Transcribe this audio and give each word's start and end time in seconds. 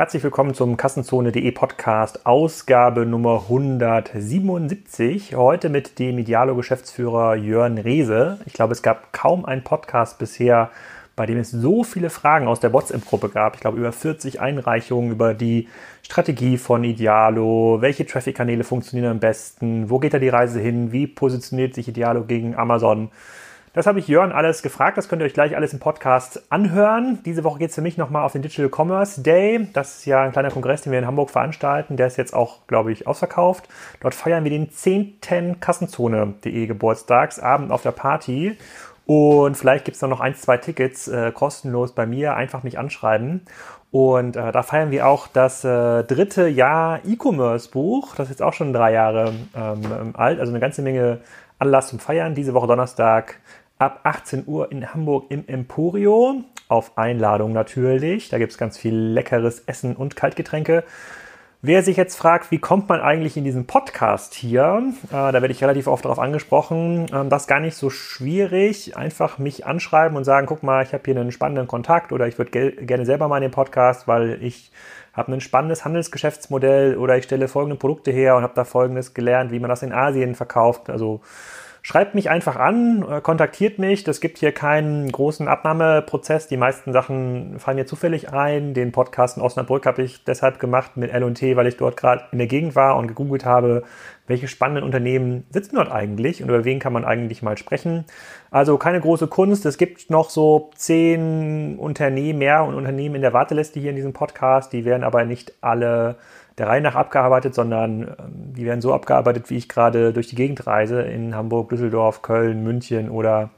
Herzlich 0.00 0.24
willkommen 0.24 0.54
zum 0.54 0.78
Kassenzone.de 0.78 1.50
Podcast, 1.50 2.24
Ausgabe 2.24 3.04
Nummer 3.04 3.42
177. 3.42 5.36
Heute 5.36 5.68
mit 5.68 5.98
dem 5.98 6.16
Idealo-Geschäftsführer 6.16 7.34
Jörn 7.34 7.76
Reese. 7.76 8.38
Ich 8.46 8.54
glaube, 8.54 8.72
es 8.72 8.80
gab 8.80 9.12
kaum 9.12 9.44
einen 9.44 9.62
Podcast 9.62 10.18
bisher, 10.18 10.70
bei 11.16 11.26
dem 11.26 11.36
es 11.36 11.50
so 11.50 11.84
viele 11.84 12.08
Fragen 12.08 12.48
aus 12.48 12.60
der 12.60 12.72
WhatsApp-Gruppe 12.72 13.28
gab. 13.28 13.56
Ich 13.56 13.60
glaube, 13.60 13.76
über 13.76 13.92
40 13.92 14.40
Einreichungen 14.40 15.12
über 15.12 15.34
die 15.34 15.68
Strategie 16.00 16.56
von 16.56 16.82
Idealo, 16.82 17.82
welche 17.82 18.06
Traffic-Kanäle 18.06 18.64
funktionieren 18.64 19.10
am 19.10 19.20
besten, 19.20 19.90
wo 19.90 19.98
geht 19.98 20.14
da 20.14 20.18
die 20.18 20.30
Reise 20.30 20.60
hin, 20.60 20.92
wie 20.92 21.08
positioniert 21.08 21.74
sich 21.74 21.88
Idealo 21.88 22.24
gegen 22.24 22.54
Amazon. 22.54 23.10
Das 23.72 23.86
habe 23.86 24.00
ich 24.00 24.08
Jörn 24.08 24.32
alles 24.32 24.62
gefragt. 24.62 24.98
Das 24.98 25.08
könnt 25.08 25.22
ihr 25.22 25.26
euch 25.26 25.32
gleich 25.32 25.54
alles 25.54 25.72
im 25.72 25.78
Podcast 25.78 26.42
anhören. 26.50 27.20
Diese 27.24 27.44
Woche 27.44 27.60
geht 27.60 27.68
es 27.68 27.76
für 27.76 27.82
mich 27.82 27.96
nochmal 27.96 28.24
auf 28.24 28.32
den 28.32 28.42
Digital 28.42 28.68
Commerce 28.68 29.22
Day. 29.22 29.68
Das 29.72 29.98
ist 29.98 30.06
ja 30.06 30.22
ein 30.22 30.32
kleiner 30.32 30.50
Kongress, 30.50 30.82
den 30.82 30.90
wir 30.90 30.98
in 30.98 31.06
Hamburg 31.06 31.30
veranstalten. 31.30 31.96
Der 31.96 32.08
ist 32.08 32.16
jetzt 32.16 32.34
auch, 32.34 32.66
glaube 32.66 32.90
ich, 32.90 33.06
ausverkauft. 33.06 33.68
Dort 34.00 34.16
feiern 34.16 34.42
wir 34.42 34.50
den 34.50 34.72
10. 34.72 35.20
Kassenzone.de 35.60 36.66
Geburtstagsabend 36.66 37.70
auf 37.70 37.82
der 37.82 37.92
Party. 37.92 38.58
Und 39.06 39.56
vielleicht 39.56 39.84
gibt 39.84 39.94
es 39.94 40.02
noch 40.02 40.20
ein, 40.20 40.34
zwei 40.34 40.56
Tickets 40.56 41.06
äh, 41.06 41.30
kostenlos 41.30 41.92
bei 41.92 42.06
mir. 42.06 42.34
Einfach 42.34 42.64
mich 42.64 42.76
anschreiben. 42.76 43.42
Und 43.92 44.34
äh, 44.34 44.50
da 44.50 44.64
feiern 44.64 44.90
wir 44.90 45.06
auch 45.06 45.28
das 45.28 45.64
äh, 45.64 46.02
dritte 46.02 46.48
Jahr 46.48 46.98
E-Commerce-Buch. 47.04 48.16
Das 48.16 48.26
ist 48.26 48.30
jetzt 48.30 48.42
auch 48.42 48.52
schon 48.52 48.72
drei 48.72 48.92
Jahre 48.92 49.32
ähm, 49.54 50.14
alt. 50.14 50.40
Also 50.40 50.50
eine 50.50 50.60
ganze 50.60 50.82
Menge 50.82 51.20
Anlass 51.60 51.88
zum 51.88 51.98
Feiern. 51.98 52.34
Diese 52.34 52.54
Woche 52.54 52.66
Donnerstag 52.66 53.36
ab 53.80 54.00
18 54.04 54.44
Uhr 54.46 54.70
in 54.70 54.92
Hamburg 54.92 55.26
im 55.30 55.44
Emporio. 55.46 56.44
Auf 56.68 56.96
Einladung 56.96 57.52
natürlich. 57.52 58.28
Da 58.28 58.38
gibt 58.38 58.52
es 58.52 58.58
ganz 58.58 58.78
viel 58.78 58.94
leckeres 58.94 59.60
Essen 59.60 59.96
und 59.96 60.14
Kaltgetränke. 60.14 60.84
Wer 61.62 61.82
sich 61.82 61.96
jetzt 61.96 62.16
fragt, 62.16 62.50
wie 62.50 62.58
kommt 62.58 62.88
man 62.88 63.00
eigentlich 63.00 63.36
in 63.36 63.44
diesen 63.44 63.66
Podcast 63.66 64.32
hier, 64.32 64.82
äh, 65.08 65.10
da 65.10 65.32
werde 65.32 65.50
ich 65.50 65.62
relativ 65.62 65.88
oft 65.88 66.06
darauf 66.06 66.18
angesprochen, 66.18 67.04
ähm, 67.12 67.28
das 67.28 67.42
ist 67.42 67.48
gar 67.48 67.60
nicht 67.60 67.76
so 67.76 67.90
schwierig. 67.90 68.96
Einfach 68.96 69.36
mich 69.36 69.66
anschreiben 69.66 70.16
und 70.16 70.24
sagen, 70.24 70.46
guck 70.46 70.62
mal, 70.62 70.82
ich 70.82 70.94
habe 70.94 71.02
hier 71.04 71.20
einen 71.20 71.32
spannenden 71.32 71.66
Kontakt 71.66 72.12
oder 72.12 72.26
ich 72.26 72.38
würde 72.38 72.50
ge 72.50 72.86
gerne 72.86 73.04
selber 73.04 73.28
mal 73.28 73.36
in 73.36 73.42
den 73.42 73.50
Podcast, 73.50 74.08
weil 74.08 74.42
ich 74.42 74.70
habe 75.12 75.32
ein 75.32 75.42
spannendes 75.42 75.84
Handelsgeschäftsmodell 75.84 76.96
oder 76.96 77.18
ich 77.18 77.24
stelle 77.24 77.46
folgende 77.46 77.76
Produkte 77.76 78.10
her 78.10 78.36
und 78.36 78.42
habe 78.42 78.54
da 78.54 78.64
folgendes 78.64 79.12
gelernt, 79.12 79.52
wie 79.52 79.58
man 79.58 79.68
das 79.68 79.82
in 79.82 79.92
Asien 79.92 80.34
verkauft. 80.34 80.88
Also 80.88 81.20
Schreibt 81.90 82.14
mich 82.14 82.30
einfach 82.30 82.54
an, 82.54 83.04
äh, 83.10 83.20
kontaktiert 83.20 83.80
mich. 83.80 84.04
Das 84.04 84.20
gibt 84.20 84.38
hier 84.38 84.52
keinen 84.52 85.10
großen 85.10 85.48
Abnahmeprozess. 85.48 86.46
Die 86.46 86.56
meisten 86.56 86.92
Sachen 86.92 87.58
fallen 87.58 87.78
mir 87.78 87.84
zufällig 87.84 88.32
ein. 88.32 88.74
Den 88.74 88.92
Podcast 88.92 89.36
in 89.36 89.42
Osnabrück 89.42 89.86
habe 89.86 90.02
ich 90.02 90.22
deshalb 90.22 90.60
gemacht 90.60 90.96
mit 90.96 91.10
L&T, 91.12 91.56
weil 91.56 91.66
ich 91.66 91.78
dort 91.78 91.96
gerade 91.96 92.26
in 92.30 92.38
der 92.38 92.46
Gegend 92.46 92.76
war 92.76 92.96
und 92.96 93.08
gegoogelt 93.08 93.44
habe, 93.44 93.82
welche 94.28 94.46
spannenden 94.46 94.84
Unternehmen 94.84 95.44
sitzen 95.50 95.74
dort 95.74 95.90
eigentlich 95.90 96.44
und 96.44 96.48
über 96.48 96.64
wen 96.64 96.78
kann 96.78 96.92
man 96.92 97.04
eigentlich 97.04 97.42
mal 97.42 97.58
sprechen. 97.58 98.04
Also 98.52 98.78
keine 98.78 99.00
große 99.00 99.26
Kunst. 99.26 99.66
Es 99.66 99.76
gibt 99.76 100.10
noch 100.10 100.30
so 100.30 100.70
zehn 100.76 101.76
Unternehmen 101.76 102.38
mehr 102.38 102.62
und 102.62 102.76
Unternehmen 102.76 103.16
in 103.16 103.22
der 103.22 103.32
Warteliste 103.32 103.80
hier 103.80 103.90
in 103.90 103.96
diesem 103.96 104.12
Podcast. 104.12 104.72
Die 104.72 104.84
werden 104.84 105.02
aber 105.02 105.24
nicht 105.24 105.54
alle 105.60 106.18
der 106.60 106.68
Reihe 106.68 106.82
nach 106.82 106.94
abgearbeitet, 106.94 107.54
sondern 107.54 108.02
ähm, 108.02 108.52
die 108.54 108.66
werden 108.66 108.82
so 108.82 108.92
abgearbeitet, 108.92 109.48
wie 109.48 109.56
ich 109.56 109.68
gerade 109.68 110.12
durch 110.12 110.28
die 110.28 110.36
Gegend 110.36 110.66
reise, 110.66 111.00
in 111.00 111.34
Hamburg, 111.34 111.70
Düsseldorf, 111.70 112.20
Köln, 112.20 112.62
München 112.62 113.08
oder 113.08 113.48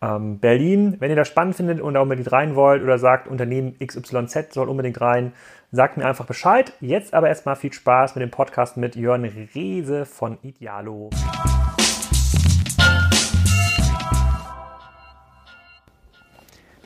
ähm, 0.00 0.38
Berlin. 0.38 0.96
Wenn 0.98 1.10
ihr 1.10 1.16
das 1.16 1.28
spannend 1.28 1.56
findet 1.56 1.82
und 1.82 1.92
da 1.94 2.00
unbedingt 2.00 2.32
rein 2.32 2.54
wollt 2.54 2.82
oder 2.82 2.98
sagt, 2.98 3.28
Unternehmen 3.28 3.76
XYZ 3.78 4.54
soll 4.54 4.70
unbedingt 4.70 5.02
rein, 5.02 5.34
sagt 5.70 5.98
mir 5.98 6.06
einfach 6.06 6.24
Bescheid. 6.24 6.72
Jetzt 6.80 7.12
aber 7.12 7.28
erstmal 7.28 7.56
viel 7.56 7.74
Spaß 7.74 8.14
mit 8.14 8.22
dem 8.22 8.30
Podcast 8.30 8.78
mit 8.78 8.96
Jörn 8.96 9.30
Reese 9.54 10.06
von 10.06 10.38
Idealo. 10.42 11.10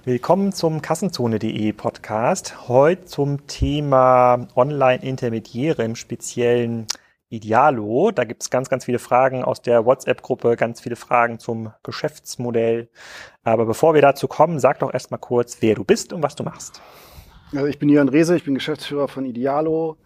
Willkommen 0.05 0.53
zum 0.53 0.81
Kassenzone.de 0.81 1.75
Podcast. 1.75 2.69
Heute 2.69 3.05
zum 3.05 3.47
Thema 3.47 4.49
Online-Intermediäre 4.57 5.85
im 5.85 5.95
speziellen 5.95 6.87
Idealo. 7.29 8.11
Da 8.11 8.25
gibt 8.25 8.41
es 8.41 8.49
ganz, 8.49 8.71
ganz 8.71 8.87
viele 8.87 8.99
Fragen 8.99 9.45
aus 9.45 9.61
der 9.61 9.85
WhatsApp-Gruppe, 9.85 10.57
ganz 10.57 10.81
viele 10.81 10.97
Fragen 10.97 11.39
zum 11.39 11.75
Geschäftsmodell. 11.83 12.89
Aber 13.43 13.67
bevor 13.67 13.93
wir 13.93 14.01
dazu 14.01 14.27
kommen, 14.27 14.59
sag 14.59 14.79
doch 14.79 14.91
erstmal 14.91 15.21
kurz, 15.21 15.59
wer 15.61 15.75
du 15.75 15.85
bist 15.85 16.15
und 16.15 16.23
was 16.23 16.35
du 16.35 16.45
machst. 16.45 16.81
Also 17.53 17.67
ich 17.67 17.79
bin 17.79 17.91
Jörn 17.91 18.09
Rehse, 18.09 18.35
ich 18.35 18.45
bin 18.45 18.55
Geschäftsführer 18.55 19.07
von 19.07 19.27
Idealo. 19.27 19.99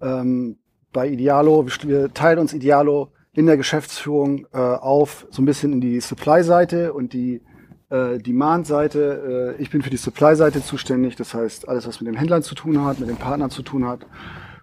Ähm, 0.00 0.58
bei 0.92 1.08
Idealo, 1.08 1.66
wir 1.82 2.14
teilen 2.14 2.38
uns 2.38 2.54
Idealo 2.54 3.08
in 3.32 3.46
der 3.46 3.56
Geschäftsführung 3.56 4.46
äh, 4.52 4.58
auf, 4.58 5.26
so 5.30 5.42
ein 5.42 5.46
bisschen 5.46 5.72
in 5.72 5.80
die 5.80 6.00
Supply-Seite 6.00 6.92
und 6.92 7.12
die 7.12 7.42
äh, 7.92 8.18
Demand-Seite. 8.18 9.54
Äh, 9.58 9.62
ich 9.62 9.70
bin 9.70 9.82
für 9.82 9.90
die 9.90 9.96
Supply-Seite 9.96 10.62
zuständig, 10.62 11.16
das 11.16 11.34
heißt 11.34 11.68
alles, 11.68 11.86
was 11.86 12.00
mit 12.00 12.08
den 12.08 12.18
Händlern 12.18 12.42
zu 12.42 12.54
tun 12.54 12.84
hat, 12.84 12.98
mit 12.98 13.08
den 13.08 13.16
Partnern 13.16 13.50
zu 13.50 13.62
tun 13.62 13.86
hat, 13.86 14.06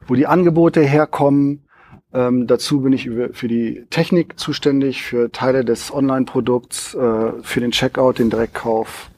wo 0.08 0.16
die 0.16 0.28
Angebote 0.28 0.82
herkommen. 0.82 1.66
Ähm, 2.12 2.48
dazu 2.48 2.82
bin 2.82 2.92
ich 2.92 3.08
für 3.08 3.48
die 3.48 3.86
Technik 3.92 4.40
zuständig, 4.40 5.04
für 5.04 5.32
Teile 5.32 5.64
des 5.64 5.94
Online-Produkts, 5.94 6.96
äh, 6.96 7.32
für 7.44 7.60
den 7.60 7.70
Checkout, 7.70 8.14
den 8.18 8.32
Direktkauf, 8.32 9.12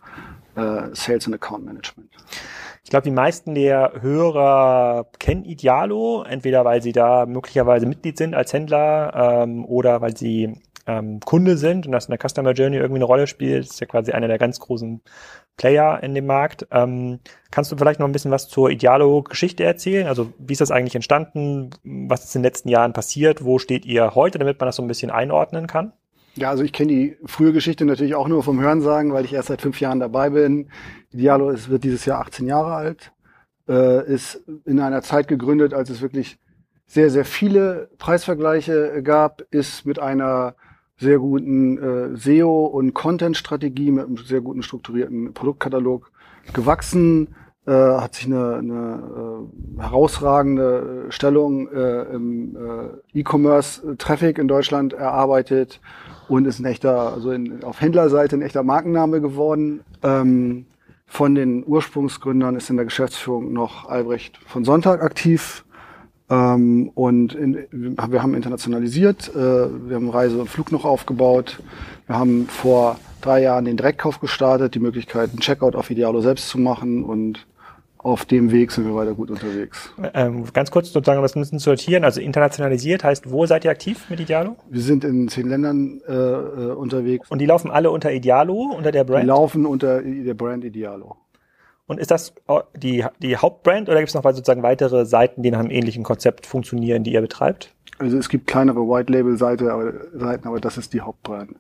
äh, 0.56 0.90
Sales 0.92 1.26
und 1.28 1.34
Account 1.34 1.66
Management. 1.66 2.10
Ich 2.84 2.90
glaube, 2.90 3.04
die 3.04 3.16
meisten 3.16 3.56
der 3.56 3.94
Hörer 4.02 5.08
kennen 5.20 5.46
Idealo, 5.46 6.24
entweder 6.24 6.66
weil 6.66 6.82
sie 6.82 6.92
da 6.92 7.26
möglicherweise 7.26 7.86
Mitglied 7.86 8.18
sind 8.18 8.36
als 8.36 8.52
Händler 8.52 9.44
ähm, 9.44 9.64
oder 9.64 10.02
weil 10.02 10.18
sie 10.18 10.62
ähm, 10.88 11.19
Kunde 11.19 11.58
sind 11.58 11.86
und 11.86 11.92
das 11.92 12.06
in 12.06 12.12
der 12.12 12.30
Customer 12.30 12.52
Journey 12.52 12.78
irgendwie 12.78 13.00
eine 13.00 13.06
Rolle 13.06 13.28
spielt. 13.28 13.66
Ist 13.66 13.80
ja 13.80 13.88
quasi 13.88 14.12
einer 14.12 14.28
der 14.28 14.38
ganz 14.38 14.59
großen 14.59 15.02
Player 15.58 16.02
in 16.02 16.16
dem 16.16 16.25
Markt. 16.25 16.68
Ähm, 16.72 17.19
kannst 17.52 17.72
du 17.72 17.78
vielleicht 17.78 18.00
noch 18.00 18.08
ein 18.08 18.12
bisschen 18.12 18.31
was 18.31 18.47
zur 18.47 18.69
Idealo-Geschichte 18.69 19.64
erzählen? 19.64 20.08
Also 20.08 20.34
wie 20.40 20.53
ist 20.53 20.62
das 20.62 20.72
eigentlich 20.72 20.96
entstanden? 20.96 21.70
Was 21.84 22.25
ist 22.25 22.36
in 22.36 22.41
den 22.41 22.47
letzten 22.47 22.70
Jahren 22.70 22.94
passiert? 22.94 23.44
Wo 23.44 23.59
steht 23.59 23.86
ihr 23.86 24.16
heute, 24.16 24.40
damit 24.40 24.59
man 24.59 24.68
das 24.68 24.75
so 24.75 24.81
ein 24.81 24.88
bisschen 24.88 25.12
einordnen 25.12 25.68
kann? 25.68 25.94
Ja, 26.36 26.50
also 26.50 26.64
ich 26.64 26.72
kenne 26.72 26.94
die 26.94 27.18
frühe 27.25 27.52
Geschichte 27.52 27.84
natürlich 27.84 28.16
auch 28.16 28.28
nur 28.28 28.41
vom 28.41 28.62
Hörensagen, 28.62 29.12
weil 29.12 29.25
ich 29.25 29.34
erst 29.34 29.50
seit 29.50 29.62
fünf 29.62 29.81
Jahren 29.81 30.00
dabei 30.00 30.30
bin. 30.30 30.70
Idealo 31.12 31.50
ist, 31.50 31.70
wird 31.70 31.84
dieses 31.84 32.06
Jahr 32.06 32.22
18 32.22 32.47
Jahre 32.47 32.74
alt, 32.74 33.12
äh, 33.68 34.06
ist 34.06 34.41
in 34.66 34.80
einer 34.80 35.02
Zeit 35.02 35.28
gegründet, 35.28 35.74
als 35.74 35.90
es 35.90 36.02
wirklich 36.02 36.40
sehr, 36.88 37.09
sehr 37.09 37.25
viele 37.25 37.90
Preisvergleiche 37.97 39.02
gab, 39.03 39.41
ist 39.52 39.86
mit 39.86 40.00
einer 40.00 40.56
sehr 41.02 41.18
guten 41.18 41.78
äh, 41.78 42.16
SEO- 42.16 42.68
und 42.68 42.94
Content-Strategie 42.94 43.90
mit 43.90 44.06
einem 44.06 44.18
sehr 44.18 44.42
guten 44.42 44.62
strukturierten 44.62 45.34
Produktkatalog 45.34 46.12
gewachsen, 46.54 47.30
äh, 47.66 47.72
hat 47.72 48.14
sich 48.16 48.28
eine, 48.28 48.56
eine 48.56 49.48
äh, 49.78 49.82
herausragende 49.82 51.08
Stellung 51.10 51.68
äh, 51.70 52.04
im 52.14 52.56
äh, 52.56 53.20
E-Commerce-Traffic 53.20 54.38
in 54.38 54.48
Deutschland 54.48 54.94
erarbeitet 54.94 55.82
und 56.28 56.46
ist 56.46 56.60
ein 56.60 56.66
echter, 56.66 57.14
also 57.14 57.32
in, 57.32 57.64
auf 57.64 57.82
Händlerseite 57.82 58.36
ein 58.36 58.44
echter 58.44 58.62
Markenname 58.62 59.22
geworden. 59.22 59.82
Ähm, 60.04 60.66
von 61.08 61.36
den 61.36 61.66
Ursprungsgründern 61.66 62.56
ist 62.56 62.70
in 62.70 62.78
der 62.78 62.86
Geschäftsführung 62.86 63.52
noch 63.52 63.90
Albrecht 63.90 64.38
von 64.46 64.64
Sonntag 64.64 65.02
aktiv. 65.02 65.66
Ähm, 66.31 66.92
und 66.96 67.36
in, 67.36 67.68
wir 67.72 68.24
haben 68.24 68.34
internationalisiert, 68.34 69.30
äh, 69.36 69.36
wir 69.38 69.96
haben 69.96 70.09
Reise 70.09 70.40
und 70.40 70.47
Flug 70.47 70.72
noch 70.72 70.86
aufgebaut. 70.86 71.62
Wir 72.08 72.18
haben 72.18 72.47
vor 72.47 72.97
drei 73.19 73.42
Jahren 73.42 73.66
den 73.66 73.75
Direktkauf 73.75 74.19
gestartet, 74.19 74.73
die 74.73 74.79
Möglichkeit, 74.79 75.32
einen 75.32 75.40
Checkout 75.41 75.76
auf 75.76 75.91
Idealo 75.91 76.22
selbst 76.22 76.47
zu 76.47 76.58
machen 76.58 77.03
und 77.03 77.46
auf 77.97 78.26
dem 78.26 78.52
Weg 78.52 78.72
sind 78.72 78.85
wir 78.85 78.96
weiter 78.96 79.14
gut 79.14 79.29
unterwegs. 79.29 79.94
Ähm, 80.16 80.46
ganz 80.53 80.72
kurz 80.72 80.91
sozusagen, 80.91 81.20
um 81.20 81.23
das 81.23 81.35
ein 81.35 81.41
bisschen 81.41 81.59
zu 81.59 81.66
sortieren. 81.66 82.03
Also 82.03 82.20
internationalisiert 82.20 83.03
heißt, 83.03 83.29
wo 83.29 83.46
seid 83.46 83.64
ihr 83.64 83.70
aktiv 83.70 84.09
mit 84.09 84.20
Idealo? 84.20 84.56
Wir 84.70 84.82
sind 84.82 85.03
in 85.03 85.28
zehn 85.28 85.47
Ländern 85.47 86.02
äh, 86.08 86.14
äh 86.14 86.72
unterwegs. 86.72 87.29
Und 87.29 87.40
die 87.40 87.46
laufen 87.46 87.70
alle 87.70 87.91
unter 87.91 88.11
Idealo, 88.11 88.73
unter 88.76 88.91
der 88.91 89.03
Brand? 89.03 89.23
Die 89.23 89.28
laufen 89.28 89.66
unter 89.67 90.02
der 90.02 90.34
Brand 90.34 90.64
Idealo. 90.64 91.17
Und 91.91 91.99
ist 91.99 92.09
das 92.09 92.34
die, 92.73 93.03
die 93.22 93.35
Hauptbrand 93.35 93.90
oder 93.90 93.97
gibt 93.97 94.08
es 94.08 94.16
noch 94.16 94.23
sozusagen 94.23 94.64
weitere 94.64 95.05
Seiten, 95.05 95.43
die 95.43 95.52
nach 95.52 95.59
einem 95.59 95.72
ähnlichen 95.72 96.03
Konzept 96.03 96.46
funktionieren, 96.46 97.03
die 97.03 97.11
ihr 97.11 97.20
betreibt? 97.20 97.76
Also 97.99 98.17
es 98.17 98.29
gibt 98.29 98.47
kleinere 98.47 98.79
White-Label-Seiten, 98.79 99.67
aber, 99.67 99.91
aber 100.46 100.61
das 100.61 100.78
ist 100.78 100.93
die 100.93 101.02
Hauptbrand. 101.02 101.58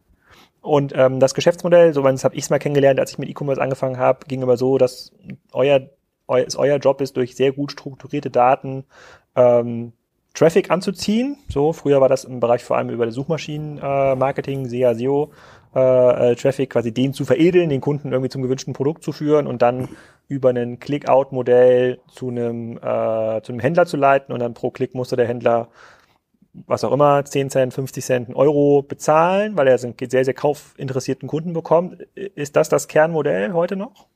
Und 0.61 0.93
ähm, 0.95 1.19
das 1.19 1.33
Geschäftsmodell, 1.33 1.93
so 1.93 2.05
habe 2.05 2.15
ich 2.15 2.43
es 2.43 2.49
mal 2.49 2.59
kennengelernt, 2.59 2.97
als 3.01 3.11
ich 3.11 3.17
mit 3.17 3.27
E-Commerce 3.27 3.61
angefangen 3.61 3.97
habe, 3.97 4.25
ging 4.25 4.41
immer 4.41 4.55
so, 4.55 4.77
dass 4.77 5.11
euer, 5.51 5.89
euer, 6.29 6.47
es 6.47 6.55
euer 6.55 6.77
Job 6.77 7.01
ist, 7.01 7.17
durch 7.17 7.35
sehr 7.35 7.51
gut 7.51 7.73
strukturierte 7.73 8.29
Daten 8.29 8.85
ähm, 9.35 9.91
Traffic 10.33 10.71
anzuziehen. 10.71 11.37
So, 11.49 11.73
früher 11.73 12.01
war 12.01 12.09
das 12.09 12.23
im 12.23 12.39
Bereich 12.39 12.63
vor 12.63 12.77
allem 12.77 12.89
über 12.89 13.09
Suchmaschinen-Marketing, 13.11 14.67
SEA, 14.67 14.95
SEO, 14.95 15.31
äh, 15.73 16.35
Traffic 16.35 16.69
quasi 16.69 16.93
den 16.93 17.13
zu 17.13 17.25
veredeln, 17.25 17.69
den 17.69 17.81
Kunden 17.81 18.11
irgendwie 18.11 18.29
zum 18.29 18.41
gewünschten 18.41 18.73
Produkt 18.73 19.03
zu 19.03 19.11
führen 19.11 19.47
und 19.47 19.61
dann 19.61 19.89
über 20.27 20.49
ein 20.49 20.79
Click-Out-Modell 20.79 21.99
zu 22.11 22.29
einem, 22.29 22.77
äh, 22.77 23.41
zu 23.41 23.51
einem 23.51 23.59
Händler 23.59 23.85
zu 23.85 23.97
leiten 23.97 24.33
und 24.33 24.39
dann 24.39 24.53
pro 24.53 24.71
Klick 24.71 24.95
musste 24.95 25.15
der 25.15 25.27
Händler 25.27 25.69
was 26.53 26.83
auch 26.83 26.91
immer, 26.91 27.23
10 27.23 27.49
Cent, 27.49 27.73
50 27.73 28.03
Cent, 28.03 28.27
einen 28.27 28.35
Euro 28.35 28.81
bezahlen, 28.81 29.55
weil 29.55 29.67
er 29.67 29.81
einen 29.81 29.95
sehr, 30.09 30.25
sehr 30.25 30.33
kaufinteressierten 30.33 31.27
Kunden 31.27 31.53
bekommt. 31.53 32.01
Ist 32.15 32.55
das 32.55 32.69
das 32.69 32.87
Kernmodell 32.87 33.53
heute 33.53 33.75
noch? 33.75 34.07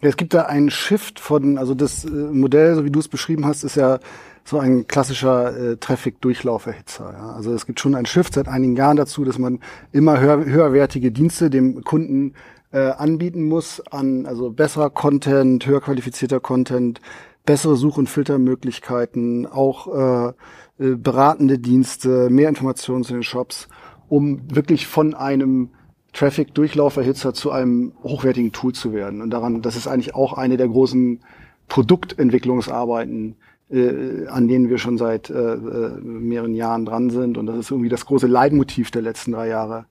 Es 0.00 0.16
gibt 0.16 0.34
da 0.34 0.42
einen 0.42 0.70
Shift 0.70 1.20
von, 1.20 1.58
also 1.58 1.74
das 1.74 2.04
äh, 2.04 2.08
Modell, 2.10 2.74
so 2.74 2.84
wie 2.84 2.90
du 2.90 3.00
es 3.00 3.08
beschrieben 3.08 3.46
hast, 3.46 3.64
ist 3.64 3.76
ja 3.76 3.98
so 4.44 4.58
ein 4.58 4.86
klassischer 4.86 5.56
äh, 5.56 5.76
Traffic-Durchlauferhitzer. 5.76 7.12
Ja. 7.12 7.30
Also 7.32 7.52
es 7.52 7.66
gibt 7.66 7.80
schon 7.80 7.94
einen 7.94 8.06
Shift 8.06 8.34
seit 8.34 8.48
einigen 8.48 8.76
Jahren 8.76 8.96
dazu, 8.96 9.24
dass 9.24 9.38
man 9.38 9.60
immer 9.92 10.20
höher, 10.20 10.44
höherwertige 10.44 11.10
Dienste 11.10 11.50
dem 11.50 11.82
Kunden 11.82 12.34
äh, 12.72 12.90
anbieten 12.90 13.44
muss 13.44 13.80
an 13.90 14.26
also 14.26 14.50
besserer 14.50 14.90
Content, 14.90 15.66
höher 15.66 15.80
qualifizierter 15.80 16.40
Content, 16.40 17.00
bessere 17.44 17.76
Such- 17.76 17.96
und 17.96 18.08
Filtermöglichkeiten, 18.08 19.46
auch 19.46 19.86
äh, 19.94 20.32
äh, 20.78 20.94
beratende 20.96 21.58
Dienste, 21.58 22.28
mehr 22.28 22.48
Informationen 22.48 23.04
zu 23.04 23.14
den 23.14 23.22
Shops, 23.22 23.68
um 24.08 24.42
wirklich 24.54 24.86
von 24.86 25.14
einem 25.14 25.70
Traffic-Durchlauferhitzer 26.16 27.34
zu 27.34 27.50
einem 27.50 27.92
hochwertigen 28.02 28.50
Tool 28.50 28.72
zu 28.72 28.94
werden. 28.94 29.20
Und 29.20 29.30
daran, 29.30 29.60
das 29.60 29.76
ist 29.76 29.86
eigentlich 29.86 30.14
auch 30.14 30.32
eine 30.32 30.56
der 30.56 30.68
großen 30.68 31.20
Produktentwicklungsarbeiten, 31.68 33.36
äh, 33.70 34.26
an 34.28 34.48
denen 34.48 34.70
wir 34.70 34.78
schon 34.78 34.96
seit 34.96 35.28
äh, 35.28 35.34
äh, 35.34 36.00
mehreren 36.00 36.54
Jahren 36.54 36.86
dran 36.86 37.10
sind. 37.10 37.36
Und 37.36 37.46
das 37.46 37.58
ist 37.58 37.70
irgendwie 37.70 37.90
das 37.90 38.06
große 38.06 38.26
Leitmotiv 38.26 38.90
der 38.90 39.02
letzten 39.02 39.32
drei 39.32 39.48
Jahre, 39.48 39.86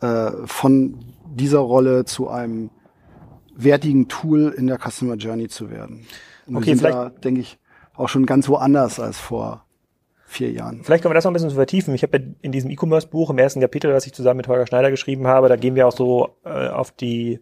äh, 0.00 0.30
von 0.44 0.96
dieser 1.34 1.58
Rolle 1.58 2.04
zu 2.04 2.28
einem 2.28 2.70
wertigen 3.56 4.06
Tool 4.06 4.54
in 4.56 4.68
der 4.68 4.78
Customer 4.78 5.16
Journey 5.16 5.48
zu 5.48 5.70
werden. 5.70 6.06
Und 6.46 6.56
okay, 6.56 6.66
wir 6.66 6.76
sind 6.76 6.84
da, 6.84 7.08
denke 7.08 7.40
ich, 7.40 7.58
auch 7.94 8.08
schon 8.08 8.26
ganz 8.26 8.48
woanders 8.48 9.00
als 9.00 9.18
vor 9.18 9.64
vier 10.34 10.50
Jahren. 10.50 10.82
Vielleicht 10.84 11.02
können 11.02 11.10
wir 11.10 11.14
das 11.14 11.24
noch 11.24 11.30
ein 11.30 11.34
bisschen 11.34 11.50
vertiefen. 11.50 11.94
Ich 11.94 12.02
habe 12.02 12.34
in 12.42 12.52
diesem 12.52 12.70
E-Commerce-Buch 12.70 13.30
im 13.30 13.38
ersten 13.38 13.60
Kapitel, 13.60 13.92
das 13.92 14.06
ich 14.06 14.12
zusammen 14.12 14.38
mit 14.38 14.48
Holger 14.48 14.66
Schneider 14.66 14.90
geschrieben 14.90 15.26
habe, 15.26 15.48
da 15.48 15.56
gehen 15.56 15.74
wir 15.74 15.86
auch 15.88 15.96
so 15.96 16.36
äh, 16.44 16.68
auf 16.68 16.90
die 16.90 17.40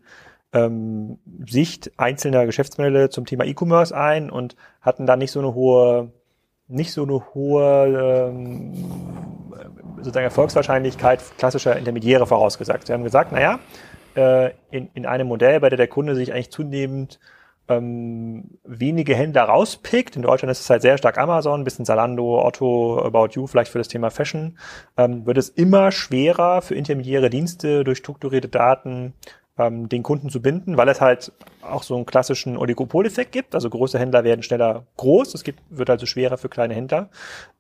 ähm, 0.53 1.19
Sicht 1.47 1.93
einzelner 1.97 2.47
Geschäftsmodelle 2.47 3.11
zum 3.11 3.27
Thema 3.27 3.45
E-Commerce 3.45 3.97
ein 3.97 4.31
und 4.31 4.57
hatten 4.81 5.07
da 5.07 5.17
nicht 5.17 5.33
so 5.33 5.41
eine 5.41 5.55
hohe, 5.55 6.13
nicht 6.69 6.93
so 6.93 7.03
eine 7.03 7.35
hohe 7.35 8.31
ähm, 8.31 8.75
sozusagen 9.97 10.25
Erfolgswahrscheinlichkeit 10.25 11.23
klassischer 11.39 11.77
Intermediäre 11.77 12.27
vorausgesagt. 12.27 12.87
Sie 12.87 12.93
haben 12.93 13.05
gesagt, 13.05 13.33
naja, 13.33 13.61
äh, 14.15 14.51
in, 14.71 14.91
in 14.95 15.07
einem 15.07 15.29
Modell, 15.29 15.61
bei 15.61 15.69
der 15.69 15.79
der 15.79 15.89
Kunde 15.89 16.15
sich 16.15 16.33
eigentlich 16.33 16.51
zunehmend 16.51 17.19
ähm, 17.69 18.59
wenige 18.65 19.15
Händler 19.15 19.45
rauspickt. 19.45 20.17
In 20.17 20.23
Deutschland 20.23 20.51
ist 20.51 20.61
es 20.61 20.71
halt 20.71 20.83
sehr 20.83 20.99
stark 20.99 21.19
Amazon, 21.19 21.61
ein 21.61 21.65
bisschen 21.65 21.85
Zalando, 21.85 22.45
Otto, 22.45 23.01
About 23.05 23.31
You, 23.33 23.47
vielleicht 23.47 23.71
für 23.71 23.79
das 23.79 23.89
Thema 23.89 24.11
Fashion, 24.11 24.59
ähm, 24.97 25.27
wird 25.27 25.39
es 25.39 25.49
immer 25.49 25.93
schwerer 25.93 26.63
für 26.63 26.75
intermediäre 26.75 27.31
Dienste 27.31 27.85
durch 27.85 27.99
strukturierte 27.99 28.49
Daten 28.49 29.15
ähm, 29.59 29.89
den 29.89 30.03
Kunden 30.03 30.31
zu 30.31 30.41
binden, 30.41 30.77
weil 30.77 30.89
es 30.89 31.01
halt 31.01 31.33
auch 31.63 31.83
so 31.83 31.95
einen 31.95 32.07
klassischen 32.07 32.57
Oligopoleffekt 32.57 33.33
gibt. 33.33 33.55
Also 33.55 33.69
große 33.71 33.99
Händler 33.99 34.25
werden 34.25 34.43
schneller 34.43 34.87
groß, 34.97 35.35
es 35.35 35.45
wird 35.71 35.91
also 35.91 36.07
schwerer 36.07 36.39
für 36.39 36.49
kleine 36.49 36.75
Händler. 36.75 37.11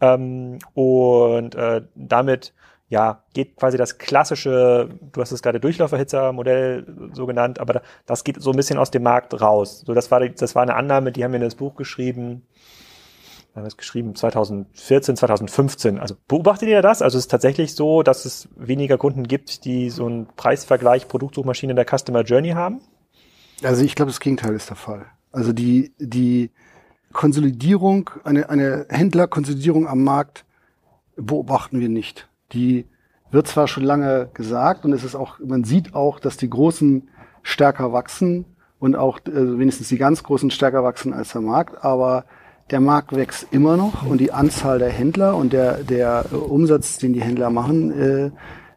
Ähm, 0.00 0.58
und 0.74 1.54
äh, 1.54 1.82
damit 1.94 2.54
ja, 2.92 3.22
geht 3.32 3.56
quasi 3.56 3.78
das 3.78 3.96
klassische, 3.96 4.90
du 5.00 5.20
hast 5.22 5.32
es 5.32 5.40
gerade 5.40 5.58
Durchlauferhitzer-Modell 5.60 7.10
so 7.14 7.24
genannt, 7.24 7.58
aber 7.58 7.80
das 8.04 8.22
geht 8.22 8.42
so 8.42 8.50
ein 8.50 8.56
bisschen 8.56 8.78
aus 8.78 8.90
dem 8.90 9.02
Markt 9.02 9.40
raus. 9.40 9.82
So, 9.86 9.94
das 9.94 10.10
war, 10.10 10.28
das 10.28 10.54
war 10.54 10.62
eine 10.62 10.74
Annahme, 10.74 11.10
die 11.10 11.24
haben 11.24 11.32
wir 11.32 11.38
in 11.38 11.44
das 11.44 11.54
Buch 11.54 11.74
geschrieben, 11.74 12.42
haben 13.54 13.62
wir 13.62 13.68
es 13.68 13.78
geschrieben 13.78 14.14
2014, 14.14 15.16
2015. 15.16 15.98
Also 15.98 16.16
beobachtet 16.28 16.68
ihr 16.68 16.82
das? 16.82 17.00
Also 17.00 17.16
es 17.16 17.24
ist 17.24 17.30
tatsächlich 17.30 17.74
so, 17.74 18.02
dass 18.02 18.26
es 18.26 18.50
weniger 18.56 18.98
Kunden 18.98 19.26
gibt, 19.26 19.64
die 19.64 19.88
so 19.88 20.04
einen 20.04 20.26
Preisvergleich 20.36 21.08
Produktsuchmaschine 21.08 21.72
in 21.72 21.76
der 21.76 21.86
Customer 21.86 22.24
Journey 22.24 22.50
haben? 22.50 22.82
Also 23.62 23.82
ich 23.84 23.94
glaube, 23.94 24.10
das 24.10 24.20
Gegenteil 24.20 24.54
ist 24.54 24.68
der 24.68 24.76
Fall. 24.76 25.06
Also 25.30 25.54
die, 25.54 25.94
die 25.98 26.50
Konsolidierung, 27.14 28.10
eine, 28.24 28.50
eine 28.50 28.84
Händlerkonsolidierung 28.90 29.88
am 29.88 30.04
Markt 30.04 30.44
beobachten 31.16 31.80
wir 31.80 31.88
nicht 31.88 32.28
die 32.52 32.86
wird 33.30 33.46
zwar 33.46 33.66
schon 33.66 33.84
lange 33.84 34.28
gesagt 34.34 34.84
und 34.84 34.92
es 34.92 35.04
ist 35.04 35.14
auch, 35.14 35.38
man 35.40 35.64
sieht 35.64 35.94
auch, 35.94 36.20
dass 36.20 36.36
die 36.36 36.50
Großen 36.50 37.08
stärker 37.42 37.92
wachsen 37.92 38.44
und 38.78 38.96
auch 38.96 39.20
äh, 39.20 39.58
wenigstens 39.58 39.88
die 39.88 39.98
ganz 39.98 40.22
Großen 40.22 40.50
stärker 40.50 40.84
wachsen 40.84 41.12
als 41.12 41.32
der 41.32 41.40
Markt, 41.40 41.84
aber 41.84 42.24
der 42.70 42.80
Markt 42.80 43.14
wächst 43.14 43.46
immer 43.50 43.76
noch 43.76 44.06
und 44.06 44.18
die 44.18 44.32
Anzahl 44.32 44.78
der 44.78 44.90
Händler 44.90 45.36
und 45.36 45.52
der, 45.52 45.84
der 45.84 46.26
Umsatz, 46.32 46.98
den 46.98 47.12
die 47.12 47.22
Händler 47.22 47.50
machen, 47.50 47.90
äh, 47.92 48.30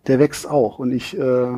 der 0.07 0.19
wächst 0.19 0.49
auch. 0.49 0.79
Und 0.79 0.91
ich, 0.91 1.17
äh, 1.17 1.21
äh, 1.21 1.57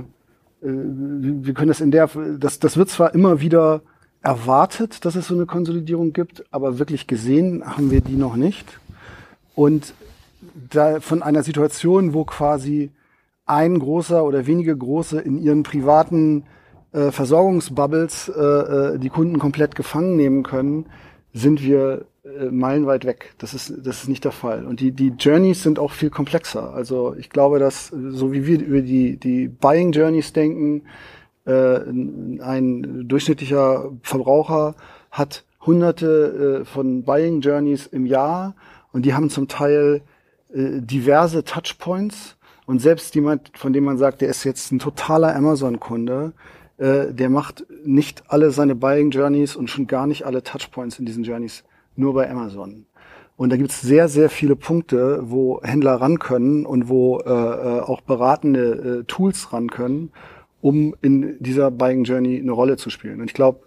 wir 0.62 1.54
können 1.54 1.70
das 1.70 1.82
in 1.82 1.92
der, 1.92 2.10
das, 2.40 2.60
das 2.60 2.78
wird 2.78 2.90
zwar 2.90 3.14
immer 3.14 3.42
wieder 3.42 3.82
erwartet, 4.22 5.06
dass 5.06 5.16
es 5.16 5.28
so 5.28 5.36
eine 5.36 5.46
Konsolidierung 5.46 6.14
gibt, 6.14 6.46
aber 6.52 6.80
wirklich 6.80 7.08
gesehen 7.08 7.64
haben 7.66 7.92
wir 7.92 8.02
die 8.02 8.16
noch 8.16 8.36
nicht. 8.36 8.80
Und 9.56 9.94
da 10.70 11.00
von 11.00 11.22
einer 11.22 11.44
Situation, 11.44 12.14
wo 12.14 12.26
quasi 12.26 12.92
ein 13.46 13.80
großer 13.80 14.24
oder 14.24 14.46
wenige 14.46 14.76
große 14.76 15.20
in 15.20 15.38
ihren 15.38 15.64
privaten 15.64 16.44
äh, 16.92 17.12
Versorgungsbubbles 17.12 18.30
äh, 18.30 18.42
äh, 18.42 19.00
die 19.00 19.10
Kunden 19.10 19.40
komplett 19.40 19.76
gefangen 19.76 20.16
nehmen 20.16 20.44
können, 20.44 20.86
sind 21.34 21.64
wir 21.64 22.06
äh, 22.24 22.46
meilenweit 22.46 23.06
weg. 23.06 23.34
Das 23.38 23.54
ist, 23.54 23.74
das 23.86 24.04
ist 24.04 24.10
nicht 24.10 24.26
der 24.26 24.32
Fall. 24.32 24.66
Und 24.66 24.80
die, 24.80 24.92
die 24.92 25.14
Journeys 25.18 25.64
sind 25.64 25.80
auch 25.80 25.92
viel 25.92 26.10
komplexer. 26.10 26.74
Also 26.74 27.16
ich 27.16 27.30
glaube, 27.30 27.60
dass 27.60 27.88
so 27.88 28.34
wie 28.34 28.46
wir 28.46 28.60
über 28.60 28.82
die, 28.82 29.18
die 29.18 29.48
Buying 29.48 29.92
Journeys 29.92 30.34
denken, 30.34 30.84
äh, 31.46 31.80
ein 32.42 33.08
durchschnittlicher 33.08 33.92
Verbraucher 34.02 34.76
hat 35.12 35.46
hunderte 35.66 36.62
äh, 36.62 36.66
von 36.66 37.04
Buying 37.04 37.42
Journeys 37.42 37.88
im 37.88 38.06
Jahr 38.06 38.56
und 38.92 39.06
die 39.06 39.14
haben 39.14 39.30
zum 39.30 39.48
Teil 39.48 40.02
äh, 40.54 40.82
diverse 40.82 41.44
Touchpoints 41.44 42.38
und 42.66 42.82
selbst 42.82 43.16
jemand, 43.16 43.52
von 43.58 43.74
dem 43.74 43.86
man 43.86 43.98
sagt, 43.98 44.22
der 44.22 44.30
ist 44.30 44.44
jetzt 44.44 44.72
ein 44.72 44.80
totaler 44.80 45.36
Amazon-Kunde, 45.36 46.34
äh, 46.78 47.14
der 47.14 47.30
macht 47.30 47.66
nicht 47.86 48.24
alle 48.28 48.52
seine 48.52 48.76
Buying 48.76 49.12
Journeys 49.12 49.56
und 49.56 49.70
schon 49.70 49.88
gar 49.88 50.08
nicht 50.08 50.26
alle 50.26 50.44
Touchpoints 50.44 51.00
in 51.00 51.06
diesen 51.06 51.24
Journeys 51.24 51.64
nur 51.96 52.14
bei 52.14 52.30
Amazon. 52.30 52.86
Und 53.38 53.52
da 53.52 53.58
gibt 53.58 53.70
es 53.70 53.82
sehr, 53.82 54.10
sehr 54.10 54.30
viele 54.30 54.56
Punkte, 54.56 55.20
wo 55.24 55.62
Händler 55.64 55.96
ran 55.96 56.18
können 56.18 56.66
und 56.66 56.90
wo 56.90 57.20
äh, 57.20 57.30
äh, 57.30 57.80
auch 57.82 58.02
beratende 58.02 59.02
äh, 59.02 59.04
Tools 59.06 59.54
ran 59.54 59.70
können, 59.70 60.12
um 60.60 60.96
in 61.02 61.38
dieser 61.40 61.70
Buying 61.70 62.04
Journey 62.04 62.40
eine 62.40 62.52
Rolle 62.52 62.78
zu 62.78 62.90
spielen. 62.90 63.22
Und 63.22 63.28
ich 63.28 63.36
glaube, 63.36 63.60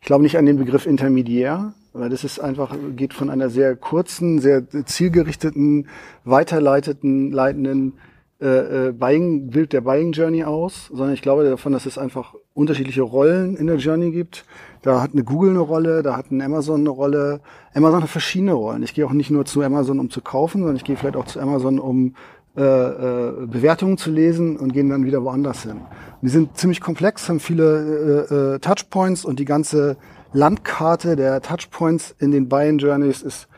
ich 0.00 0.06
glaube 0.06 0.22
nicht 0.22 0.38
an 0.38 0.46
den 0.46 0.58
Begriff 0.58 0.86
Intermediär, 0.86 1.74
weil 1.98 2.10
das 2.10 2.24
ist 2.24 2.38
einfach, 2.38 2.74
geht 2.94 3.14
von 3.14 3.30
einer 3.30 3.50
sehr 3.50 3.76
kurzen, 3.76 4.40
sehr 4.40 4.64
zielgerichteten, 4.84 5.88
weiterleiteten, 6.24 7.30
leitenden 7.32 7.94
äh, 8.40 8.88
äh, 8.88 8.92
Buying, 8.92 9.48
Bild 9.48 9.72
der 9.72 9.80
Buying 9.80 10.12
Journey 10.12 10.44
aus, 10.44 10.88
sondern 10.88 11.14
ich 11.14 11.22
glaube 11.22 11.48
davon, 11.48 11.72
dass 11.72 11.86
es 11.86 11.96
einfach 11.96 12.34
unterschiedliche 12.52 13.02
Rollen 13.02 13.56
in 13.56 13.66
der 13.66 13.76
Journey 13.76 14.10
gibt. 14.10 14.44
Da 14.82 15.00
hat 15.00 15.12
eine 15.12 15.24
Google 15.24 15.50
eine 15.50 15.60
Rolle, 15.60 16.02
da 16.02 16.16
hat 16.16 16.30
ein 16.30 16.42
Amazon 16.42 16.80
eine 16.80 16.90
Rolle. 16.90 17.40
Amazon 17.74 18.02
hat 18.02 18.10
verschiedene 18.10 18.52
Rollen. 18.52 18.82
Ich 18.82 18.92
gehe 18.92 19.06
auch 19.06 19.12
nicht 19.12 19.30
nur 19.30 19.46
zu 19.46 19.62
Amazon, 19.62 19.98
um 19.98 20.10
zu 20.10 20.20
kaufen, 20.20 20.58
sondern 20.58 20.76
ich 20.76 20.84
gehe 20.84 20.96
vielleicht 20.96 21.16
auch 21.16 21.24
zu 21.24 21.40
Amazon, 21.40 21.78
um 21.78 22.14
äh, 22.56 22.62
äh, 22.62 23.46
Bewertungen 23.46 23.98
zu 23.98 24.10
lesen 24.10 24.56
und 24.56 24.72
gehen 24.72 24.88
dann 24.88 25.04
wieder 25.04 25.22
woanders 25.22 25.62
hin. 25.62 25.72
Und 25.72 26.22
die 26.22 26.28
sind 26.28 26.56
ziemlich 26.56 26.80
komplex, 26.80 27.28
haben 27.28 27.40
viele 27.40 28.26
äh, 28.30 28.34
äh, 28.54 28.58
Touchpoints 28.58 29.24
und 29.24 29.38
die 29.38 29.44
ganze 29.44 29.98
Landkarte 30.32 31.16
der 31.16 31.40
Touchpoints 31.40 32.14
in 32.18 32.30
den 32.30 32.48
Buying 32.48 32.78
Journeys 32.78 33.22
ist 33.22 33.48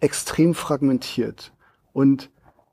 extrem 0.00 0.54
fragmentiert. 0.54 1.52
Und 1.92 2.30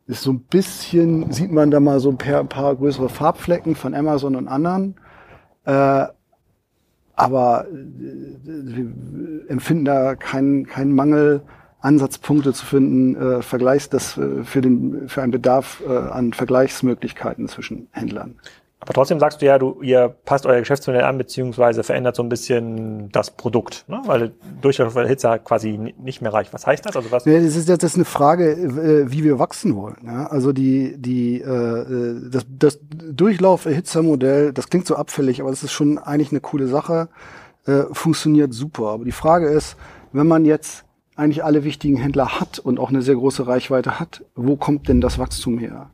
ist 0.07 0.23
so 0.23 0.31
ein 0.31 0.41
bisschen, 0.41 1.31
sieht 1.31 1.51
man 1.51 1.71
da 1.71 1.79
mal 1.79 1.99
so 1.99 2.09
ein 2.09 2.17
paar, 2.17 2.43
paar 2.43 2.75
größere 2.75 3.09
Farbflecken 3.09 3.75
von 3.75 3.93
Amazon 3.93 4.35
und 4.35 4.47
anderen. 4.47 4.95
Äh, 5.63 6.07
aber 7.15 7.65
äh, 7.67 7.75
wir 8.43 9.49
empfinden 9.49 9.85
da 9.85 10.15
keinen 10.15 10.65
keinen 10.65 10.93
Mangel, 10.93 11.43
Ansatzpunkte 11.79 12.53
zu 12.53 12.65
finden, 12.65 13.15
äh, 13.15 13.41
Vergleichs, 13.41 13.89
das 13.89 14.17
äh, 14.17 14.43
für 14.43 14.61
den 14.61 15.07
für 15.07 15.21
einen 15.21 15.31
Bedarf 15.31 15.81
äh, 15.87 15.91
an 15.91 16.33
Vergleichsmöglichkeiten 16.33 17.47
zwischen 17.47 17.87
Händlern. 17.91 18.35
Aber 18.81 18.93
trotzdem 18.93 19.19
sagst 19.19 19.41
du 19.41 19.45
ja, 19.45 19.59
du, 19.59 19.79
ihr 19.83 20.09
passt 20.09 20.47
euer 20.47 20.59
Geschäftsmodell 20.59 21.03
an, 21.03 21.15
beziehungsweise 21.19 21.83
verändert 21.83 22.15
so 22.15 22.23
ein 22.23 22.29
bisschen 22.29 23.11
das 23.11 23.29
Produkt, 23.29 23.85
ne? 23.87 24.01
weil 24.05 24.31
Durchlauferhitzer 24.61 25.37
quasi 25.37 25.77
nicht 25.99 26.23
mehr 26.23 26.33
reicht. 26.33 26.51
Was 26.51 26.65
heißt 26.65 26.87
das? 26.87 26.95
Also 26.95 27.11
was? 27.11 27.25
Ja, 27.25 27.39
das 27.39 27.55
ist 27.55 27.69
jetzt 27.69 27.95
eine 27.95 28.05
Frage, 28.05 28.53
äh, 28.53 29.11
wie 29.11 29.23
wir 29.23 29.37
wachsen 29.37 29.75
wollen. 29.75 29.97
Ja? 30.03 30.25
Also 30.25 30.51
die, 30.51 30.95
die, 30.97 31.41
äh, 31.41 32.29
das, 32.31 32.47
das 32.49 32.79
Durchlauferhitzermodell, 32.91 34.51
das 34.51 34.69
klingt 34.69 34.87
so 34.87 34.95
abfällig, 34.95 35.41
aber 35.41 35.51
das 35.51 35.61
ist 35.61 35.73
schon 35.73 35.99
eigentlich 35.99 36.31
eine 36.31 36.41
coole 36.41 36.65
Sache, 36.65 37.09
äh, 37.67 37.83
funktioniert 37.91 38.51
super. 38.51 38.87
Aber 38.87 39.05
die 39.05 39.11
Frage 39.11 39.47
ist, 39.47 39.77
wenn 40.11 40.25
man 40.25 40.43
jetzt 40.43 40.85
eigentlich 41.15 41.43
alle 41.43 41.63
wichtigen 41.63 41.97
Händler 41.97 42.39
hat 42.39 42.57
und 42.57 42.79
auch 42.79 42.89
eine 42.89 43.03
sehr 43.03 43.15
große 43.15 43.45
Reichweite 43.45 43.99
hat, 43.99 44.25
wo 44.35 44.55
kommt 44.55 44.87
denn 44.87 45.01
das 45.01 45.19
Wachstum 45.19 45.59
her? 45.59 45.91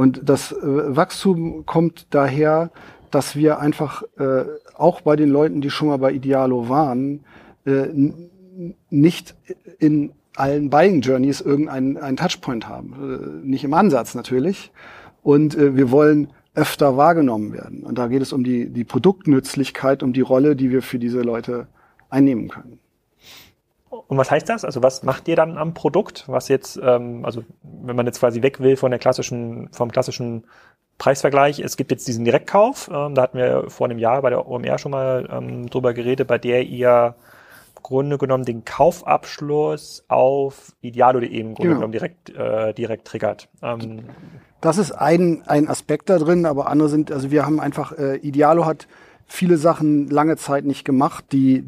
Und 0.00 0.22
das 0.30 0.50
äh, 0.50 0.56
Wachstum 0.62 1.66
kommt 1.66 2.06
daher, 2.08 2.70
dass 3.10 3.36
wir 3.36 3.58
einfach 3.58 4.02
äh, 4.18 4.44
auch 4.74 5.02
bei 5.02 5.14
den 5.14 5.28
Leuten, 5.28 5.60
die 5.60 5.68
schon 5.68 5.88
mal 5.88 5.98
bei 5.98 6.10
Idealo 6.10 6.70
waren, 6.70 7.20
äh, 7.66 7.84
nicht 8.88 9.34
in 9.78 10.12
allen 10.36 10.70
Buying 10.70 11.02
Journeys 11.02 11.42
irgendeinen 11.42 11.98
einen 11.98 12.16
Touchpoint 12.16 12.66
haben. 12.66 13.42
Äh, 13.44 13.46
nicht 13.46 13.62
im 13.62 13.74
Ansatz 13.74 14.14
natürlich. 14.14 14.72
Und 15.22 15.54
äh, 15.54 15.76
wir 15.76 15.90
wollen 15.90 16.28
öfter 16.54 16.96
wahrgenommen 16.96 17.52
werden. 17.52 17.82
Und 17.82 17.98
da 17.98 18.06
geht 18.06 18.22
es 18.22 18.32
um 18.32 18.42
die, 18.42 18.70
die 18.70 18.84
Produktnützlichkeit, 18.84 20.02
um 20.02 20.14
die 20.14 20.22
Rolle, 20.22 20.56
die 20.56 20.70
wir 20.70 20.80
für 20.80 20.98
diese 20.98 21.20
Leute 21.20 21.66
einnehmen 22.08 22.48
können. 22.48 22.78
Und 24.10 24.18
was 24.18 24.28
heißt 24.28 24.48
das? 24.48 24.64
Also 24.64 24.82
was 24.82 25.04
macht 25.04 25.28
ihr 25.28 25.36
dann 25.36 25.56
am 25.56 25.72
Produkt? 25.72 26.24
Was 26.26 26.48
jetzt, 26.48 26.80
ähm, 26.82 27.24
also 27.24 27.44
wenn 27.62 27.94
man 27.94 28.06
jetzt 28.06 28.18
quasi 28.18 28.42
weg 28.42 28.58
will 28.58 28.76
von 28.76 28.90
der 28.90 28.98
klassischen, 28.98 29.68
vom 29.70 29.92
klassischen 29.92 30.46
Preisvergleich, 30.98 31.60
es 31.60 31.76
gibt 31.76 31.92
jetzt 31.92 32.08
diesen 32.08 32.24
Direktkauf, 32.24 32.90
ähm, 32.92 33.14
da 33.14 33.22
hatten 33.22 33.38
wir 33.38 33.70
vor 33.70 33.86
einem 33.86 34.00
Jahr 34.00 34.20
bei 34.22 34.30
der 34.30 34.48
OMR 34.48 34.78
schon 34.78 34.90
mal 34.90 35.28
ähm, 35.30 35.70
drüber 35.70 35.94
geredet, 35.94 36.26
bei 36.26 36.38
der 36.38 36.64
ihr 36.64 37.14
im 37.76 37.82
Grunde 37.84 38.18
genommen 38.18 38.44
den 38.44 38.64
Kaufabschluss 38.64 40.04
auf 40.08 40.72
idealo.de 40.80 41.28
im 41.28 41.54
Grunde 41.54 41.68
genau. 41.68 41.74
genommen 41.76 41.92
direkt, 41.92 42.30
äh, 42.30 42.74
direkt 42.74 43.06
triggert. 43.06 43.48
Ähm, 43.62 44.06
das 44.60 44.76
ist 44.76 44.90
ein, 44.90 45.44
ein 45.46 45.68
Aspekt 45.68 46.10
da 46.10 46.18
drin, 46.18 46.46
aber 46.46 46.66
andere 46.66 46.88
sind, 46.88 47.12
also 47.12 47.30
wir 47.30 47.46
haben 47.46 47.60
einfach, 47.60 47.92
äh, 47.92 48.16
Idealo 48.16 48.66
hat 48.66 48.88
viele 49.30 49.56
Sachen 49.58 50.08
lange 50.08 50.36
Zeit 50.36 50.64
nicht 50.64 50.84
gemacht, 50.84 51.26
die 51.30 51.58
äh, 51.58 51.62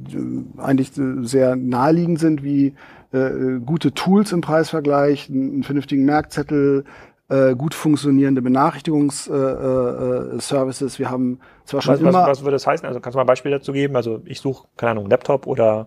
eigentlich 0.60 0.98
äh, 0.98 1.22
sehr 1.22 1.54
naheliegend 1.54 2.18
sind, 2.18 2.42
wie 2.42 2.74
äh, 3.12 3.60
gute 3.64 3.94
Tools 3.94 4.32
im 4.32 4.40
Preisvergleich, 4.40 5.30
einen 5.30 5.62
vernünftigen 5.62 6.04
Merkzettel, 6.04 6.82
äh, 7.28 7.54
gut 7.54 7.74
funktionierende 7.74 8.42
Benachrichtigungsservices. 8.42 10.96
Äh, 10.96 10.98
Wir 10.98 11.10
haben 11.10 11.38
zwar 11.64 11.82
schon 11.82 11.94
was, 11.94 12.00
immer... 12.00 12.22
Was, 12.22 12.28
was 12.28 12.42
würde 12.42 12.56
das 12.56 12.66
heißen? 12.66 12.84
Also 12.84 12.98
kannst 12.98 13.14
du 13.14 13.18
mal 13.18 13.22
ein 13.22 13.28
Beispiel 13.28 13.52
dazu 13.52 13.72
geben? 13.72 13.94
Also 13.94 14.22
ich 14.24 14.40
suche, 14.40 14.66
keine 14.76 14.90
Ahnung, 14.90 15.08
Laptop 15.08 15.46
oder 15.46 15.86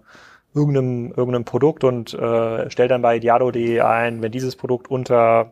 irgendeinem, 0.54 1.10
irgendeinem 1.10 1.44
Produkt 1.44 1.84
und 1.84 2.14
äh, 2.14 2.70
stelle 2.70 2.88
dann 2.88 3.02
bei 3.02 3.20
Diado.de 3.20 3.82
ein, 3.82 4.22
wenn 4.22 4.32
dieses 4.32 4.56
Produkt 4.56 4.90
unter 4.90 5.52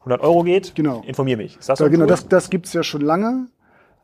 100 0.00 0.20
Euro 0.20 0.42
geht, 0.42 0.74
genau. 0.74 1.04
informiere 1.06 1.36
mich. 1.36 1.58
Ist 1.58 1.68
das 1.68 1.78
so 1.78 1.84
ja, 1.84 1.90
genau, 1.90 2.06
das, 2.06 2.26
das 2.26 2.50
gibt's 2.50 2.72
ja 2.72 2.82
schon 2.82 3.02
lange 3.02 3.46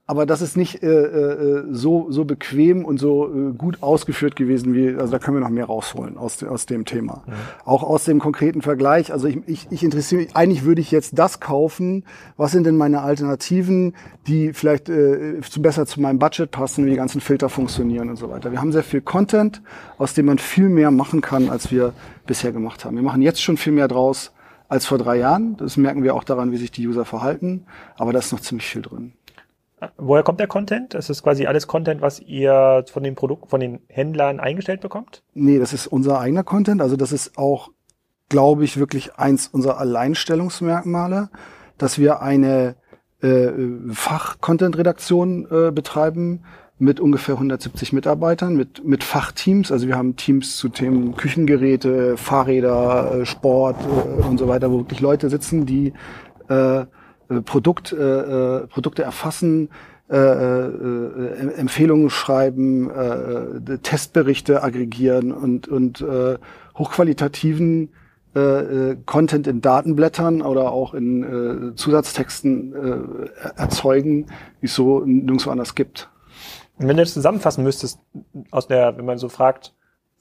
aber 0.09 0.25
das 0.25 0.41
ist 0.41 0.57
nicht 0.57 0.83
äh, 0.83 0.87
äh, 0.87 1.65
so 1.71 2.07
so 2.11 2.25
bequem 2.25 2.85
und 2.85 2.99
so 2.99 3.27
äh, 3.27 3.53
gut 3.53 3.83
ausgeführt 3.83 4.37
gewesen 4.37 4.73
wie 4.73 4.95
also 4.95 5.11
da 5.11 5.19
können 5.19 5.37
wir 5.37 5.41
noch 5.41 5.51
mehr 5.51 5.65
rausholen 5.65 6.17
aus 6.17 6.43
aus 6.45 6.67
dem 6.67 6.85
Thema. 6.85 7.25
Mhm. 7.27 7.33
auch 7.65 7.83
aus 7.83 8.05
dem 8.05 8.21
konkreten 8.21 8.63
Vergleich 8.63 9.13
also 9.13 9.27
ich, 9.27 9.39
ich, 9.47 9.67
ich 9.71 9.83
interessiere 9.83 10.23
mich 10.23 10.37
eigentlich 10.37 10.65
würde 10.65 10.81
ich 10.81 10.91
jetzt 10.91 11.19
das 11.19 11.41
kaufen. 11.41 12.05
Was 12.37 12.53
sind 12.53 12.65
denn 12.65 12.77
meine 12.77 13.03
Alternativen 13.03 13.95
die 14.29 14.53
vielleicht 14.53 14.89
äh, 14.89 15.41
zu 15.41 15.61
besser 15.61 15.87
zu 15.87 16.01
meinem 16.01 16.19
Budget 16.19 16.51
passen 16.53 16.87
wie 16.87 16.91
die 16.91 16.97
ganzen 16.97 17.21
Filter 17.21 17.49
funktionieren 17.49 18.09
und 18.09 18.17
so 18.17 18.31
weiter? 18.31 18.53
Wir 18.53 18.61
haben 18.61 18.73
sehr 18.73 18.85
viel 18.85 19.01
Content 19.01 19.61
aus 19.99 20.15
dem 20.15 20.27
man 20.27 20.39
viel 20.39 20.69
mehr 20.69 20.93
machen 20.93 21.21
kann 21.21 21.51
als 21.51 21.73
wir 21.73 21.93
bisher 22.27 22.53
gemacht 22.53 22.85
haben. 22.85 22.95
Wir 22.95 23.03
machen 23.03 23.23
jetzt 23.23 23.43
schon 23.43 23.57
viel 23.57 23.73
mehr 23.73 23.89
draus 23.89 24.33
als 24.69 24.87
vor 24.87 24.99
drei 24.99 25.17
Jahren. 25.17 25.57
Das 25.57 25.77
merken 25.77 26.05
wir 26.05 26.15
auch 26.15 26.25
daran 26.25 26.53
wie 26.53 26.57
sich 26.57 26.71
die 26.71 26.87
User 26.87 27.05
verhalten. 27.05 27.67
Aber 27.97 28.13
da 28.13 28.21
ist 28.21 28.33
noch 28.33 28.41
ziemlich 28.41 28.67
viel 28.67 28.83
drin 28.83 29.13
Woher 29.97 30.23
kommt 30.23 30.41
der 30.41 30.47
Content? 30.47 30.95
Das 30.95 31.11
ist 31.11 31.23
quasi 31.23 31.47
alles 31.47 31.67
Content, 31.67 32.01
was 32.01 32.21
ihr 32.21 32.85
von 32.91 33.03
den 33.03 33.15
Produkten, 33.15 33.49
von 33.49 33.61
den 33.61 33.81
Händlern 33.89 34.41
eingestellt 34.41 34.81
bekommt? 34.81 35.23
Nee, 35.35 35.59
das 35.59 35.73
ist 35.73 35.87
unser 35.87 36.21
eigener 36.21 36.45
Content. 36.45 36.81
Also 36.81 36.97
das 36.97 37.13
ist 37.13 37.39
auch, 37.39 37.71
glaube 38.29 38.65
ich, 38.65 38.77
wirklich 38.77 39.17
eins 39.17 39.49
unserer 39.49 39.79
Alleinstellungsmerkmale, 39.79 41.31
dass 41.79 41.99
wir 41.99 42.23
eine 42.23 42.77
äh, 43.23 43.49
Fach-Content-Redaktion 43.93 45.47
äh, 45.51 45.71
betreiben 45.73 46.45
mit 46.79 47.01
ungefähr 47.01 47.37
170 47.37 47.93
Mitarbeitern, 47.93 48.55
mit, 48.55 48.85
mit 48.85 49.03
Fachteams. 49.03 49.73
Also 49.73 49.87
wir 49.87 49.97
haben 49.97 50.17
Teams 50.17 50.57
zu 50.57 50.69
Themen 50.69 51.17
Küchengeräte, 51.17 52.17
Fahrräder, 52.17 53.21
äh, 53.21 53.27
Sport 53.27 53.77
äh, 53.83 54.23
und 54.27 54.39
so 54.39 54.49
weiter, 54.49 54.71
wo 54.71 54.79
wirklich 54.79 55.01
Leute 55.01 55.31
sitzen, 55.31 55.65
die 55.65 55.95
äh, 56.49 56.85
äh, 57.29 57.41
Produkt, 57.41 57.93
äh, 57.93 57.97
äh, 57.97 58.67
Produkte 58.67 59.03
erfassen, 59.03 59.71
äh, 60.09 60.17
äh, 60.17 61.55
Empfehlungen 61.57 62.11
schreiben, 62.11 62.91
äh, 62.91 63.79
Testberichte 63.79 64.63
aggregieren 64.63 65.33
und, 65.33 65.67
und 65.69 66.01
äh, 66.01 66.39
hochqualitativen 66.79 67.91
äh, 68.35 68.97
Content 69.07 69.47
in 69.47 69.61
Datenblättern 69.61 70.43
oder 70.43 70.71
auch 70.71 70.95
in 70.95 71.71
äh, 71.73 71.75
Zusatztexten 71.75 72.75
äh, 72.75 73.49
erzeugen, 73.57 74.27
wie 74.61 74.67
es 74.67 74.75
so 74.75 75.01
nirgendwo 75.01 75.51
anders 75.51 75.75
gibt. 75.75 76.09
Wenn 76.79 76.97
du 76.97 77.03
das 77.03 77.15
zusammenfassen 77.15 77.65
müsstest, 77.65 77.99
aus 78.51 78.69
der, 78.69 78.97
wenn 78.99 79.07
man 79.07 79.19
so 79.19 79.29
fragt, 79.29 79.73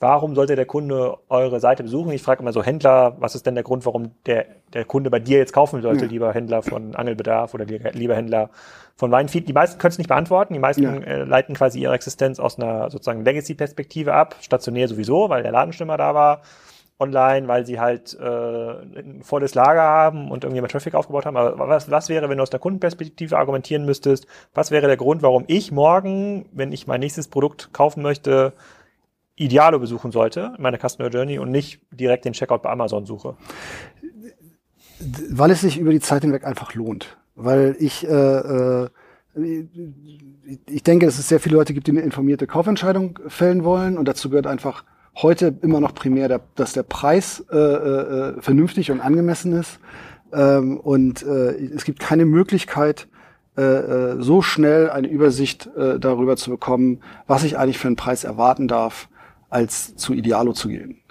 warum 0.05 0.35
sollte 0.35 0.55
der 0.55 0.67
Kunde 0.67 1.17
eure 1.29 1.59
Seite 1.59 1.81
besuchen? 1.81 2.11
Ich 2.11 2.21
frage 2.21 2.43
immer 2.43 2.53
so 2.53 2.61
Händler, 2.61 3.15
was 3.19 3.33
ist 3.33 3.47
denn 3.47 3.55
der 3.55 3.63
Grund, 3.63 3.87
warum 3.87 4.11
der, 4.27 4.45
der 4.71 4.85
Kunde 4.85 5.09
bei 5.09 5.17
dir 5.17 5.39
jetzt 5.39 5.51
kaufen 5.51 5.81
sollte, 5.81 6.05
ja. 6.05 6.11
lieber 6.11 6.31
Händler 6.31 6.61
von 6.61 6.93
Angelbedarf 6.95 7.55
oder 7.55 7.65
lieber 7.65 8.15
Händler 8.15 8.51
von 8.95 9.11
Weinfeed? 9.11 9.47
Die 9.47 9.53
meisten 9.53 9.79
können 9.79 9.93
es 9.93 9.97
nicht 9.97 10.07
beantworten. 10.07 10.53
Die 10.53 10.59
meisten 10.59 10.83
ja. 10.83 10.91
äh, 10.91 11.23
leiten 11.23 11.55
quasi 11.55 11.79
ihre 11.79 11.95
Existenz 11.95 12.39
aus 12.39 12.59
einer 12.59 12.91
sozusagen 12.91 13.25
Legacy-Perspektive 13.25 14.13
ab. 14.13 14.35
Stationär 14.41 14.87
sowieso, 14.87 15.29
weil 15.29 15.41
der 15.41 15.51
Ladenstimmer 15.51 15.97
da 15.97 16.13
war. 16.13 16.41
Online, 16.99 17.47
weil 17.47 17.65
sie 17.65 17.79
halt 17.79 18.15
äh, 18.17 18.23
ein 18.23 19.21
volles 19.23 19.55
Lager 19.55 19.81
haben 19.81 20.29
und 20.29 20.43
irgendwie 20.43 20.61
mal 20.61 20.67
Traffic 20.67 20.93
aufgebaut 20.93 21.25
haben. 21.25 21.35
Aber 21.35 21.67
was, 21.67 21.89
was 21.89 22.09
wäre, 22.09 22.29
wenn 22.29 22.37
du 22.37 22.43
aus 22.43 22.51
der 22.51 22.59
Kundenperspektive 22.59 23.37
argumentieren 23.37 23.85
müsstest? 23.85 24.27
Was 24.53 24.69
wäre 24.69 24.85
der 24.85 24.97
Grund, 24.97 25.23
warum 25.23 25.45
ich 25.47 25.71
morgen, 25.71 26.45
wenn 26.53 26.71
ich 26.71 26.85
mein 26.85 26.99
nächstes 26.99 27.27
Produkt 27.27 27.73
kaufen 27.73 28.03
möchte, 28.03 28.53
Idealo 29.35 29.79
besuchen 29.79 30.11
sollte, 30.11 30.53
meine 30.57 30.77
Customer 30.77 31.09
Journey, 31.09 31.39
und 31.39 31.51
nicht 31.51 31.81
direkt 31.91 32.25
den 32.25 32.33
Checkout 32.33 32.61
bei 32.61 32.69
Amazon 32.69 33.05
suche? 33.05 33.35
Weil 35.29 35.51
es 35.51 35.61
sich 35.61 35.77
über 35.77 35.91
die 35.91 35.99
Zeit 35.99 36.21
hinweg 36.21 36.45
einfach 36.45 36.73
lohnt. 36.73 37.17
Weil 37.35 37.75
ich, 37.79 38.07
äh, 38.07 38.13
äh, 38.13 38.89
ich 40.67 40.83
denke, 40.83 41.05
dass 41.05 41.19
es 41.19 41.27
sehr 41.27 41.41
viele 41.41 41.57
Leute 41.57 41.73
gibt, 41.73 41.87
die 41.87 41.91
eine 41.91 41.99
informierte 42.01 42.47
Kaufentscheidung 42.47 43.19
fällen 43.27 43.65
wollen. 43.65 43.97
Und 43.97 44.07
dazu 44.07 44.29
gehört 44.29 44.47
einfach 44.47 44.85
heute 45.15 45.53
immer 45.61 45.81
noch 45.81 45.93
primär, 45.93 46.29
der, 46.29 46.41
dass 46.55 46.71
der 46.71 46.83
Preis 46.83 47.43
äh, 47.51 47.57
äh, 47.57 48.41
vernünftig 48.41 48.89
und 48.91 49.01
angemessen 49.01 49.51
ist. 49.51 49.79
Ähm, 50.31 50.79
und 50.79 51.23
äh, 51.23 51.55
es 51.75 51.83
gibt 51.83 51.99
keine 51.99 52.25
Möglichkeit, 52.25 53.09
äh, 53.57 53.61
äh 53.61 54.21
so 54.21 54.41
schnell 54.41 54.89
eine 54.89 55.09
Übersicht 55.09 55.69
äh, 55.75 55.99
darüber 55.99 56.37
zu 56.37 56.51
bekommen, 56.51 57.01
was 57.27 57.43
ich 57.43 57.57
eigentlich 57.57 57.77
für 57.77 57.87
einen 57.87 57.97
Preis 57.97 58.23
erwarten 58.23 58.69
darf 58.69 59.09
als 59.49 59.95
zu 59.95 60.13
Idealo 60.13 60.53
zu 60.53 60.69
gehen. 60.69 61.01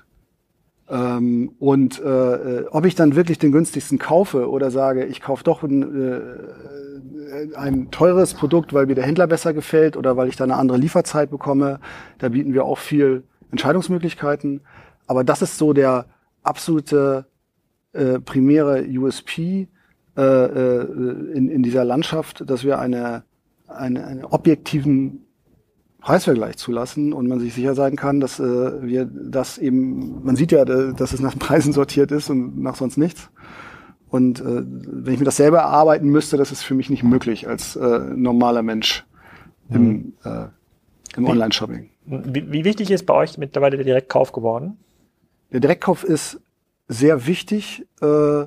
Ähm, 0.88 1.52
und 1.58 2.00
äh, 2.00 2.64
ob 2.70 2.84
ich 2.84 2.94
dann 2.94 3.16
wirklich 3.16 3.38
den 3.38 3.52
günstigsten 3.52 3.98
kaufe 3.98 4.50
oder 4.50 4.70
sage, 4.70 5.06
ich 5.06 5.22
kaufe 5.22 5.42
doch 5.42 5.62
ein, 5.62 6.12
äh, 6.12 7.56
ein 7.56 7.90
teures 7.90 8.34
Produkt, 8.34 8.74
weil 8.74 8.86
mir 8.86 8.94
der 8.94 9.04
Händler 9.04 9.26
besser 9.26 9.54
gefällt 9.54 9.96
oder 9.96 10.16
weil 10.16 10.28
ich 10.28 10.36
da 10.36 10.44
eine 10.44 10.56
andere 10.56 10.78
Lieferzeit 10.78 11.30
bekomme, 11.30 11.80
da 12.18 12.28
bieten 12.28 12.52
wir 12.52 12.64
auch 12.64 12.78
viel 12.78 13.24
Entscheidungsmöglichkeiten. 13.50 14.60
Aber 15.06 15.24
das 15.24 15.42
ist 15.42 15.56
so 15.56 15.72
der 15.72 16.06
absolute 16.42 17.26
äh, 17.92 18.20
primäre 18.20 18.84
USP 18.86 19.68
äh, 20.16 20.22
äh, 20.22 20.86
in, 21.32 21.48
in 21.48 21.62
dieser 21.62 21.84
Landschaft, 21.84 22.48
dass 22.48 22.62
wir 22.62 22.78
eine, 22.78 23.24
eine, 23.66 24.06
einen 24.06 24.24
objektiven 24.24 25.26
Preisvergleich 26.04 26.58
zulassen 26.58 27.14
und 27.14 27.28
man 27.28 27.40
sich 27.40 27.54
sicher 27.54 27.74
sein 27.74 27.96
kann, 27.96 28.20
dass 28.20 28.38
äh, 28.38 28.82
wir 28.82 29.06
das 29.06 29.56
eben, 29.56 30.22
man 30.22 30.36
sieht 30.36 30.52
ja, 30.52 30.66
dass 30.66 31.14
es 31.14 31.20
nach 31.20 31.38
Preisen 31.38 31.72
sortiert 31.72 32.12
ist 32.12 32.28
und 32.28 32.60
nach 32.60 32.74
sonst 32.74 32.98
nichts. 32.98 33.30
Und 34.10 34.38
äh, 34.40 34.62
wenn 34.66 35.14
ich 35.14 35.18
mir 35.18 35.24
das 35.24 35.38
selber 35.38 35.60
erarbeiten 35.60 36.10
müsste, 36.10 36.36
das 36.36 36.52
ist 36.52 36.62
für 36.62 36.74
mich 36.74 36.90
nicht 36.90 37.04
möglich 37.04 37.48
als 37.48 37.74
äh, 37.76 37.98
normaler 38.14 38.62
Mensch 38.62 39.06
im, 39.70 39.82
mhm. 39.82 40.12
äh, 40.24 40.46
im 41.16 41.24
Online-Shopping. 41.24 41.88
Wie, 42.04 42.52
wie 42.52 42.64
wichtig 42.66 42.90
ist 42.90 43.06
bei 43.06 43.14
euch 43.14 43.38
mittlerweile 43.38 43.76
der 43.78 43.86
Direktkauf 43.86 44.32
geworden? 44.32 44.76
Der 45.52 45.60
Direktkauf 45.60 46.04
ist 46.04 46.38
sehr 46.86 47.26
wichtig 47.26 47.86
äh, 48.02 48.42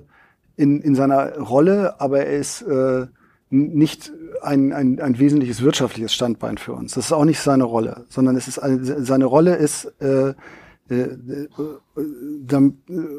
in, 0.58 0.80
in 0.82 0.94
seiner 0.94 1.40
Rolle, 1.40 2.00
aber 2.00 2.20
er 2.20 2.38
ist 2.38 2.62
äh, 2.62 3.08
nicht 3.50 4.12
ein, 4.42 4.74
ein, 4.74 5.00
ein 5.00 5.20
wesentliches 5.20 5.62
wirtschaftliches 5.62 6.14
Standbein 6.14 6.58
für 6.58 6.74
uns. 6.74 6.94
Das 6.94 7.06
ist 7.06 7.12
auch 7.12 7.26
nicht 7.26 7.40
seine 7.40 7.64
Rolle, 7.64 8.06
sondern 8.10 8.36
es 8.36 8.48
ist 8.48 8.60
seine 8.62 9.26
Rolle 9.26 9.56
ist 9.56 9.86
äh, 10.02 10.34
äh, 10.90 10.96
äh, 10.96 11.48
äh, 11.98 12.72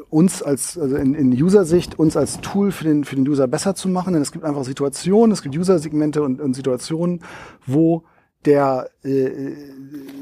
uns 0.09 0.41
als 0.41 0.77
also 0.77 0.95
in, 0.95 1.13
in 1.13 1.31
User-Sicht 1.31 1.99
uns 1.99 2.17
als 2.17 2.41
Tool 2.41 2.71
für 2.71 2.83
den 2.83 3.03
für 3.03 3.15
den 3.15 3.27
User 3.27 3.47
besser 3.47 3.75
zu 3.75 3.89
machen, 3.89 4.13
denn 4.13 4.23
es 4.23 4.31
gibt 4.31 4.43
einfach 4.43 4.63
Situationen, 4.63 5.31
es 5.31 5.43
gibt 5.43 5.55
User-Segmente 5.55 6.23
und, 6.23 6.41
und 6.41 6.55
Situationen, 6.55 7.21
wo 7.67 8.05
der 8.45 8.89
äh, 9.03 9.53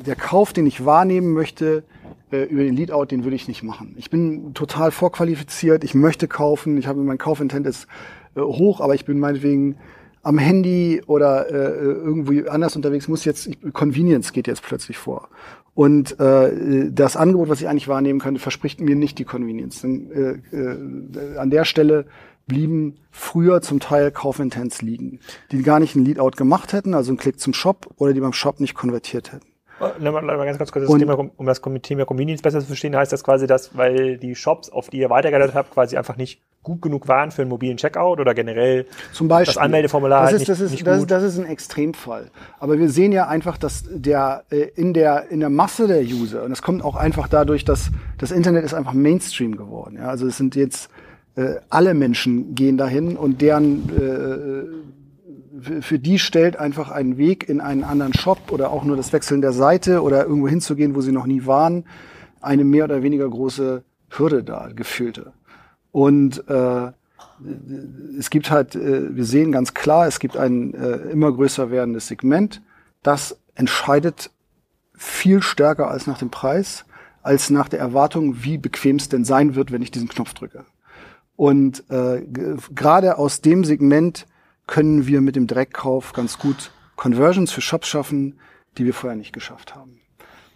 der 0.06 0.16
Kauf, 0.18 0.52
den 0.52 0.66
ich 0.66 0.84
wahrnehmen 0.84 1.32
möchte, 1.32 1.84
äh, 2.32 2.44
über 2.44 2.64
den 2.64 2.76
Leadout, 2.76 3.06
den 3.06 3.24
würde 3.24 3.38
ich 3.38 3.48
nicht 3.48 3.64
machen. 3.64 3.96
Ich 3.98 4.10
bin 4.10 4.54
total 4.54 4.92
vorqualifiziert, 4.92 5.86
ich 5.86 5.94
möchte 5.94 6.28
kaufen, 6.28 6.78
ich 6.78 6.88
habe 6.88 7.00
mein 7.00 7.18
Kaufintent 7.18 7.66
ist 7.66 7.88
äh, 8.36 8.42
hoch, 8.42 8.82
aber 8.82 8.96
ich 8.96 9.06
bin 9.06 9.20
meinetwegen 9.20 9.78
am 10.28 10.38
Handy 10.38 11.02
oder 11.08 11.50
äh, 11.50 11.54
irgendwie 11.54 12.50
anders 12.50 12.76
unterwegs, 12.76 13.08
muss 13.08 13.24
jetzt, 13.24 13.50
Convenience 13.72 14.34
geht 14.34 14.48
jetzt 14.48 14.62
plötzlich 14.62 14.98
vor. 14.98 15.30
Und 15.74 16.20
äh, 16.20 16.92
das 16.92 17.16
Angebot, 17.16 17.48
was 17.48 17.62
ich 17.62 17.70
eigentlich 17.70 17.88
wahrnehmen 17.88 18.20
könnte, 18.20 18.42
verspricht 18.42 18.82
mir 18.82 18.98
nicht 18.98 19.20
die 19.20 19.24
Convenience. 19.24 19.82
Denn, 19.82 20.12
äh, 20.12 20.56
äh, 20.56 21.38
an 21.38 21.50
der 21.50 21.64
Stelle 21.64 22.08
blieben 22.46 22.96
früher 23.10 23.62
zum 23.62 23.80
Teil 23.80 24.12
Kaufintents 24.12 24.82
liegen, 24.82 25.20
die 25.52 25.62
gar 25.64 25.80
nicht 25.80 25.96
ein 25.96 26.04
Leadout 26.04 26.32
gemacht 26.32 26.74
hätten, 26.74 26.94
also 26.94 27.12
einen 27.12 27.18
Klick 27.18 27.40
zum 27.40 27.54
Shop 27.54 27.88
oder 27.96 28.12
die 28.12 28.20
beim 28.20 28.34
Shop 28.34 28.60
nicht 28.60 28.74
konvertiert 28.74 29.32
hätten. 29.32 29.47
Mal, 29.80 30.46
ganz, 30.46 30.58
ganz 30.58 30.72
kurz 30.72 30.88
das 30.88 30.98
Thema, 30.98 31.18
um 31.36 31.46
das 31.46 31.62
Thema 31.82 32.06
Convenience 32.06 32.42
besser 32.42 32.60
zu 32.62 32.68
verstehen, 32.68 32.96
heißt 32.96 33.12
das 33.14 33.24
quasi, 33.24 33.48
dass, 33.48 33.78
weil 33.78 34.18
die 34.18 34.36
Shops, 34.36 34.70
auf 34.70 34.90
die 34.90 34.98
ihr 34.98 35.10
weitergeleitet 35.10 35.56
habt, 35.56 35.72
quasi 35.72 35.98
einfach 35.98 36.18
nicht 36.18 36.42
gut 36.64 36.82
genug 36.82 37.08
waren 37.08 37.32
für 37.32 37.44
einen 37.44 37.50
mobilen 37.50 37.78
Checkout 37.78 38.20
oder 38.20 38.34
generell 38.34 38.86
Zum 39.14 39.28
Beispiel, 39.28 39.54
das 39.54 39.58
Anmeldeformular 39.58 40.24
das 40.24 40.32
halt 40.32 40.34
ist, 40.34 40.40
nicht, 40.42 40.50
das 40.50 40.60
ist, 40.60 40.72
nicht 40.72 40.88
das, 40.88 41.00
gut. 41.00 41.12
ist, 41.12 41.12
das 41.12 41.24
ist 41.24 41.40
ein 41.40 41.46
Extremfall. 41.46 42.30
Aber 42.60 42.78
wir 42.78 42.90
sehen 42.90 43.14
ja 43.14 43.28
einfach, 43.28 43.58
dass 43.58 43.86
der 43.88 44.44
äh, 44.50 44.68
in 44.76 44.94
der 44.94 45.30
in 45.30 45.40
der 45.40 45.50
Masse 45.50 45.88
der 45.88 46.02
User 46.02 46.44
und 46.44 46.50
das 46.50 46.62
kommt 46.62 46.84
auch 46.84 46.96
einfach 46.96 47.28
dadurch, 47.30 47.64
dass 47.64 47.90
das 48.18 48.32
Internet 48.32 48.66
ist 48.66 48.74
einfach 48.74 48.94
Mainstream 48.94 49.56
geworden. 49.56 49.96
Ja? 49.98 50.10
Also 50.10 50.28
es 50.28 50.36
sind 50.36 50.56
jetzt 50.56 50.90
äh, 51.36 51.56
alle 51.70 51.94
Menschen 51.94 52.54
gehen 52.54 52.78
dahin 52.78 53.16
und 53.16 53.42
deren 53.42 53.90
äh, 53.96 55.07
für 55.62 56.00
die 56.00 56.20
stellt 56.20 56.58
einfach 56.58 56.92
einen 56.92 57.18
Weg 57.18 57.48
in 57.50 57.62
einen 57.62 57.84
anderen 57.84 58.14
Shop 58.14 58.52
oder 58.52 58.72
auch 58.72 58.84
nur 58.84 58.98
das 58.98 59.14
Wechseln 59.14 59.42
der 59.42 59.54
Seite 59.54 60.02
oder 60.02 60.26
irgendwo 60.26 60.48
hinzugehen, 60.48 60.96
wo 60.96 61.02
sie 61.02 61.12
noch 61.12 61.26
nie 61.26 61.46
waren, 61.46 61.86
eine 62.42 62.64
mehr 62.64 62.84
oder 62.84 63.04
weniger 63.04 63.30
große 63.30 63.84
Hürde 64.10 64.44
da, 64.44 64.70
gefühlte. 64.76 65.34
Und 65.92 66.48
äh, 66.48 66.92
es 68.18 68.30
gibt 68.30 68.52
halt, 68.52 68.76
äh, 68.76 69.16
wir 69.16 69.26
sehen 69.26 69.52
ganz 69.52 69.74
klar, 69.74 70.08
es 70.08 70.20
gibt 70.20 70.38
ein 70.38 70.74
äh, 70.74 70.98
immer 71.12 71.32
größer 71.32 71.72
werdendes 71.72 72.08
Segment, 72.08 72.62
das 73.04 73.38
entscheidet 73.56 74.32
viel 74.96 75.42
stärker 75.42 75.90
als 75.90 76.08
nach 76.08 76.18
dem 76.18 76.30
Preis, 76.30 76.86
als 77.22 77.50
nach 77.50 77.70
der 77.70 77.80
Erwartung, 77.80 78.44
wie 78.44 78.58
bequem 78.58 78.98
es 78.98 79.10
denn 79.10 79.26
sein 79.26 79.56
wird, 79.56 79.72
wenn 79.72 79.82
ich 79.82 79.92
diesen 79.92 80.10
Knopf 80.10 80.34
drücke. 80.34 80.66
Und 81.36 81.84
äh, 81.90 82.26
gerade 82.74 83.18
aus 83.18 83.42
dem 83.42 83.64
Segment 83.64 84.26
können 84.68 85.08
wir 85.08 85.22
mit 85.22 85.36
dem 85.36 85.48
Direktkauf 85.48 86.14
ganz 86.14 86.38
gut 86.38 86.72
Conversions 86.96 87.52
für 87.52 87.62
Shops 87.62 87.88
schaffen, 87.88 88.40
die 88.78 88.86
wir 88.86 88.94
vorher 88.94 89.18
nicht 89.18 89.34
geschafft 89.34 89.76
haben. 89.76 90.02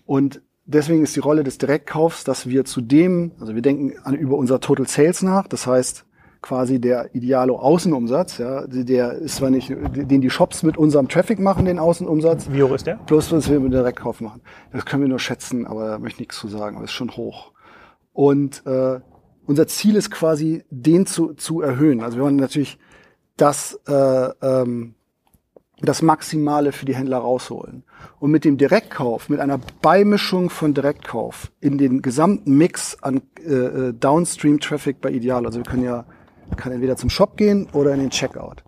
Und 0.06 0.41
deswegen 0.65 1.03
ist 1.03 1.15
die 1.15 1.22
Rolle 1.22 1.44
des 1.44 1.58
Direktkaufs, 1.58 2.24
dass 2.24 2.48
wir 2.48 2.65
zudem, 2.65 3.32
also 3.39 3.56
wir 3.56 3.62
denken 3.62 3.94
an, 4.03 4.15
über 4.15 4.36
unser 4.36 4.60
Total 4.60 4.88
Sales 4.88 5.22
nach, 5.22 5.48
das 5.48 5.65
heißt 5.68 6.06
quasi 6.41 6.82
der 6.82 7.13
Idealo 7.13 7.58
Außenumsatz, 7.58 8.39
ja, 8.39 8.65
der 8.65 9.13
ist 9.13 9.36
zwar 9.36 9.51
nicht, 9.51 9.70
den 9.70 10.22
die 10.22 10.30
Shops 10.32 10.63
mit 10.63 10.75
unserem 10.75 11.08
Traffic 11.08 11.39
machen, 11.39 11.65
den 11.65 11.77
Außenumsatz. 11.77 12.50
Wie 12.51 12.63
hoch 12.63 12.74
ist 12.74 12.88
der? 12.88 12.96
Plus, 12.96 13.32
was 13.32 13.50
wir 13.50 13.60
mit 13.60 13.74
Direktkauf 13.74 14.22
machen. 14.22 14.41
Das 14.72 14.86
können 14.86 15.03
wir 15.03 15.10
nur 15.10 15.20
schätzen, 15.20 15.68
aber 15.68 15.88
da 15.88 16.00
möchte 16.00 16.15
ich 16.15 16.20
nichts 16.22 16.39
zu 16.39 16.48
sagen, 16.48 16.77
aber 16.77 16.86
ist 16.86 16.94
schon 16.94 17.12
hoch. 17.12 17.51
Und 18.12 18.65
äh, 18.65 19.00
unser 19.46 19.68
Ziel 19.68 19.96
ist 19.96 20.10
quasi, 20.10 20.63
den 20.72 21.06
zu, 21.06 21.34
zu 21.34 21.62
erhöhen. 21.62 22.01
Also 22.01 22.18
wir 22.18 22.24
wollen 22.24 22.38
natürlich 22.38 22.80
das, 23.41 23.79
äh, 23.88 23.93
ähm, 23.93 24.93
das 25.79 26.03
Maximale 26.03 26.71
für 26.71 26.86
die 26.86 26.95
Händler 26.95 27.17
rausholen. 27.17 27.83
Und 28.19 28.29
mit 28.29 28.45
dem 28.45 28.57
Direktkauf, 28.57 29.29
mit 29.29 29.39
einer 29.39 29.60
Beimischung 29.81 30.51
von 30.51 30.75
Direktkauf 30.75 31.51
in 31.59 31.79
den 31.79 32.03
gesamten 32.03 32.55
Mix 32.55 33.01
an 33.01 33.22
äh, 33.44 33.94
Downstream-Traffic 33.94 35.01
bei 35.01 35.09
Ideal, 35.09 35.46
also 35.46 35.57
wir 35.57 35.66
können 35.66 35.83
ja, 35.83 36.05
kann 36.55 36.72
entweder 36.72 36.98
zum 36.98 37.09
Shop 37.09 37.35
gehen 37.35 37.68
oder 37.74 37.94
in 37.94 38.00
den 38.00 38.11
Checkout. 38.11 38.63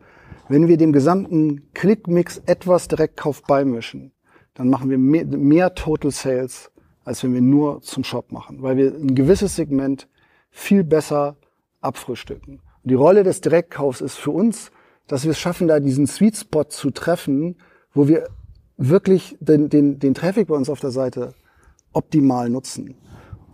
Wenn 0.49 0.67
wir 0.67 0.77
dem 0.77 0.91
gesamten 0.91 1.71
Klickmix 1.73 2.41
etwas 2.45 2.87
Direktkauf 2.87 3.43
beimischen, 3.43 4.11
dann 4.55 4.69
machen 4.69 4.89
wir 4.89 4.97
mehr, 4.97 5.25
mehr 5.25 5.75
Total 5.75 6.11
Sales, 6.11 6.71
als 7.05 7.23
wenn 7.23 7.33
wir 7.33 7.41
nur 7.41 7.81
zum 7.81 8.03
Shop 8.03 8.31
machen, 8.31 8.61
weil 8.63 8.77
wir 8.77 8.93
ein 8.93 9.13
gewisses 9.13 9.55
Segment 9.55 10.07
viel 10.49 10.83
besser 10.83 11.37
abfrühstücken. 11.81 12.61
Und 12.83 12.89
die 12.89 12.95
Rolle 12.95 13.23
des 13.23 13.41
Direktkaufs 13.41 14.01
ist 14.01 14.15
für 14.15 14.31
uns, 14.31 14.71
dass 15.07 15.23
wir 15.23 15.31
es 15.31 15.39
schaffen, 15.39 15.67
da 15.67 15.79
diesen 15.79 16.07
Sweet 16.07 16.37
Spot 16.37 16.65
zu 16.65 16.91
treffen, 16.91 17.55
wo 17.93 18.07
wir 18.07 18.27
wirklich 18.77 19.37
den, 19.39 19.69
den, 19.69 19.99
den 19.99 20.13
Traffic 20.13 20.47
bei 20.47 20.55
uns 20.55 20.69
auf 20.69 20.79
der 20.79 20.91
Seite 20.91 21.33
optimal 21.93 22.49
nutzen. 22.49 22.95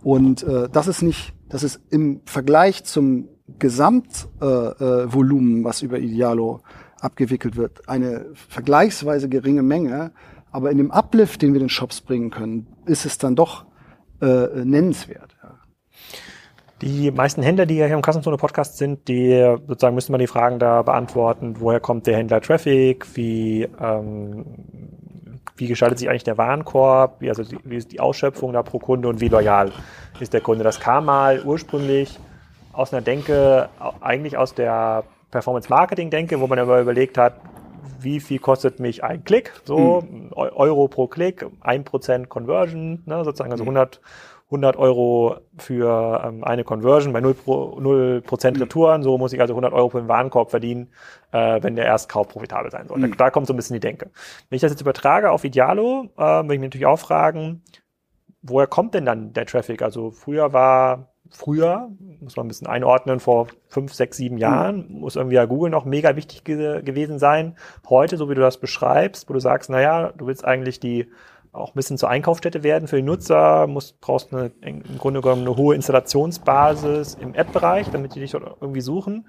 Und 0.02 0.42
äh, 0.42 0.68
das 0.70 0.88
ist 0.88 1.02
nicht, 1.02 1.34
das 1.48 1.62
ist 1.62 1.80
im 1.90 2.22
Vergleich 2.24 2.84
zum 2.84 3.28
Gesamtvolumen, 3.58 5.56
äh, 5.56 5.60
äh, 5.60 5.64
was 5.64 5.82
über 5.82 5.98
Idealo 5.98 6.60
abgewickelt 7.00 7.56
wird, 7.56 7.88
eine 7.88 8.26
vergleichsweise 8.34 9.28
geringe 9.28 9.62
Menge. 9.62 10.12
Aber 10.52 10.70
in 10.70 10.78
dem 10.78 10.90
Uplift, 10.90 11.42
den 11.42 11.52
wir 11.52 11.60
den 11.60 11.68
Shops 11.68 12.00
bringen 12.00 12.30
können, 12.30 12.66
ist 12.86 13.06
es 13.06 13.18
dann 13.18 13.36
doch 13.36 13.66
äh, 14.20 14.64
nennenswert. 14.64 15.36
Die 16.82 17.10
meisten 17.10 17.42
Händler, 17.42 17.66
die 17.66 17.76
ja 17.76 17.86
hier 17.86 17.94
im 17.94 18.02
Kassenzone 18.02 18.38
Podcast 18.38 18.78
sind, 18.78 19.06
die 19.06 19.56
sozusagen 19.66 19.94
müssen 19.94 20.14
wir 20.14 20.18
die 20.18 20.26
Fragen 20.26 20.58
da 20.58 20.82
beantworten, 20.82 21.56
woher 21.58 21.80
kommt 21.80 22.06
der 22.06 22.16
Händler 22.16 22.40
Traffic, 22.40 23.06
wie, 23.16 23.68
ähm, 23.80 24.46
wie 25.56 25.66
gestaltet 25.66 25.98
sich 25.98 26.08
eigentlich 26.08 26.24
der 26.24 26.38
Warenkorb, 26.38 27.20
wie, 27.20 27.28
also 27.28 27.42
die, 27.42 27.58
wie 27.64 27.76
ist 27.76 27.92
die 27.92 28.00
Ausschöpfung 28.00 28.54
da 28.54 28.62
pro 28.62 28.78
Kunde 28.78 29.08
und 29.08 29.20
wie 29.20 29.28
loyal 29.28 29.72
ist 30.20 30.32
der 30.32 30.40
Kunde. 30.40 30.64
Das 30.64 30.80
kam 30.80 31.04
mal 31.04 31.42
ursprünglich 31.44 32.18
aus 32.72 32.94
einer 32.94 33.02
Denke, 33.02 33.68
eigentlich 34.00 34.38
aus 34.38 34.54
der 34.54 35.04
Performance-Marketing-Denke, 35.32 36.40
wo 36.40 36.46
man 36.46 36.58
aber 36.58 36.80
überlegt 36.80 37.18
hat, 37.18 37.34
wie 38.00 38.20
viel 38.20 38.38
kostet 38.38 38.80
mich 38.80 39.04
ein 39.04 39.24
Klick, 39.24 39.52
so 39.64 40.00
mhm. 40.00 40.30
Euro 40.32 40.88
pro 40.88 41.06
Klick, 41.06 41.44
ein 41.60 41.84
Prozent 41.84 42.30
Conversion, 42.30 43.02
ne, 43.04 43.22
sozusagen 43.24 43.52
also 43.52 43.64
100 43.64 44.00
100 44.50 44.76
Euro 44.76 45.36
für 45.58 46.22
ähm, 46.24 46.42
eine 46.42 46.64
Conversion 46.64 47.12
bei 47.12 47.20
0%, 47.20 47.34
Pro, 47.34 47.78
0 47.80 48.22
Retouren. 48.28 49.02
So 49.04 49.16
muss 49.16 49.32
ich 49.32 49.40
also 49.40 49.52
100 49.54 49.72
Euro 49.72 49.90
für 49.90 50.00
den 50.00 50.08
Warenkorb 50.08 50.50
verdienen, 50.50 50.88
äh, 51.30 51.62
wenn 51.62 51.76
der 51.76 51.86
Erstkauf 51.86 52.28
profitabel 52.28 52.70
sein 52.70 52.88
soll. 52.88 52.98
Mhm. 52.98 53.12
Da, 53.12 53.26
da, 53.26 53.30
kommt 53.30 53.46
so 53.46 53.52
ein 53.52 53.56
bisschen 53.56 53.74
die 53.74 53.80
Denke. 53.80 54.10
Wenn 54.48 54.56
ich 54.56 54.62
das 54.62 54.72
jetzt 54.72 54.80
übertrage 54.80 55.30
auf 55.30 55.44
Idealo, 55.44 56.08
äh, 56.16 56.22
will 56.22 56.54
ich 56.54 56.60
mich 56.60 56.68
natürlich 56.68 56.86
auch 56.86 56.98
fragen, 56.98 57.62
woher 58.42 58.66
kommt 58.66 58.94
denn 58.94 59.04
dann 59.04 59.32
der 59.32 59.46
Traffic? 59.46 59.82
Also 59.82 60.10
früher 60.10 60.52
war, 60.52 61.12
früher, 61.30 61.88
muss 62.20 62.36
man 62.36 62.46
ein 62.46 62.48
bisschen 62.48 62.66
einordnen, 62.66 63.20
vor 63.20 63.46
fünf, 63.68 63.94
sechs, 63.94 64.16
sieben 64.16 64.36
Jahren, 64.36 64.88
mhm. 64.88 65.00
muss 65.00 65.14
irgendwie 65.14 65.36
ja 65.36 65.44
Google 65.44 65.70
noch 65.70 65.84
mega 65.84 66.16
wichtig 66.16 66.42
ge 66.42 66.82
gewesen 66.82 67.20
sein. 67.20 67.56
Heute, 67.88 68.16
so 68.16 68.28
wie 68.28 68.34
du 68.34 68.40
das 68.40 68.58
beschreibst, 68.58 69.28
wo 69.28 69.34
du 69.34 69.40
sagst, 69.40 69.70
naja, 69.70 70.12
du 70.16 70.26
willst 70.26 70.44
eigentlich 70.44 70.80
die 70.80 71.06
auch 71.52 71.70
ein 71.70 71.74
bisschen 71.74 71.98
zur 71.98 72.08
Einkaufsstätte 72.08 72.62
werden 72.62 72.86
für 72.86 72.96
die 72.96 73.02
Nutzer, 73.02 73.66
musst, 73.66 74.00
brauchst 74.00 74.32
eine, 74.32 74.52
im 74.60 74.82
Grunde 74.98 75.20
genommen 75.20 75.42
eine 75.42 75.56
hohe 75.56 75.74
Installationsbasis 75.74 77.14
im 77.20 77.34
App-Bereich, 77.34 77.88
damit 77.90 78.14
die 78.14 78.20
dich 78.20 78.30
dort 78.30 78.56
irgendwie 78.60 78.80
suchen. 78.80 79.26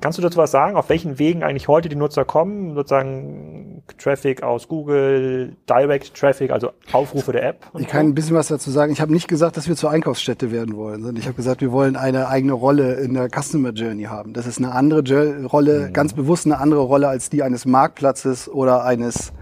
Kannst 0.00 0.16
du 0.16 0.22
dazu 0.22 0.38
was 0.38 0.50
sagen, 0.50 0.76
auf 0.76 0.88
welchen 0.88 1.18
Wegen 1.18 1.42
eigentlich 1.42 1.68
heute 1.68 1.90
die 1.90 1.96
Nutzer 1.96 2.24
kommen? 2.24 2.74
Sozusagen 2.74 3.82
Traffic 3.98 4.42
aus 4.42 4.68
Google, 4.68 5.56
Direct 5.68 6.14
Traffic, 6.14 6.50
also 6.50 6.70
Aufrufe 6.92 7.32
der 7.32 7.42
App? 7.42 7.66
Ich 7.78 7.88
kann 7.88 8.06
ein 8.06 8.14
bisschen 8.14 8.36
was 8.36 8.48
dazu 8.48 8.70
sagen. 8.70 8.92
Ich 8.92 9.00
habe 9.02 9.12
nicht 9.12 9.28
gesagt, 9.28 9.58
dass 9.58 9.68
wir 9.68 9.76
zur 9.76 9.90
Einkaufsstätte 9.90 10.50
werden 10.50 10.76
wollen, 10.76 11.02
sondern 11.02 11.16
ich 11.16 11.26
habe 11.26 11.34
gesagt, 11.34 11.60
wir 11.60 11.72
wollen 11.72 11.96
eine 11.96 12.28
eigene 12.28 12.54
Rolle 12.54 12.94
in 12.94 13.12
der 13.12 13.28
Customer 13.28 13.70
Journey 13.70 14.04
haben. 14.04 14.32
Das 14.32 14.46
ist 14.46 14.58
eine 14.58 14.72
andere 14.72 15.44
Rolle, 15.44 15.88
mhm. 15.88 15.92
ganz 15.92 16.14
bewusst 16.14 16.46
eine 16.46 16.58
andere 16.58 16.80
Rolle 16.80 17.08
als 17.08 17.28
die 17.28 17.42
eines 17.42 17.66
Marktplatzes 17.66 18.48
oder 18.48 18.84
eines 18.84 19.32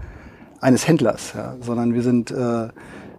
eines 0.61 0.87
Händlers, 0.87 1.33
ja, 1.35 1.55
sondern 1.61 1.93
wir 1.93 2.01
sind, 2.01 2.31
äh, 2.31 2.69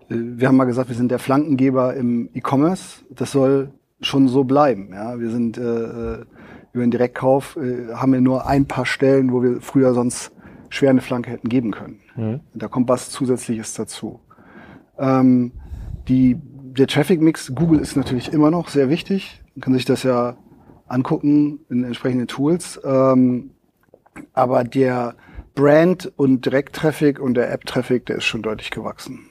wir 0.08 0.48
haben 0.48 0.56
mal 0.56 0.64
gesagt, 0.64 0.88
wir 0.88 0.96
sind 0.96 1.10
der 1.10 1.18
Flankengeber 1.18 1.94
im 1.94 2.28
E-Commerce. 2.34 3.04
Das 3.10 3.32
soll 3.32 3.72
schon 4.00 4.28
so 4.28 4.44
bleiben. 4.44 4.90
Ja, 4.92 5.18
wir 5.18 5.30
sind 5.30 5.58
äh, 5.58 5.62
äh, 5.62 6.24
über 6.72 6.84
den 6.84 6.90
Direktkauf 6.90 7.56
äh, 7.56 7.94
haben 7.94 8.12
wir 8.12 8.20
nur 8.20 8.46
ein 8.46 8.66
paar 8.66 8.86
Stellen, 8.86 9.32
wo 9.32 9.42
wir 9.42 9.60
früher 9.60 9.94
sonst 9.94 10.32
schwer 10.68 10.90
eine 10.90 11.00
Flanke 11.00 11.30
hätten 11.30 11.48
geben 11.48 11.72
können. 11.72 12.00
Mhm. 12.16 12.40
Da 12.54 12.68
kommt 12.68 12.88
was 12.88 13.10
Zusätzliches 13.10 13.74
dazu. 13.74 14.20
Ähm, 14.98 15.52
die, 16.08 16.36
der 16.40 16.86
Traffic 16.86 17.20
Mix 17.20 17.54
Google 17.54 17.80
ist 17.80 17.96
natürlich 17.96 18.32
immer 18.32 18.50
noch 18.50 18.68
sehr 18.68 18.88
wichtig. 18.88 19.42
Man 19.54 19.62
kann 19.62 19.74
sich 19.74 19.84
das 19.84 20.02
ja 20.02 20.36
angucken 20.86 21.60
in 21.68 21.84
entsprechenden 21.84 22.26
Tools. 22.28 22.80
Ähm, 22.84 23.50
Aber 24.32 24.64
der 24.64 25.14
Brand 25.54 26.12
und 26.16 26.46
Direkttraffic 26.46 27.20
und 27.20 27.34
der 27.34 27.52
App-Traffic, 27.52 28.06
der 28.06 28.16
ist 28.16 28.24
schon 28.24 28.42
deutlich 28.42 28.70
gewachsen. 28.70 29.28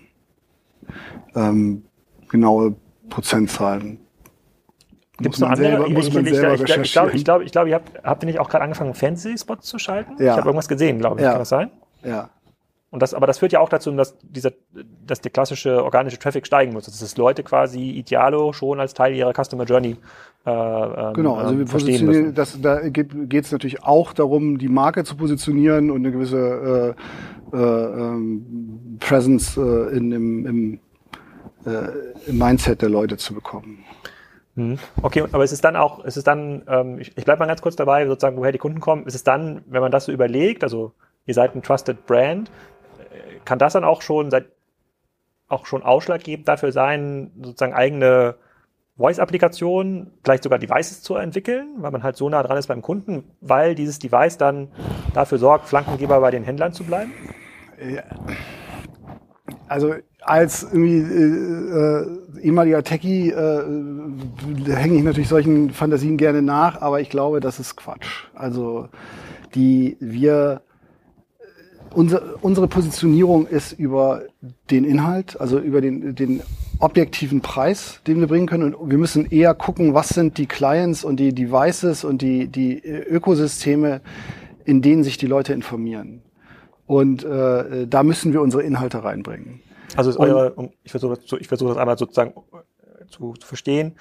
Ähm, 1.36 1.84
genaue 2.29 2.75
Prozentzahlen. 3.10 3.99
Gibt 5.17 5.36
es 5.36 5.41
noch 5.41 5.49
andere? 5.49 5.69
Selber, 5.69 5.89
muss 5.89 6.08
ich, 6.08 6.13
man 6.13 6.25
ich, 6.25 6.34
selber 6.34 6.53
ich, 6.53 6.62
ich, 6.62 6.93
glaube, 6.93 7.12
ich 7.13 7.23
glaube, 7.25 7.43
ich 7.43 7.51
glaub, 7.51 7.67
ihr 7.67 7.75
habt, 7.75 8.03
habt 8.03 8.23
ihr 8.23 8.27
nicht 8.27 8.39
auch 8.39 8.49
gerade 8.49 8.63
angefangen, 8.63 8.93
Fantasy-Spots 8.93 9.67
zu 9.67 9.77
schalten? 9.77 10.13
Ja. 10.17 10.32
Ich 10.32 10.38
habe 10.38 10.47
irgendwas 10.47 10.67
gesehen, 10.67 10.99
glaube 10.99 11.17
ich. 11.19 11.23
Ja. 11.23 11.32
Kann 11.32 11.39
das 11.39 11.49
sein? 11.49 11.71
Ja. 12.03 12.29
Und 12.91 13.02
das, 13.02 13.13
aber 13.13 13.28
das 13.28 13.38
führt 13.38 13.52
ja 13.52 13.60
auch 13.60 13.69
dazu, 13.69 13.91
dass 13.91 14.17
dieser, 14.19 14.52
dass 15.06 15.21
der 15.21 15.32
klassische 15.32 15.84
organische 15.84 16.17
Traffic 16.17 16.47
steigen 16.47 16.73
muss. 16.73 16.86
Dass 16.86 17.17
Leute 17.17 17.43
quasi 17.43 17.91
Idealo 17.91 18.52
schon 18.54 18.80
als 18.80 18.95
Teil 18.95 19.13
ihrer 19.13 19.34
Customer 19.34 19.65
Journey 19.65 19.97
äh, 20.45 20.52
ähm, 20.52 21.13
genau, 21.13 21.36
also 21.36 21.58
wir 21.58 21.65
positionieren, 21.65 22.34
das, 22.34 22.60
da 22.62 22.88
geht 22.88 23.34
es 23.34 23.52
natürlich 23.52 23.84
auch 23.84 24.13
darum, 24.13 24.58
die 24.58 24.69
Marke 24.69 25.04
zu 25.04 25.17
positionieren 25.17 25.91
und 25.91 25.97
eine 25.97 26.12
gewisse 26.12 26.95
äh, 27.52 27.58
äh, 27.58 27.58
ähm, 27.58 28.97
Presence 28.99 29.58
äh, 29.58 29.97
in, 29.97 30.12
im, 30.12 30.45
im, 30.45 30.80
äh, 31.65 31.89
im 32.28 32.38
Mindset 32.38 32.82
der 32.82 32.89
Leute 32.89 33.17
zu 33.17 33.34
bekommen. 33.34 33.84
Mhm. 34.56 34.80
Okay, 35.02 35.25
aber 35.32 35.43
ist 35.43 35.52
es 35.52 35.62
dann 35.62 35.75
auch, 35.75 36.06
ist 36.06 36.15
es 36.15 36.23
dann, 36.23 36.63
ähm, 36.67 36.99
ich, 36.99 37.17
ich 37.17 37.25
bleibe 37.25 37.39
mal 37.39 37.47
ganz 37.47 37.62
kurz 37.62 37.75
dabei, 37.75 38.08
sozusagen, 38.08 38.38
woher 38.38 38.54
die 38.54 38.60
Kunden 38.60 38.80
kommen, 38.80 39.06
ist 39.06 39.15
es 39.15 39.23
dann, 39.23 39.62
wenn 39.67 39.82
man 39.82 39.91
das 39.91 40.06
so 40.06 40.12
überlegt, 40.13 40.63
also 40.63 40.93
ihr 41.25 41.34
seid 41.34 41.54
ein 41.54 41.62
Trusted 41.62 42.06
Brand, 42.06 42.49
kann 43.45 43.60
das 43.60 43.73
dann 43.73 43.84
auch 43.84 44.02
schon 44.02 44.32
seit 44.32 44.45
auch 45.47 45.65
schon 45.65 45.84
ausschlaggebend 45.84 46.47
dafür 46.47 46.71
sein, 46.71 47.32
sozusagen 47.41 47.73
eigene 47.73 48.36
Voice-Applikationen, 48.97 50.12
vielleicht 50.23 50.43
sogar 50.43 50.60
Devices 50.60 51.02
zu 51.02 51.15
entwickeln, 51.15 51.75
weil 51.78 51.91
man 51.91 52.04
halt 52.04 52.17
so 52.17 52.30
nah 52.30 52.43
dran 52.43 52.58
ist 52.58 52.67
beim 52.67 52.82
Kunden, 52.82 53.23
weil 53.41 53.73
dieses 53.73 53.97
Device 53.97 54.38
dann 54.38 54.67
dafür 55.13 55.38
sorgt, 55.38 55.67
Flankengeber 55.67 56.19
bei 56.19 56.32
den 56.32 56.43
Händlern 56.43 56.73
zu 56.73 56.84
bleiben? 56.84 57.12
Ja. 57.80 58.04
Also 59.67 59.95
als 60.21 60.63
irgendwie 60.63 60.99
äh, 60.99 62.39
äh, 62.39 62.41
ehemaliger 62.41 62.84
Techie 62.84 63.30
äh, 63.30 63.63
hänge 64.67 64.97
ich 64.97 65.04
natürlich 65.04 65.30
solchen 65.30 65.71
Fantasien 65.71 66.17
gerne 66.17 66.41
nach, 66.41 66.82
aber 66.82 66.99
ich 66.99 67.10
glaube, 67.10 67.39
das 67.39 67.60
ist 67.60 67.78
Quatsch. 67.78 68.25
Also 68.34 68.89
die 69.56 69.97
wir 69.99 70.62
unsere, 71.93 72.38
unsere 72.41 72.67
Positionierung 72.67 73.47
ist 73.47 73.73
über 73.73 74.23
den 74.69 74.86
Inhalt, 74.86 75.39
also 75.39 75.60
über 75.60 75.82
den, 75.82 76.15
den 76.15 76.41
objektiven 76.80 77.41
Preis, 77.41 77.99
den 78.08 78.19
wir 78.19 78.28
bringen 78.28 78.47
können. 78.47 78.73
Und 78.73 78.89
wir 78.89 78.97
müssen 78.97 79.25
eher 79.25 79.54
gucken, 79.54 79.93
was 79.93 80.10
sind 80.10 80.38
die 80.38 80.45
Clients 80.45 81.04
und 81.04 81.17
die 81.17 81.34
Devices 81.34 82.04
und 82.04 82.21
die, 82.21 82.47
die 82.47 82.82
Ökosysteme, 82.84 84.02
in 84.65 84.82
denen 84.82 85.04
sich 85.04 85.17
die 85.17 85.28
Leute 85.28 85.54
informieren. 85.54 86.21
Und 86.86 87.23
äh, 87.23 87.86
da 87.88 88.04
müssen 88.04 88.34
wir 88.34 88.41
unsere 88.41 88.63
Inhalte 88.63 89.04
reinbringen. 89.04 89.62
Also 89.95 90.10
ist 90.12 90.17
eure, 90.17 90.71
ich 90.84 90.91
versuche 90.91 91.15
das, 91.15 91.39
ich 91.39 91.47
versuche 91.47 91.69
das 91.69 91.78
einmal 91.78 91.97
sozusagen 91.97 92.32
äh, 92.32 93.08
zu, 93.10 93.34
zu 93.34 93.47
verstehen. 93.47 93.95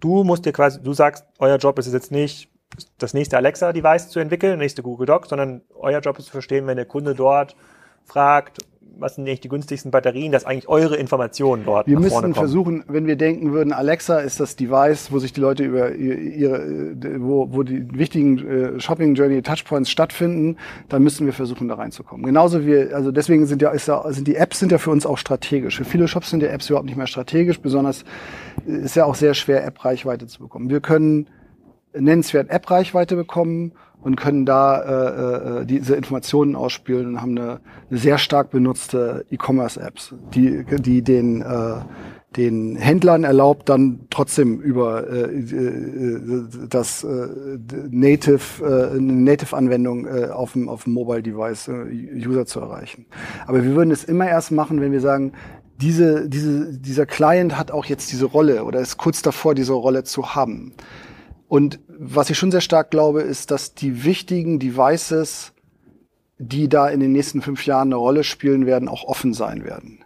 Du 0.00 0.24
musst 0.24 0.44
dir 0.44 0.52
quasi, 0.52 0.82
du 0.82 0.92
sagst, 0.92 1.24
euer 1.38 1.56
Job 1.56 1.78
ist 1.78 1.86
es 1.86 1.92
jetzt 1.92 2.12
nicht, 2.12 2.50
das 2.98 3.14
nächste 3.14 3.36
Alexa-Device 3.36 4.08
zu 4.08 4.20
entwickeln, 4.20 4.58
nächste 4.58 4.82
Google 4.82 5.06
Doc, 5.06 5.26
sondern 5.26 5.62
euer 5.74 6.00
Job 6.00 6.18
ist 6.18 6.26
zu 6.26 6.32
verstehen, 6.32 6.66
wenn 6.66 6.76
der 6.76 6.86
Kunde 6.86 7.14
dort 7.14 7.56
fragt, 8.04 8.58
was 8.98 9.14
sind 9.14 9.26
eigentlich 9.26 9.40
die 9.40 9.48
günstigsten 9.48 9.90
Batterien, 9.90 10.32
dass 10.32 10.44
eigentlich 10.44 10.68
eure 10.68 10.96
Informationen 10.96 11.64
dort 11.64 11.86
Wir 11.86 11.98
müssen 11.98 12.34
versuchen, 12.34 12.84
wenn 12.88 13.06
wir 13.06 13.16
denken 13.16 13.52
würden, 13.52 13.72
Alexa 13.72 14.20
ist 14.20 14.40
das 14.40 14.56
Device, 14.56 15.12
wo 15.12 15.18
sich 15.18 15.32
die 15.32 15.40
Leute 15.40 15.64
über 15.64 15.92
ihre, 15.94 16.94
wo, 17.20 17.52
wo 17.52 17.62
die 17.62 17.86
wichtigen 17.96 18.38
äh, 18.38 18.80
Shopping 18.80 19.14
Journey 19.14 19.42
Touchpoints 19.42 19.90
stattfinden, 19.90 20.56
dann 20.88 21.02
müssen 21.02 21.26
wir 21.26 21.32
versuchen, 21.32 21.68
da 21.68 21.74
reinzukommen. 21.74 22.24
Genauso 22.24 22.66
wie, 22.66 22.92
also 22.92 23.12
deswegen 23.12 23.46
sind 23.46 23.62
ja, 23.62 23.70
ist 23.70 23.88
ja, 23.88 24.10
sind 24.10 24.26
die 24.28 24.36
Apps 24.36 24.60
sind 24.60 24.72
ja 24.72 24.78
für 24.78 24.90
uns 24.90 25.04
auch 25.04 25.18
strategisch. 25.18 25.76
Für 25.76 25.84
viele 25.84 26.08
Shops 26.08 26.30
sind 26.30 26.40
die 26.40 26.46
Apps 26.46 26.70
überhaupt 26.70 26.86
nicht 26.86 26.96
mehr 26.96 27.06
strategisch, 27.06 27.60
besonders 27.60 28.04
ist 28.66 28.96
ja 28.96 29.04
auch 29.04 29.14
sehr 29.14 29.34
schwer, 29.34 29.64
App-Reichweite 29.64 30.26
zu 30.26 30.40
bekommen. 30.40 30.70
Wir 30.70 30.80
können 30.80 31.28
nennenswert 31.98 32.50
App-Reichweite 32.50 33.16
bekommen 33.16 33.72
und 34.06 34.16
können 34.16 34.46
da 34.46 34.82
äh, 34.82 35.62
äh, 35.62 35.66
diese 35.66 35.96
Informationen 35.96 36.54
ausspielen 36.54 37.06
und 37.06 37.22
haben 37.22 37.36
eine, 37.36 37.60
eine 37.90 37.98
sehr 37.98 38.18
stark 38.18 38.50
benutzte 38.50 39.24
E-Commerce-Apps, 39.30 40.14
die, 40.32 40.64
die 40.64 41.02
den, 41.02 41.42
äh, 41.42 41.80
den 42.36 42.76
Händlern 42.76 43.24
erlaubt, 43.24 43.68
dann 43.68 44.06
trotzdem 44.10 44.60
über 44.60 45.08
äh, 45.10 45.40
äh, 45.40 46.20
das 46.68 47.02
äh, 47.02 47.28
Native, 47.90 48.62
äh, 48.62 48.96
eine 48.96 49.12
Native-Anwendung 49.12 50.06
äh, 50.06 50.26
auf 50.26 50.52
dem, 50.52 50.68
auf 50.68 50.84
dem 50.84 50.92
Mobile-Device 50.92 51.68
äh, 51.68 52.26
User 52.26 52.46
zu 52.46 52.60
erreichen. 52.60 53.06
Aber 53.46 53.64
wir 53.64 53.74
würden 53.74 53.90
es 53.90 54.04
immer 54.04 54.28
erst 54.28 54.52
machen, 54.52 54.80
wenn 54.80 54.92
wir 54.92 55.00
sagen, 55.00 55.32
diese, 55.80 56.28
diese, 56.28 56.78
dieser 56.78 57.06
Client 57.06 57.58
hat 57.58 57.70
auch 57.70 57.84
jetzt 57.86 58.10
diese 58.12 58.26
Rolle 58.26 58.64
oder 58.64 58.80
ist 58.80 58.98
kurz 58.98 59.22
davor, 59.22 59.54
diese 59.54 59.72
Rolle 59.72 60.04
zu 60.04 60.34
haben. 60.34 60.72
Und 61.48 61.78
was 61.88 62.30
ich 62.30 62.38
schon 62.38 62.50
sehr 62.50 62.60
stark 62.60 62.90
glaube, 62.90 63.22
ist, 63.22 63.50
dass 63.50 63.74
die 63.74 64.04
wichtigen 64.04 64.58
Devices, 64.58 65.52
die 66.38 66.68
da 66.68 66.88
in 66.88 67.00
den 67.00 67.12
nächsten 67.12 67.40
fünf 67.40 67.66
Jahren 67.66 67.88
eine 67.88 67.96
Rolle 67.96 68.24
spielen 68.24 68.66
werden, 68.66 68.88
auch 68.88 69.04
offen 69.04 69.32
sein 69.32 69.64
werden. 69.64 70.00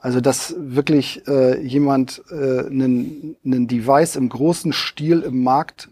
Also 0.00 0.20
dass 0.20 0.54
wirklich 0.58 1.26
äh, 1.28 1.60
jemand 1.60 2.22
äh, 2.30 2.66
einen, 2.66 3.36
einen 3.44 3.68
Device 3.68 4.16
im 4.16 4.30
großen 4.30 4.72
Stil 4.72 5.20
im 5.20 5.42
Markt 5.42 5.90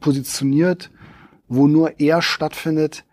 positioniert, 0.00 0.90
wo 1.48 1.66
nur 1.66 1.98
er 2.00 2.20
stattfindet, 2.20 3.04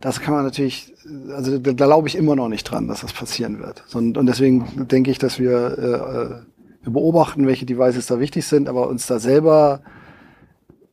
das 0.00 0.20
kann 0.20 0.34
man 0.34 0.44
natürlich, 0.44 0.94
also 1.30 1.58
da, 1.58 1.72
da 1.72 1.86
glaube 1.86 2.08
ich 2.08 2.16
immer 2.16 2.36
noch 2.36 2.48
nicht 2.48 2.64
dran, 2.64 2.88
dass 2.88 3.00
das 3.00 3.12
passieren 3.12 3.60
wird. 3.60 3.84
Und, 3.94 4.18
und 4.18 4.26
deswegen 4.26 4.86
denke 4.88 5.10
ich, 5.10 5.18
dass 5.18 5.38
wir, 5.38 5.78
äh, 5.78 5.82
äh 5.82 6.42
wir 6.82 6.92
beobachten, 6.92 7.46
welche 7.46 7.66
Devices 7.66 8.06
da 8.06 8.20
wichtig 8.20 8.46
sind, 8.46 8.68
aber 8.68 8.88
uns 8.88 9.06
da 9.06 9.18
selber 9.18 9.82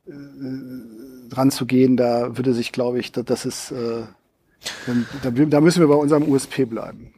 dran 0.07 1.51
zu 1.51 1.65
gehen, 1.65 1.97
da 1.97 2.37
würde 2.37 2.53
sich, 2.53 2.71
glaube 2.71 2.99
ich, 2.99 3.11
das, 3.11 3.25
das 3.25 3.45
ist, 3.45 3.71
äh, 3.71 4.03
da, 5.23 5.31
da 5.31 5.61
müssen 5.61 5.79
wir 5.79 5.87
bei 5.87 5.95
unserem 5.95 6.29
USP 6.29 6.65
bleiben. 6.65 7.11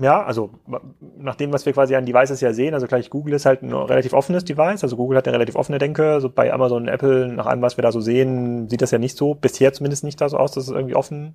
Ja, 0.00 0.24
also 0.24 0.50
nach 1.18 1.36
dem, 1.36 1.52
was 1.52 1.64
wir 1.66 1.72
quasi 1.72 1.94
an 1.94 2.04
Devices 2.04 2.40
ja 2.40 2.52
sehen, 2.52 2.74
also 2.74 2.88
gleich 2.88 3.10
Google 3.10 3.34
ist 3.34 3.46
halt 3.46 3.62
ein 3.62 3.72
relativ 3.72 4.12
offenes 4.12 4.44
Device, 4.44 4.82
also 4.82 4.96
Google 4.96 5.16
hat 5.16 5.28
eine 5.28 5.36
relativ 5.36 5.54
offene 5.54 5.78
Denke, 5.78 6.20
so 6.20 6.28
bei 6.28 6.52
Amazon 6.52 6.82
und 6.82 6.88
Apple, 6.88 7.28
nach 7.28 7.46
allem, 7.46 7.62
was 7.62 7.78
wir 7.78 7.82
da 7.82 7.92
so 7.92 8.00
sehen, 8.00 8.68
sieht 8.68 8.82
das 8.82 8.90
ja 8.90 8.98
nicht 8.98 9.16
so, 9.16 9.34
bisher 9.34 9.72
zumindest 9.72 10.02
nicht 10.02 10.20
da 10.20 10.28
so 10.28 10.36
aus, 10.36 10.50
dass 10.50 10.64
es 10.64 10.70
irgendwie 10.70 10.96
offen, 10.96 11.34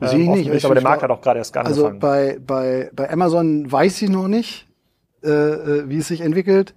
äh, 0.00 0.08
Sehe 0.08 0.24
ich 0.24 0.28
nicht. 0.28 0.48
ist, 0.48 0.64
aber 0.64 0.74
der 0.74 0.82
Markt 0.82 1.04
hat 1.04 1.10
auch 1.10 1.20
gerade 1.20 1.38
erst 1.38 1.56
also 1.56 1.86
angefangen. 1.86 2.02
Also 2.24 2.40
bei, 2.44 2.90
bei, 2.90 2.90
bei 2.94 3.12
Amazon 3.12 3.70
weiß 3.70 4.02
ich 4.02 4.08
noch 4.08 4.26
nicht, 4.26 4.66
äh, 5.22 5.28
äh, 5.28 5.88
wie 5.88 5.98
es 5.98 6.08
sich 6.08 6.20
entwickelt, 6.22 6.74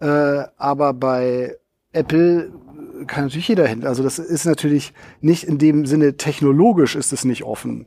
äh, 0.00 0.42
aber 0.58 0.92
bei 0.92 1.56
Apple 1.92 2.52
kann 3.06 3.24
natürlich 3.24 3.48
jeder 3.48 3.66
hin. 3.66 3.84
Also 3.84 4.02
das 4.02 4.18
ist 4.18 4.44
natürlich 4.44 4.92
nicht 5.20 5.44
in 5.44 5.58
dem 5.58 5.86
Sinne 5.86 6.16
technologisch 6.16 6.96
ist 6.96 7.12
es 7.12 7.24
nicht 7.24 7.44
offen, 7.44 7.86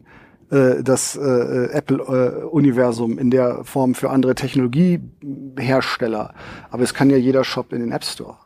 äh, 0.49 0.83
das 0.83 1.15
äh, 1.15 1.69
Apple-Universum 1.71 3.17
in 3.17 3.31
der 3.31 3.63
Form 3.63 3.95
für 3.95 4.09
andere 4.09 4.35
Technologiehersteller. 4.35 6.33
Aber 6.69 6.83
es 6.83 6.93
kann 6.93 7.09
ja 7.09 7.17
jeder 7.17 7.43
Shop 7.43 7.73
in 7.73 7.81
den 7.81 7.91
App 7.91 8.03
Store. 8.03 8.37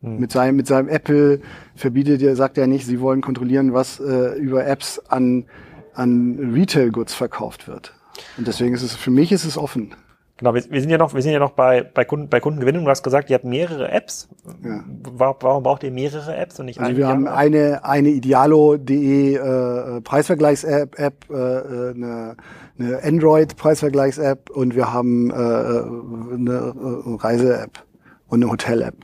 Hm. 0.00 0.18
Mit 0.18 0.32
seinem, 0.32 0.56
mit 0.56 0.66
seinem 0.66 0.88
Apple 0.88 1.40
verbietet 1.74 2.22
er, 2.22 2.36
sagt 2.36 2.58
er 2.58 2.66
nicht, 2.66 2.86
sie 2.86 3.00
wollen 3.00 3.20
kontrollieren, 3.20 3.72
was 3.72 4.00
äh, 4.00 4.38
über 4.38 4.66
Apps 4.66 4.98
an, 4.98 5.46
an 5.94 6.52
Retail-Goods 6.54 7.14
verkauft 7.14 7.68
wird. 7.68 7.94
Und 8.36 8.46
deswegen 8.46 8.74
ist 8.74 8.82
es, 8.82 8.94
für 8.94 9.10
mich 9.10 9.32
ist 9.32 9.44
es 9.44 9.58
offen. 9.58 9.94
Genau, 10.36 10.52
wir, 10.52 10.64
wir, 10.68 10.80
sind 10.80 10.90
ja 10.90 10.98
noch, 10.98 11.14
wir 11.14 11.22
sind 11.22 11.32
ja 11.32 11.38
noch 11.38 11.52
bei, 11.52 11.82
bei, 11.82 12.04
Kunden, 12.04 12.28
bei 12.28 12.40
Kundengewinnung. 12.40 12.84
Du 12.84 12.90
hast 12.90 13.04
gesagt, 13.04 13.30
ihr 13.30 13.34
habt 13.34 13.44
mehrere 13.44 13.90
Apps. 13.92 14.28
Ja. 14.64 14.82
Warum 15.12 15.62
braucht 15.62 15.84
ihr 15.84 15.92
mehrere 15.92 16.36
Apps 16.36 16.58
und 16.58 16.66
nicht 16.66 16.80
also 16.80 16.88
eine? 16.88 16.98
Wir 16.98 17.06
haben 17.06 17.28
eine, 17.28 17.84
eine 17.84 18.08
Idealo.de 18.08 19.36
äh, 19.36 20.00
Preisvergleichs-App, 20.00 20.98
App, 20.98 21.30
äh, 21.30 21.34
eine, 21.34 22.36
eine 22.78 23.02
Android-Preisvergleichs-App 23.04 24.50
und 24.50 24.74
wir 24.74 24.92
haben 24.92 25.30
äh, 25.30 25.34
eine 25.34 26.74
äh, 27.06 27.16
Reise-App 27.16 27.84
und 28.26 28.42
eine 28.42 28.50
Hotel-App. 28.50 28.96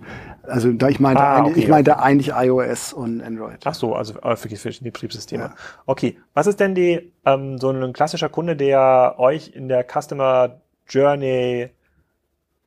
Also 0.42 0.72
da 0.72 0.88
ich 0.88 0.98
meinte, 0.98 1.22
ah, 1.22 1.44
okay, 1.44 1.60
ich 1.60 1.68
meinte 1.68 1.92
okay. 1.92 2.00
eigentlich 2.02 2.34
iOS 2.34 2.92
und 2.92 3.22
Android. 3.22 3.58
Ach 3.64 3.74
so, 3.74 3.94
also 3.94 4.14
für 4.14 4.48
verschiedene 4.48 4.90
Betriebssysteme. 4.90 5.44
Ja. 5.44 5.54
Okay, 5.86 6.18
was 6.34 6.48
ist 6.48 6.58
denn 6.58 6.74
die 6.74 7.12
ähm, 7.24 7.58
so 7.58 7.70
ein 7.70 7.92
klassischer 7.92 8.28
Kunde, 8.28 8.56
der 8.56 9.14
euch 9.18 9.52
in 9.54 9.68
der 9.68 9.84
Customer 9.84 10.60
Journey 10.90 11.70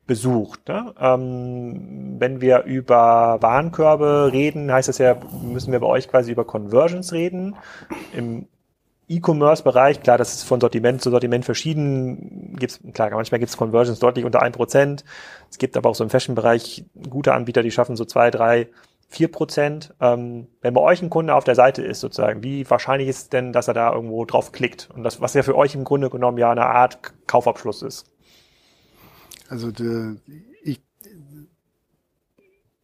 besucht. 0.06 0.68
Ne? 0.68 0.94
Ähm, 1.00 2.16
wenn 2.20 2.42
wir 2.42 2.64
über 2.64 3.38
Warenkörbe 3.42 4.32
reden, 4.34 4.72
heißt 4.72 4.90
das 4.90 4.98
ja, 4.98 5.16
müssen 5.42 5.72
wir 5.72 5.80
bei 5.80 5.88
euch 5.88 6.08
quasi 6.08 6.32
über 6.32 6.46
Conversions 6.46 7.14
reden. 7.14 7.56
Im 8.16 8.48
E-Commerce-Bereich, 9.08 10.02
klar, 10.02 10.18
das 10.18 10.34
ist 10.34 10.44
von 10.44 10.60
Sortiment 10.60 11.02
zu 11.02 11.10
Sortiment 11.10 11.46
verschieden. 11.46 12.56
Gibt's, 12.58 12.80
klar, 12.94 13.12
manchmal 13.12 13.40
gibt 13.40 13.50
es 13.50 13.58
Conversions 13.58 14.00
deutlich 14.00 14.26
unter 14.26 14.42
ein 14.42 14.52
Prozent. 14.52 15.04
Es 15.50 15.58
gibt 15.58 15.78
aber 15.78 15.90
auch 15.90 15.96
so 15.96 16.04
im 16.04 16.10
Fashion-Bereich 16.10 16.86
gute 17.10 17.34
Anbieter, 17.34 17.64
die 17.64 17.72
schaffen 17.72 17.96
so 17.96 18.06
zwei, 18.06 18.32
drei, 18.32 18.70
4%. 19.14 19.92
Ähm, 20.02 20.48
wenn 20.62 20.74
bei 20.74 20.82
euch 20.82 21.02
ein 21.02 21.10
Kunde 21.10 21.36
auf 21.36 21.44
der 21.44 21.56
Seite 21.56 21.84
ist, 21.84 22.00
sozusagen, 22.00 22.44
wie 22.44 22.70
wahrscheinlich 22.70 23.08
ist 23.08 23.34
denn, 23.34 23.54
dass 23.54 23.68
er 23.68 23.74
da 23.74 23.94
irgendwo 23.94 24.26
drauf 24.26 24.52
klickt? 24.52 24.90
Und 24.94 25.04
das, 25.04 25.22
was 25.22 25.34
ja 25.34 25.44
für 25.44 25.56
euch 25.56 25.76
im 25.76 25.84
Grunde 25.84 26.10
genommen 26.10 26.38
ja 26.38 26.52
eine 26.52 26.66
Art 26.66 27.14
Kaufabschluss 27.28 27.82
ist. 27.84 28.06
Also 29.54 29.70
die, 29.70 30.16
ich, 30.64 30.82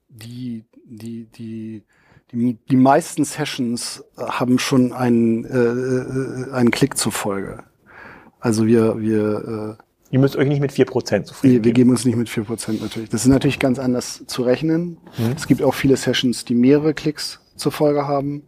die, 0.08 0.65
die, 0.86 1.25
die, 1.25 1.84
die, 2.32 2.58
die 2.69 2.75
meisten 2.75 3.25
Sessions 3.25 4.03
haben 4.15 4.60
schon 4.60 4.93
einen, 4.93 5.45
äh, 5.45 5.58
äh 5.58 6.53
einen 6.53 6.69
Klick 6.69 6.95
zur 6.95 7.12
Folge. 7.12 7.63
Also 8.39 8.67
wir, 8.67 9.01
wir 9.01 9.77
äh, 9.79 9.84
Ihr 10.12 10.19
müsst 10.19 10.36
euch 10.36 10.47
nicht 10.47 10.60
mit 10.60 10.71
4% 10.71 11.23
zufrieden 11.23 11.55
Wir, 11.55 11.63
wir 11.63 11.73
geben 11.73 11.89
uns 11.89 12.05
nicht 12.05 12.15
mit 12.15 12.29
4% 12.29 12.79
natürlich. 12.84 13.10
Das 13.10 13.21
ist 13.21 13.29
natürlich 13.29 13.58
ganz 13.58 13.79
anders 13.79 14.23
zu 14.27 14.43
rechnen. 14.43 14.97
Mhm. 15.17 15.34
Es 15.36 15.47
gibt 15.47 15.63
auch 15.63 15.73
viele 15.73 15.97
Sessions, 15.97 16.45
die 16.45 16.53
mehrere 16.53 16.93
Klicks 16.93 17.39
zur 17.55 17.71
Folge 17.71 18.08
haben. 18.08 18.43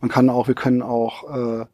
Man 0.00 0.10
kann 0.10 0.30
auch, 0.30 0.46
wir 0.46 0.54
können 0.54 0.82
auch 0.82 1.60
äh, 1.62 1.66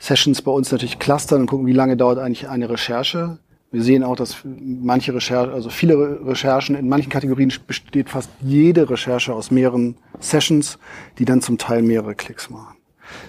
Sessions 0.00 0.42
bei 0.42 0.50
uns 0.50 0.72
natürlich 0.72 0.98
clustern 0.98 1.42
und 1.42 1.46
gucken, 1.46 1.66
wie 1.66 1.72
lange 1.72 1.96
dauert 1.96 2.18
eigentlich 2.18 2.48
eine 2.48 2.68
Recherche. 2.68 3.38
Wir 3.72 3.82
sehen 3.82 4.04
auch, 4.04 4.16
dass 4.16 4.36
manche 4.44 5.14
Recherchen, 5.14 5.52
also 5.52 5.70
viele 5.70 6.24
Recherchen, 6.26 6.76
in 6.76 6.88
manchen 6.88 7.10
Kategorien 7.10 7.52
besteht 7.66 8.10
fast 8.10 8.30
jede 8.40 8.88
Recherche 8.88 9.34
aus 9.34 9.50
mehreren 9.50 9.96
Sessions, 10.20 10.78
die 11.18 11.24
dann 11.24 11.42
zum 11.42 11.58
Teil 11.58 11.82
mehrere 11.82 12.14
Klicks 12.14 12.48
machen. 12.48 12.76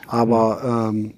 Aber 0.08 0.90
ähm, 0.90 1.16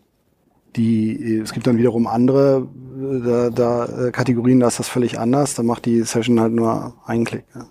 die, 0.75 1.37
es 1.37 1.53
gibt 1.53 1.67
dann 1.67 1.77
wiederum 1.77 2.07
andere 2.07 2.67
da, 2.99 3.49
da, 3.49 4.07
äh, 4.07 4.11
Kategorien, 4.11 4.59
da 4.59 4.67
ist 4.67 4.79
das 4.79 4.89
völlig 4.89 5.19
anders. 5.19 5.55
Da 5.55 5.63
macht 5.63 5.85
die 5.85 6.01
Session 6.01 6.39
halt 6.39 6.53
nur 6.53 6.95
einen 7.05 7.25
Klick. 7.25 7.45
Ja. 7.55 7.67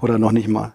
Oder 0.00 0.18
noch 0.18 0.32
nicht 0.32 0.48
mal. 0.48 0.74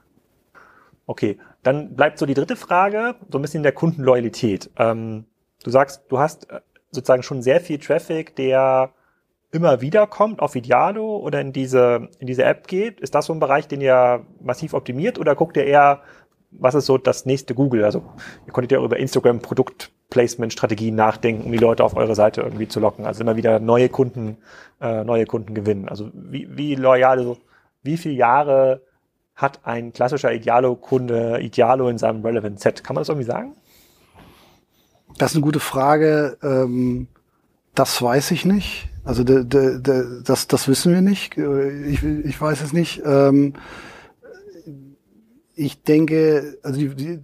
Okay, 1.06 1.38
dann 1.64 1.96
bleibt 1.96 2.20
so 2.20 2.26
die 2.26 2.34
dritte 2.34 2.56
Frage, 2.56 3.16
so 3.32 3.38
ein 3.38 3.42
bisschen 3.42 3.64
der 3.64 3.72
Kundenloyalität. 3.72 4.70
Ähm, 4.78 5.26
du 5.64 5.70
sagst, 5.70 6.04
du 6.10 6.20
hast 6.20 6.50
äh, 6.50 6.62
sozusagen 6.92 7.24
schon 7.24 7.42
sehr 7.42 7.62
viel 7.62 7.78
Traffic, 7.80 8.36
der 8.36 8.92
immer 9.52 9.82
wieder 9.82 10.08
kommt 10.08 10.42
auf 10.42 10.56
Idealo 10.56 11.18
oder 11.18 11.42
in 11.42 11.54
diese, 11.54 12.10
in 12.20 12.28
diese 12.28 12.44
App 12.44 12.68
geht. 12.68 13.00
Ist 13.00 13.16
das 13.16 13.28
so 13.28 13.34
ein 13.34 13.40
Bereich, 13.40 13.68
den 13.68 13.82
ihr 13.82 14.26
massiv 14.42 14.74
optimiert 14.74 15.20
oder 15.20 15.36
guckt 15.36 15.58
ihr 15.58 15.66
eher, 15.66 16.02
was 16.52 16.76
ist 16.76 16.86
so 16.86 16.98
das 16.98 17.26
nächste 17.26 17.54
Google? 17.54 17.84
Also 17.84 18.04
ihr 18.46 18.54
konntet 18.54 18.72
ja 18.72 18.84
über 18.84 18.98
Instagram 18.98 19.40
Produktplacement-Strategien 19.40 20.96
nachdenken, 20.96 21.46
um 21.46 21.52
die 21.52 21.58
Leute 21.58 21.84
auf 21.84 21.96
eure 21.96 22.16
Seite 22.16 22.42
irgendwie 22.42 22.68
zu 22.68 22.80
locken. 22.80 23.06
Also 23.06 23.22
immer 23.22 23.36
wieder 23.36 23.60
neue 23.60 23.90
Kunden, 23.90 24.38
äh, 24.82 25.04
neue 25.04 25.26
Kunden 25.26 25.54
gewinnen. 25.54 25.88
Also 25.88 26.10
wie, 26.14 26.48
wie 26.56 26.76
loyal, 26.76 27.18
also 27.18 27.38
wie 27.84 27.98
viele 27.98 28.16
Jahre 28.16 28.82
hat 29.36 29.60
ein 29.64 29.94
klassischer 29.94 30.34
Idealo-Kunde 30.34 31.40
Idealo 31.42 31.90
in 31.90 31.98
seinem 31.98 32.26
Relevant 32.26 32.60
Set? 32.60 32.84
Kann 32.84 32.96
man 32.96 33.02
das 33.02 33.10
irgendwie 33.10 33.28
sagen? 33.28 33.56
Das 35.18 35.32
ist 35.32 35.38
eine 35.38 35.44
gute 35.44 35.60
Frage. 35.60 36.38
Ähm, 36.42 37.08
das 37.76 38.02
weiß 38.02 38.32
ich 38.32 38.46
nicht. 38.46 38.90
Also 39.08 39.24
de, 39.24 39.46
de, 39.46 39.80
de, 39.80 40.22
das, 40.24 40.48
das 40.48 40.68
wissen 40.68 40.94
wir 40.94 41.02
nicht. 41.02 41.38
Ich, 41.38 42.04
ich 42.04 42.42
weiß 42.42 42.62
es 42.62 42.74
nicht. 42.74 43.02
Ähm, 43.06 43.54
ich 45.56 45.82
denke, 45.82 46.58
also 46.62 46.80
die, 46.80 46.94
die, 46.94 47.20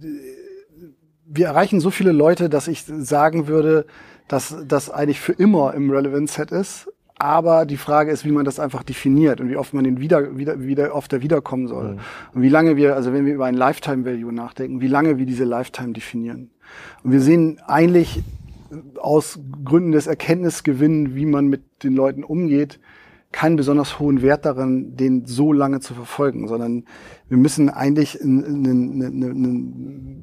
wir 1.26 1.46
erreichen 1.46 1.80
so 1.80 1.90
viele 1.90 2.12
Leute, 2.12 2.48
dass 2.48 2.68
ich 2.68 2.84
sagen 2.84 3.48
würde, 3.48 3.84
dass 4.28 4.56
das 4.66 4.88
eigentlich 4.88 5.20
für 5.20 5.32
immer 5.32 5.74
im 5.74 5.90
Relevant 5.90 6.30
Set 6.30 6.52
ist. 6.52 6.88
Aber 7.16 7.66
die 7.66 7.76
Frage 7.76 8.10
ist, 8.10 8.24
wie 8.24 8.32
man 8.32 8.44
das 8.44 8.58
einfach 8.58 8.82
definiert 8.82 9.40
und 9.40 9.50
wie 9.50 9.56
oft 9.56 9.74
man 9.74 9.84
den 9.84 10.00
wieder, 10.00 10.36
wieder, 10.36 10.60
wieder 10.60 10.94
oft 10.94 11.12
er 11.12 11.22
wiederkommen 11.22 11.68
soll. 11.68 11.92
Mhm. 11.92 11.98
Und 12.32 12.42
wie 12.42 12.48
lange 12.48 12.76
wir, 12.76 12.96
also 12.96 13.12
wenn 13.12 13.26
wir 13.26 13.34
über 13.34 13.44
ein 13.44 13.54
Lifetime 13.54 14.04
Value 14.04 14.32
nachdenken, 14.32 14.80
wie 14.80 14.88
lange 14.88 15.18
wir 15.18 15.26
diese 15.26 15.44
Lifetime 15.44 15.92
definieren. 15.92 16.50
Und 17.02 17.12
wir 17.12 17.20
sehen 17.20 17.60
eigentlich 17.66 18.22
aus 19.00 19.38
Gründen 19.64 19.92
des 19.92 20.06
Erkenntnisgewinns, 20.06 21.14
wie 21.14 21.26
man 21.26 21.46
mit 21.46 21.82
den 21.82 21.94
Leuten 21.94 22.24
umgeht, 22.24 22.80
keinen 23.32 23.56
besonders 23.56 23.98
hohen 23.98 24.22
Wert 24.22 24.44
darin, 24.44 24.96
den 24.96 25.26
so 25.26 25.52
lange 25.52 25.80
zu 25.80 25.92
verfolgen, 25.94 26.46
sondern 26.46 26.84
wir 27.28 27.36
müssen 27.36 27.68
eigentlich, 27.68 28.20
in, 28.20 28.42
in, 28.44 29.00
in, 29.00 30.22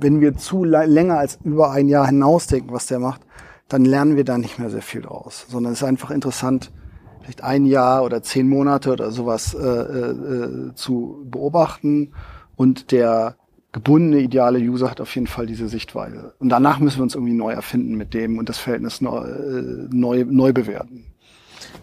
wenn 0.00 0.20
wir 0.20 0.36
zu 0.36 0.64
länger 0.64 1.18
als 1.18 1.38
über 1.44 1.70
ein 1.70 1.88
Jahr 1.88 2.06
hinausdenken, 2.06 2.72
was 2.72 2.86
der 2.86 2.98
macht, 2.98 3.20
dann 3.68 3.84
lernen 3.84 4.16
wir 4.16 4.24
da 4.24 4.38
nicht 4.38 4.58
mehr 4.58 4.70
sehr 4.70 4.82
viel 4.82 5.02
draus, 5.02 5.46
sondern 5.48 5.72
es 5.72 5.82
ist 5.82 5.88
einfach 5.88 6.10
interessant, 6.10 6.72
vielleicht 7.20 7.44
ein 7.44 7.66
Jahr 7.66 8.04
oder 8.04 8.22
zehn 8.22 8.48
Monate 8.48 8.92
oder 8.92 9.10
sowas 9.10 9.52
äh, 9.52 9.66
äh, 9.66 10.74
zu 10.74 11.26
beobachten 11.30 12.12
und 12.54 12.92
der 12.92 13.36
gebundene 13.76 14.22
ideale 14.22 14.58
User 14.58 14.90
hat 14.90 15.02
auf 15.02 15.14
jeden 15.14 15.26
Fall 15.26 15.44
diese 15.44 15.68
Sichtweise. 15.68 16.32
Und 16.38 16.48
danach 16.48 16.78
müssen 16.78 16.96
wir 16.96 17.02
uns 17.02 17.14
irgendwie 17.14 17.34
neu 17.34 17.52
erfinden 17.52 17.94
mit 17.94 18.14
dem 18.14 18.38
und 18.38 18.48
das 18.48 18.56
Verhältnis 18.56 19.02
neu, 19.02 19.18
äh, 19.18 19.86
neu, 19.90 20.24
neu 20.26 20.54
bewerten. 20.54 21.04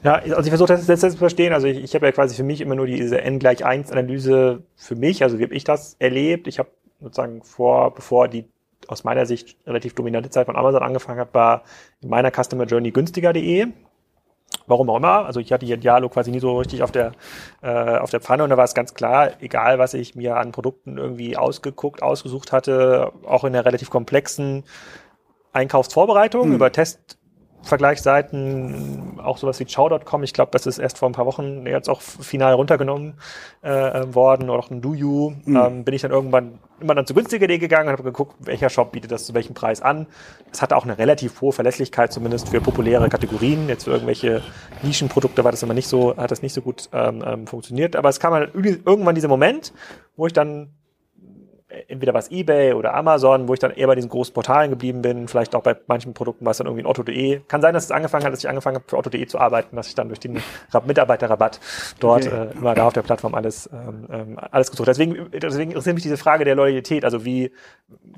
Ja, 0.03 0.15
also 0.15 0.41
ich 0.41 0.49
versuche 0.49 0.69
das 0.69 0.87
jetzt 0.87 1.01
zu 1.01 1.17
verstehen. 1.17 1.53
Also 1.53 1.67
ich, 1.67 1.83
ich 1.83 1.93
habe 1.93 2.07
ja 2.07 2.11
quasi 2.11 2.35
für 2.35 2.41
mich 2.41 2.61
immer 2.61 2.73
nur 2.73 2.87
diese 2.87 3.21
n 3.21 3.37
gleich 3.37 3.63
1 3.63 3.91
Analyse 3.91 4.63
für 4.75 4.95
mich. 4.95 5.21
Also 5.21 5.37
wie 5.37 5.43
habe 5.43 5.53
ich 5.53 5.65
das 5.65 5.95
erlebt? 5.99 6.47
Ich 6.47 6.57
habe 6.57 6.69
sozusagen 6.99 7.43
vor, 7.43 7.93
bevor 7.93 8.27
die 8.27 8.45
aus 8.87 9.03
meiner 9.03 9.27
Sicht 9.27 9.55
relativ 9.67 9.93
dominante 9.93 10.31
Zeit 10.31 10.47
von 10.47 10.55
Amazon 10.55 10.81
angefangen 10.81 11.19
hat, 11.19 11.35
war 11.35 11.61
in 12.01 12.09
meiner 12.09 12.31
Customer 12.31 12.65
Journey 12.65 12.89
günstiger.de. 12.89 13.67
Warum 14.65 14.89
auch 14.89 14.97
immer. 14.97 15.25
Also 15.25 15.39
ich 15.39 15.51
hatte 15.51 15.65
hier 15.65 15.77
Dialog 15.77 16.13
quasi 16.13 16.31
nie 16.31 16.39
so 16.39 16.57
richtig 16.57 16.83
auf 16.83 16.91
der, 16.91 17.11
äh, 17.61 17.97
auf 17.97 18.11
der 18.11 18.21
Pfanne 18.21 18.43
und 18.43 18.49
da 18.49 18.57
war 18.57 18.63
es 18.63 18.73
ganz 18.73 18.93
klar, 18.93 19.31
egal 19.41 19.79
was 19.79 19.93
ich 19.93 20.15
mir 20.15 20.37
an 20.37 20.51
Produkten 20.51 20.97
irgendwie 20.97 21.35
ausgeguckt, 21.35 22.01
ausgesucht 22.01 22.51
hatte, 22.51 23.11
auch 23.25 23.43
in 23.43 23.53
der 23.53 23.65
relativ 23.65 23.89
komplexen 23.89 24.63
Einkaufsvorbereitung 25.51 26.45
hm. 26.45 26.53
über 26.53 26.71
Test, 26.71 27.17
Vergleichsseiten, 27.63 29.19
auch 29.23 29.37
sowas 29.37 29.59
wie 29.59 29.65
Chow.com, 29.65 30.23
ich 30.23 30.33
glaube, 30.33 30.51
das 30.51 30.65
ist 30.65 30.79
erst 30.79 30.97
vor 30.97 31.09
ein 31.09 31.13
paar 31.13 31.25
Wochen 31.25 31.65
jetzt 31.65 31.89
auch 31.89 32.01
final 32.01 32.53
runtergenommen 32.53 33.13
äh, 33.63 34.01
ähm, 34.01 34.13
worden, 34.13 34.49
oder 34.49 34.59
auch 34.59 34.69
ein 34.69 34.81
DoYou, 34.81 35.33
mhm. 35.45 35.55
ähm, 35.55 35.83
bin 35.85 35.93
ich 35.93 36.01
dann 36.01 36.11
irgendwann 36.11 36.59
immer 36.81 36.93
dann 36.93 37.05
zu 37.05 37.13
günstiger.de 37.13 37.57
gegangen 37.57 37.87
und 37.87 37.93
habe 37.93 38.03
geguckt, 38.03 38.35
welcher 38.39 38.69
Shop 38.69 38.91
bietet 38.91 39.11
das 39.11 39.25
zu 39.25 39.33
welchem 39.33 39.53
Preis 39.53 39.81
an. 39.81 40.07
Es 40.51 40.61
hatte 40.61 40.75
auch 40.75 40.83
eine 40.83 40.97
relativ 40.97 41.39
hohe 41.39 41.53
Verlässlichkeit, 41.53 42.11
zumindest 42.11 42.49
für 42.49 42.59
populäre 42.59 43.07
Kategorien. 43.07 43.69
Jetzt 43.69 43.85
für 43.85 43.91
irgendwelche 43.91 44.41
Nischenprodukte 44.81 45.45
war 45.45 45.51
das 45.51 45.63
immer 45.63 45.73
nicht 45.73 45.87
so, 45.87 46.17
hat 46.17 46.31
das 46.31 46.41
nicht 46.41 46.53
so 46.53 46.61
gut 46.61 46.89
ähm, 46.91 47.23
ähm 47.25 47.47
funktioniert. 47.47 47.95
Aber 47.95 48.09
es 48.09 48.19
kam 48.19 48.33
halt 48.33 48.53
irgendwann 48.53 49.15
dieser 49.15 49.29
Moment, 49.29 49.73
wo 50.17 50.27
ich 50.27 50.33
dann 50.33 50.73
entweder 51.87 52.13
was 52.13 52.31
eBay 52.31 52.73
oder 52.73 52.93
Amazon, 52.93 53.47
wo 53.47 53.53
ich 53.53 53.59
dann 53.59 53.71
eher 53.71 53.87
bei 53.87 53.95
diesen 53.95 54.09
großen 54.09 54.33
Portalen 54.33 54.69
geblieben 54.69 55.01
bin, 55.01 55.27
vielleicht 55.27 55.55
auch 55.55 55.63
bei 55.63 55.75
manchen 55.87 56.13
Produkten 56.13 56.45
war 56.45 56.51
es 56.51 56.57
dann 56.57 56.67
irgendwie 56.67 56.83
ein 56.83 56.87
Otto.de. 56.87 57.41
Kann 57.47 57.61
sein, 57.61 57.73
dass 57.73 57.85
es 57.85 57.91
angefangen 57.91 58.25
hat, 58.25 58.33
dass 58.33 58.39
ich 58.39 58.49
angefangen 58.49 58.75
habe, 58.75 58.85
für 58.87 58.97
Otto.de 58.97 59.25
zu 59.25 59.39
arbeiten, 59.39 59.75
dass 59.75 59.87
ich 59.87 59.95
dann 59.95 60.07
durch 60.07 60.19
den 60.19 60.41
Mitarbeiterrabatt 60.85 61.59
dort 61.99 62.27
okay. 62.27 62.49
äh, 62.49 62.57
immer 62.57 62.75
da 62.75 62.87
auf 62.87 62.93
der 62.93 63.01
Plattform 63.01 63.35
alles, 63.35 63.69
ähm, 63.73 64.07
ähm, 64.11 64.39
alles 64.51 64.71
gesucht. 64.71 64.87
Deswegen, 64.87 65.29
deswegen 65.31 65.71
interessiert 65.71 65.95
mich 65.95 66.03
diese 66.03 66.17
Frage 66.17 66.45
der 66.45 66.55
Loyalität. 66.55 67.05
Also 67.05 67.25
wie 67.25 67.51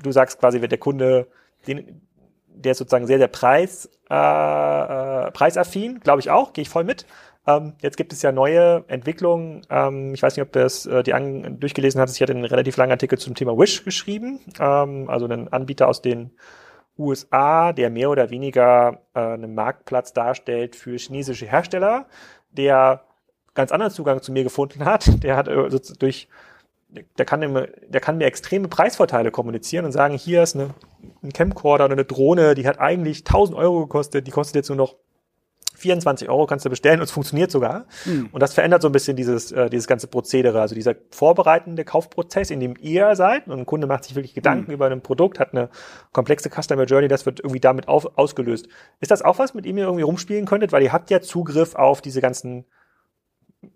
du 0.02 0.12
sagst 0.12 0.38
quasi, 0.40 0.60
wird 0.60 0.72
der 0.72 0.78
Kunde, 0.78 1.26
den, 1.66 2.02
der 2.48 2.72
ist 2.72 2.78
sozusagen 2.78 3.06
sehr, 3.06 3.18
sehr 3.18 3.28
preis, 3.28 3.88
äh, 4.10 4.14
äh, 4.14 5.30
preisaffin, 5.32 6.00
glaube 6.00 6.20
ich 6.20 6.30
auch, 6.30 6.52
gehe 6.52 6.62
ich 6.62 6.68
voll 6.68 6.84
mit. 6.84 7.06
Ähm, 7.46 7.74
jetzt 7.80 7.96
gibt 7.96 8.12
es 8.12 8.22
ja 8.22 8.32
neue 8.32 8.84
Entwicklungen. 8.88 9.62
Ähm, 9.70 10.14
ich 10.14 10.22
weiß 10.22 10.36
nicht, 10.36 10.42
ob 10.42 10.52
das 10.52 10.86
äh, 10.86 11.02
die 11.02 11.14
an, 11.14 11.60
durchgelesen 11.60 12.00
hat. 12.00 12.10
Ich 12.10 12.20
hatte 12.20 12.32
einen 12.32 12.44
relativ 12.44 12.76
langen 12.76 12.92
Artikel 12.92 13.18
zum 13.18 13.34
Thema 13.34 13.56
Wish 13.56 13.84
geschrieben, 13.84 14.40
ähm, 14.58 15.08
also 15.08 15.26
einen 15.26 15.48
Anbieter 15.52 15.88
aus 15.88 16.02
den 16.02 16.32
USA, 16.98 17.72
der 17.72 17.90
mehr 17.90 18.10
oder 18.10 18.30
weniger 18.30 19.02
äh, 19.14 19.20
einen 19.20 19.54
Marktplatz 19.54 20.12
darstellt 20.12 20.74
für 20.76 20.96
chinesische 20.96 21.46
Hersteller, 21.46 22.06
der 22.50 23.04
ganz 23.54 23.70
anderen 23.70 23.92
Zugang 23.92 24.22
zu 24.22 24.32
mir 24.32 24.42
gefunden 24.42 24.84
hat. 24.84 25.06
Der 25.22 25.36
hat 25.36 25.48
äh, 25.48 25.68
durch 25.98 26.28
der 27.18 27.26
kann, 27.26 27.40
der 27.40 28.00
kann 28.00 28.16
mir 28.16 28.26
extreme 28.26 28.68
Preisvorteile 28.68 29.30
kommunizieren 29.32 29.84
und 29.84 29.92
sagen, 29.92 30.16
hier 30.16 30.42
ist 30.42 30.54
eine, 30.54 30.70
ein 31.22 31.32
Camcorder 31.32 31.86
oder 31.86 31.94
eine 31.94 32.04
Drohne, 32.04 32.54
die 32.54 32.66
hat 32.66 32.78
eigentlich 32.78 33.18
1000 33.18 33.58
Euro 33.58 33.80
gekostet, 33.80 34.26
die 34.26 34.30
kostet 34.30 34.54
jetzt 34.54 34.68
nur 34.68 34.76
noch 34.76 34.94
24 35.76 36.28
Euro 36.28 36.46
kannst 36.46 36.64
du 36.64 36.70
bestellen 36.70 37.00
und 37.00 37.04
es 37.04 37.10
funktioniert 37.10 37.50
sogar. 37.50 37.86
Mhm. 38.04 38.28
Und 38.32 38.42
das 38.42 38.54
verändert 38.54 38.82
so 38.82 38.88
ein 38.88 38.92
bisschen 38.92 39.16
dieses, 39.16 39.52
äh, 39.52 39.70
dieses 39.70 39.86
ganze 39.86 40.06
Prozedere, 40.06 40.60
also 40.60 40.74
dieser 40.74 40.94
vorbereitende 41.10 41.84
Kaufprozess, 41.84 42.50
in 42.50 42.60
dem 42.60 42.74
ihr 42.80 43.14
seid 43.14 43.46
und 43.46 43.58
ein 43.58 43.66
Kunde 43.66 43.86
macht 43.86 44.04
sich 44.04 44.14
wirklich 44.14 44.34
Gedanken 44.34 44.70
mhm. 44.70 44.74
über 44.74 44.86
ein 44.90 45.00
Produkt, 45.00 45.38
hat 45.38 45.52
eine 45.52 45.68
komplexe 46.12 46.50
Customer 46.50 46.84
Journey, 46.84 47.08
das 47.08 47.26
wird 47.26 47.40
irgendwie 47.40 47.60
damit 47.60 47.88
auf, 47.88 48.18
ausgelöst. 48.18 48.68
Ist 49.00 49.10
das 49.10 49.22
auch 49.22 49.38
was, 49.38 49.54
mit 49.54 49.64
dem 49.64 49.76
ihr 49.78 49.84
irgendwie 49.84 50.04
rumspielen 50.04 50.46
könntet? 50.46 50.72
Weil 50.72 50.82
ihr 50.82 50.92
habt 50.92 51.10
ja 51.10 51.20
Zugriff 51.20 51.74
auf 51.74 52.00
diese 52.00 52.20
ganzen 52.20 52.64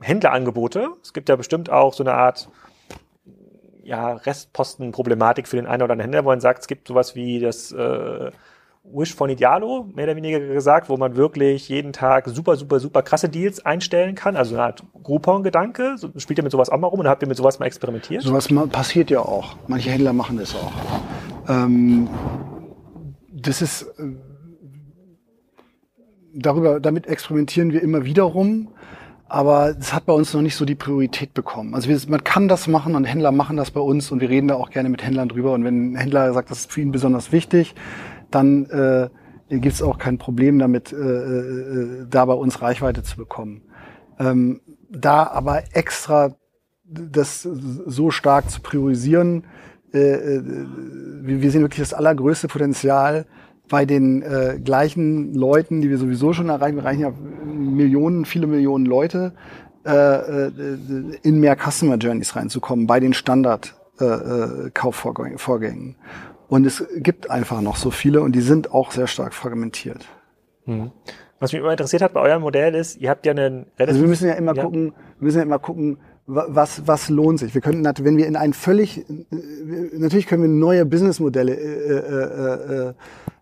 Händlerangebote. 0.00 0.88
Es 1.02 1.12
gibt 1.12 1.28
ja 1.28 1.36
bestimmt 1.36 1.70
auch 1.70 1.92
so 1.92 2.02
eine 2.02 2.14
Art 2.14 2.48
ja, 3.82 4.12
Restpostenproblematik 4.12 5.48
für 5.48 5.56
den 5.56 5.66
einen 5.66 5.82
oder 5.82 5.92
anderen 5.92 6.12
Händler, 6.12 6.24
wo 6.24 6.28
man 6.28 6.40
sagt, 6.40 6.60
es 6.60 6.68
gibt 6.68 6.88
sowas 6.88 7.14
wie 7.14 7.40
das 7.40 7.72
äh, 7.72 8.30
Wish 8.92 9.14
von 9.14 9.30
Idealo, 9.30 9.86
mehr 9.94 10.04
oder 10.04 10.16
weniger 10.16 10.40
gesagt, 10.40 10.88
wo 10.88 10.96
man 10.96 11.16
wirklich 11.16 11.68
jeden 11.68 11.92
Tag 11.92 12.28
super, 12.28 12.56
super, 12.56 12.80
super 12.80 13.02
krasse 13.02 13.28
Deals 13.28 13.64
einstellen 13.64 14.14
kann. 14.14 14.36
Also 14.36 14.54
eine 14.54 14.64
Art 14.64 14.82
Groupon-Gedanke. 15.02 15.94
So, 15.96 16.10
spielt 16.16 16.38
ihr 16.38 16.42
mit 16.42 16.52
sowas 16.52 16.70
auch 16.70 16.78
mal 16.78 16.88
rum 16.88 17.00
und 17.00 17.08
habt 17.08 17.22
ihr 17.22 17.28
mit 17.28 17.36
sowas 17.36 17.58
mal 17.58 17.66
experimentiert? 17.66 18.22
Sowas 18.22 18.48
passiert 18.70 19.10
ja 19.10 19.20
auch. 19.20 19.56
Manche 19.68 19.90
Händler 19.90 20.12
machen 20.12 20.38
das 20.38 20.54
auch. 20.54 20.72
Ähm, 21.48 22.08
das 23.32 23.62
ist, 23.62 23.82
äh, 23.82 24.16
darüber, 26.34 26.80
damit 26.80 27.06
experimentieren 27.06 27.72
wir 27.72 27.82
immer 27.82 28.04
wieder 28.04 28.24
rum. 28.24 28.68
Aber 29.28 29.76
es 29.78 29.94
hat 29.94 30.06
bei 30.06 30.12
uns 30.12 30.34
noch 30.34 30.42
nicht 30.42 30.56
so 30.56 30.64
die 30.64 30.74
Priorität 30.74 31.34
bekommen. 31.34 31.76
Also 31.76 31.88
wir, 31.88 31.96
man 32.08 32.24
kann 32.24 32.48
das 32.48 32.66
machen 32.66 32.96
und 32.96 33.04
Händler 33.04 33.30
machen 33.30 33.56
das 33.56 33.70
bei 33.70 33.80
uns 33.80 34.10
und 34.10 34.20
wir 34.20 34.28
reden 34.28 34.48
da 34.48 34.56
auch 34.56 34.70
gerne 34.70 34.88
mit 34.88 35.04
Händlern 35.04 35.28
drüber. 35.28 35.52
Und 35.52 35.62
wenn 35.62 35.92
ein 35.92 35.96
Händler 35.96 36.32
sagt, 36.32 36.50
das 36.50 36.60
ist 36.60 36.72
für 36.72 36.80
ihn 36.80 36.90
besonders 36.90 37.30
wichtig, 37.30 37.76
dann 38.30 38.66
äh, 38.66 39.08
gibt 39.50 39.74
es 39.74 39.82
auch 39.82 39.98
kein 39.98 40.18
Problem 40.18 40.58
damit, 40.58 40.92
äh, 40.92 40.96
äh, 40.96 42.06
da 42.08 42.24
bei 42.24 42.34
uns 42.34 42.62
Reichweite 42.62 43.02
zu 43.02 43.16
bekommen. 43.16 43.62
Ähm, 44.18 44.60
da 44.90 45.26
aber 45.26 45.62
extra 45.72 46.34
das 46.84 47.42
so 47.42 48.10
stark 48.10 48.50
zu 48.50 48.60
priorisieren, 48.60 49.44
äh, 49.92 49.98
äh 49.98 50.42
wir 51.22 51.50
sehen 51.50 51.62
wirklich 51.62 51.80
das 51.80 51.94
allergrößte 51.94 52.48
Potenzial 52.48 53.26
bei 53.68 53.84
den 53.84 54.22
äh, 54.22 54.58
gleichen 54.62 55.32
Leuten, 55.34 55.80
die 55.80 55.88
wir 55.88 55.98
sowieso 55.98 56.32
schon 56.32 56.48
erreichen. 56.48 56.76
Wir 56.76 56.82
erreichen 56.82 57.00
ja 57.00 57.12
Millionen, 57.44 58.24
viele 58.24 58.46
Millionen 58.46 58.84
Leute, 58.84 59.32
äh, 59.86 59.92
äh 59.92 60.50
in 61.22 61.40
mehr 61.40 61.56
Customer 61.56 61.96
Journeys 61.96 62.34
reinzukommen, 62.36 62.86
bei 62.86 63.00
den 63.00 63.14
Standard 63.14 63.74
äh, 64.00 64.04
äh 64.04 64.70
Kaufvorgängen. 64.74 65.96
Und 66.50 66.66
es 66.66 66.84
gibt 66.96 67.30
einfach 67.30 67.60
noch 67.60 67.76
so 67.76 67.92
viele 67.92 68.22
und 68.22 68.32
die 68.32 68.40
sind 68.40 68.74
auch 68.74 68.90
sehr 68.90 69.06
stark 69.06 69.34
fragmentiert. 69.34 70.04
Hm. 70.64 70.90
Was 71.38 71.52
mich 71.52 71.60
immer 71.60 71.70
interessiert 71.70 72.02
hat 72.02 72.12
bei 72.12 72.20
eurem 72.20 72.42
Modell 72.42 72.74
ist, 72.74 72.96
ihr 73.00 73.08
habt 73.08 73.24
ja 73.24 73.30
einen 73.30 73.66
Also 73.78 74.00
wir 74.00 74.08
müssen 74.08 74.26
ja 74.26 74.34
immer 74.34 74.54
ja. 74.56 74.64
gucken, 74.64 74.92
wir 75.18 75.24
müssen 75.24 75.36
ja 75.38 75.44
immer 75.44 75.60
gucken, 75.60 75.98
was, 76.26 76.88
was 76.88 77.08
lohnt 77.08 77.38
sich. 77.38 77.54
Wir 77.54 77.60
könnten, 77.60 77.84
wenn 78.04 78.16
wir 78.16 78.26
in 78.26 78.34
ein 78.34 78.52
völlig, 78.52 79.06
natürlich 79.96 80.26
können 80.26 80.42
wir 80.42 80.48
neue 80.48 80.84
Businessmodelle 80.84 81.54
äh, 81.54 81.92
äh, 81.94 82.88
äh, 82.88 82.94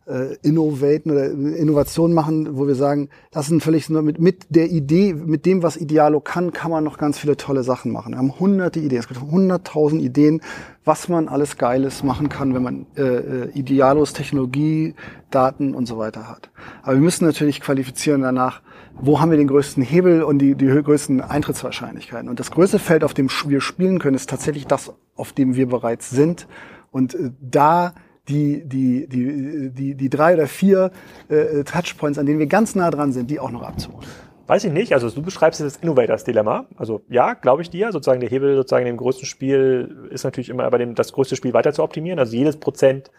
äh, 0.09 0.37
innovaten 0.42 1.12
oder 1.12 1.31
Innovationen 1.31 2.14
machen, 2.14 2.57
wo 2.57 2.66
wir 2.66 2.75
sagen, 2.75 3.11
das 3.31 3.47
sind 3.47 3.62
völlig 3.62 3.88
mit, 3.90 4.18
mit 4.18 4.47
der 4.49 4.71
Idee, 4.71 5.14
mit 5.14 5.44
dem, 5.47 5.62
was 5.62 5.77
Idealo 5.77 6.21
kann, 6.21 6.53
kann 6.53 6.71
man 6.71 6.85
noch 6.85 6.99
ganz 6.99 7.18
viele 7.18 7.37
tolle 7.37 7.62
Sachen 7.62 7.92
machen. 7.92 8.12
Wir 8.12 8.18
haben 8.18 8.38
hunderte 8.40 8.81
Ideen, 8.81 9.01
es 9.01 9.09
gibt 9.09 9.21
hunderttausend 9.21 10.03
Ideen, 10.03 10.40
was 10.85 11.09
man 11.09 11.29
alles 11.29 11.59
Geiles 11.59 12.03
machen 12.03 12.29
kann, 12.29 12.55
wenn 12.55 12.62
man 12.62 12.87
äh, 12.97 13.03
äh, 13.03 13.51
Idealos 13.51 14.14
Technologie, 14.14 14.94
Daten 15.31 15.75
und 15.75 15.87
so 15.87 15.99
weiter 15.99 16.29
hat. 16.29 16.51
Aber 16.83 16.94
wir 16.94 17.03
müssen 17.03 17.27
natürlich 17.27 17.61
qualifizieren 17.61 18.23
danach, 18.23 18.62
wo 19.01 19.21
haben 19.21 19.31
wir 19.31 19.38
den 19.38 19.49
größten 19.49 19.83
Hebel 19.83 20.23
und 20.23 20.38
die, 20.38 20.55
die 20.55 20.66
größten 20.66 21.21
Eintrittswahrscheinlichkeiten. 21.21 22.29
Und 22.29 22.40
das 22.40 22.51
größte 22.51 22.79
Feld, 22.79 23.05
auf 23.05 23.14
dem 23.14 23.29
wir 23.47 23.61
spielen 23.61 23.99
können, 23.99 24.16
ist 24.16 24.31
tatsächlich 24.31 24.66
das, 24.66 24.92
auf 25.14 25.33
dem 25.33 25.55
wir 25.55 25.68
bereits 25.68 26.11
sind. 26.11 26.49
Und 26.90 27.14
äh, 27.14 27.31
da 27.40 27.94
die, 28.29 28.62
die, 28.64 29.09
die, 29.09 29.71
die, 29.71 29.95
die 29.95 30.11
drei 30.11 30.35
oder 30.35 30.47
vier 30.47 30.91
äh, 31.29 31.64
Touchpoints, 31.64 32.19
an 32.19 32.27
denen 32.27 32.38
wir 32.38 32.47
ganz 32.47 32.75
nah 32.75 32.91
dran 32.91 33.12
sind, 33.12 33.31
die 33.31 33.41
auch 33.41 33.51
noch 33.51 33.62
abzuholen. 33.62 34.07
Weiß 34.47 34.64
ich 34.64 34.73
nicht. 34.73 34.95
Also 34.95 35.11
du 35.11 35.21
beschreibst 35.21 35.61
das 35.61 35.77
Innovators 35.77 36.25
Dilemma. 36.25 36.67
Also 36.77 37.03
ja, 37.09 37.35
glaube 37.35 37.61
ich 37.61 37.69
dir. 37.69 37.93
Sozusagen 37.93 38.21
der 38.21 38.31
Hebel 38.31 38.57
sozusagen 38.57 38.87
dem 38.87 38.97
größten 38.97 39.27
Spiel 39.27 40.09
ist 40.11 40.25
natürlich 40.25 40.49
immer 40.49 40.71
bei 40.71 40.79
dem 40.79 40.95
das 40.95 41.12
größte 41.12 41.37
Spiel 41.37 41.53
weiter 41.53 41.73
zu 41.73 41.83
optimieren. 41.83 42.19
Also 42.19 42.35
jedes 42.35 42.57
Prozent 42.57 43.11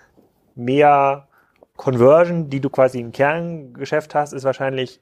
mehr 0.55 1.27
Conversion, 1.75 2.49
die 2.49 2.59
du 2.59 2.69
quasi 2.69 2.99
im 2.99 3.11
Kerngeschäft 3.11 4.15
hast, 4.15 4.33
ist 4.33 4.43
wahrscheinlich 4.43 5.01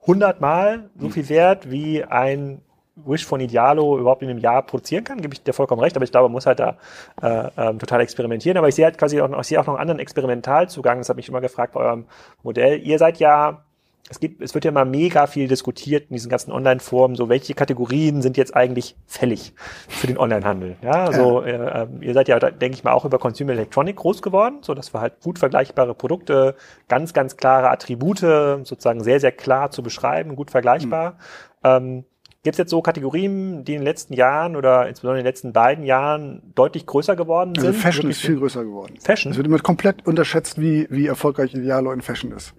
hundertmal 0.00 0.90
so 0.98 1.08
viel 1.08 1.28
wert 1.28 1.68
wie 1.68 2.04
ein 2.04 2.62
Wish 3.04 3.26
von 3.26 3.40
Idealo 3.40 3.98
überhaupt 3.98 4.22
in 4.22 4.30
einem 4.30 4.38
Jahr 4.38 4.62
produzieren 4.62 5.04
kann, 5.04 5.20
gebe 5.20 5.34
ich 5.34 5.42
dir 5.42 5.52
vollkommen 5.52 5.82
recht, 5.82 5.96
aber 5.96 6.04
ich 6.04 6.10
glaube, 6.10 6.28
man 6.28 6.32
muss 6.32 6.46
halt 6.46 6.58
da 6.58 6.76
äh, 7.22 7.50
ähm, 7.58 7.78
total 7.78 8.00
experimentieren. 8.00 8.56
Aber 8.56 8.68
ich 8.68 8.74
sehe 8.74 8.86
halt 8.86 8.96
quasi 8.96 9.20
auch 9.20 9.28
noch, 9.28 9.40
ich 9.40 9.48
sehe 9.48 9.60
auch 9.60 9.66
noch 9.66 9.74
einen 9.74 9.82
anderen 9.82 10.00
Experimentalzugang, 10.00 10.98
das 10.98 11.10
habe 11.10 11.20
ich 11.20 11.28
immer 11.28 11.42
gefragt 11.42 11.74
bei 11.74 11.80
eurem 11.80 12.06
Modell. 12.42 12.80
Ihr 12.80 12.98
seid 12.98 13.18
ja, 13.18 13.64
es 14.08 14.18
gibt, 14.18 14.40
es 14.40 14.54
wird 14.54 14.64
ja 14.64 14.70
mal 14.70 14.86
mega 14.86 15.26
viel 15.26 15.46
diskutiert 15.46 16.04
in 16.08 16.14
diesen 16.14 16.30
ganzen 16.30 16.52
Online-Foren, 16.52 17.16
so 17.16 17.28
welche 17.28 17.54
Kategorien 17.54 18.22
sind 18.22 18.36
jetzt 18.36 18.56
eigentlich 18.56 18.96
fällig 19.06 19.52
für 19.88 20.06
den 20.06 20.16
Online-Handel. 20.16 20.76
Ja, 20.80 21.04
also 21.04 21.44
ja. 21.44 21.48
Äh, 21.48 21.82
ähm, 21.82 22.02
ihr 22.02 22.14
seid 22.14 22.28
ja, 22.28 22.38
denke 22.38 22.76
ich 22.76 22.84
mal, 22.84 22.92
auch 22.92 23.04
über 23.04 23.18
Consumer 23.18 23.52
Electronic 23.52 23.96
groß 23.96 24.22
geworden, 24.22 24.58
so 24.62 24.74
dass 24.74 24.94
wir 24.94 25.00
halt 25.00 25.20
gut 25.22 25.38
vergleichbare 25.38 25.94
Produkte, 25.94 26.54
ganz, 26.88 27.12
ganz 27.12 27.36
klare 27.36 27.70
Attribute, 27.70 28.20
sozusagen 28.20 29.02
sehr, 29.02 29.20
sehr 29.20 29.32
klar 29.32 29.70
zu 29.70 29.82
beschreiben, 29.82 30.36
gut 30.36 30.50
vergleichbar. 30.50 31.10
Mhm. 31.10 31.16
Ähm, 31.64 32.04
Gibt 32.46 32.54
es 32.54 32.58
jetzt 32.58 32.70
so 32.70 32.80
Kategorien, 32.80 33.64
die 33.64 33.74
in 33.74 33.80
den 33.80 33.84
letzten 33.84 34.14
Jahren 34.14 34.54
oder 34.54 34.88
insbesondere 34.88 35.18
in 35.18 35.24
den 35.24 35.28
letzten 35.28 35.52
beiden 35.52 35.84
Jahren 35.84 36.42
deutlich 36.54 36.86
größer 36.86 37.16
geworden 37.16 37.54
also 37.56 37.62
sind? 37.62 37.70
Also 37.70 37.80
Fashion 37.80 38.08
ist 38.08 38.20
viel 38.20 38.38
größer 38.38 38.62
geworden. 38.62 38.94
Fashion? 39.00 39.32
Es 39.32 39.36
wird 39.36 39.48
immer 39.48 39.58
komplett 39.58 40.06
unterschätzt, 40.06 40.60
wie, 40.60 40.86
wie 40.88 41.08
erfolgreich 41.08 41.52
Idealo 41.54 41.90
in 41.90 42.02
Fashion 42.02 42.30
ist. 42.30 42.54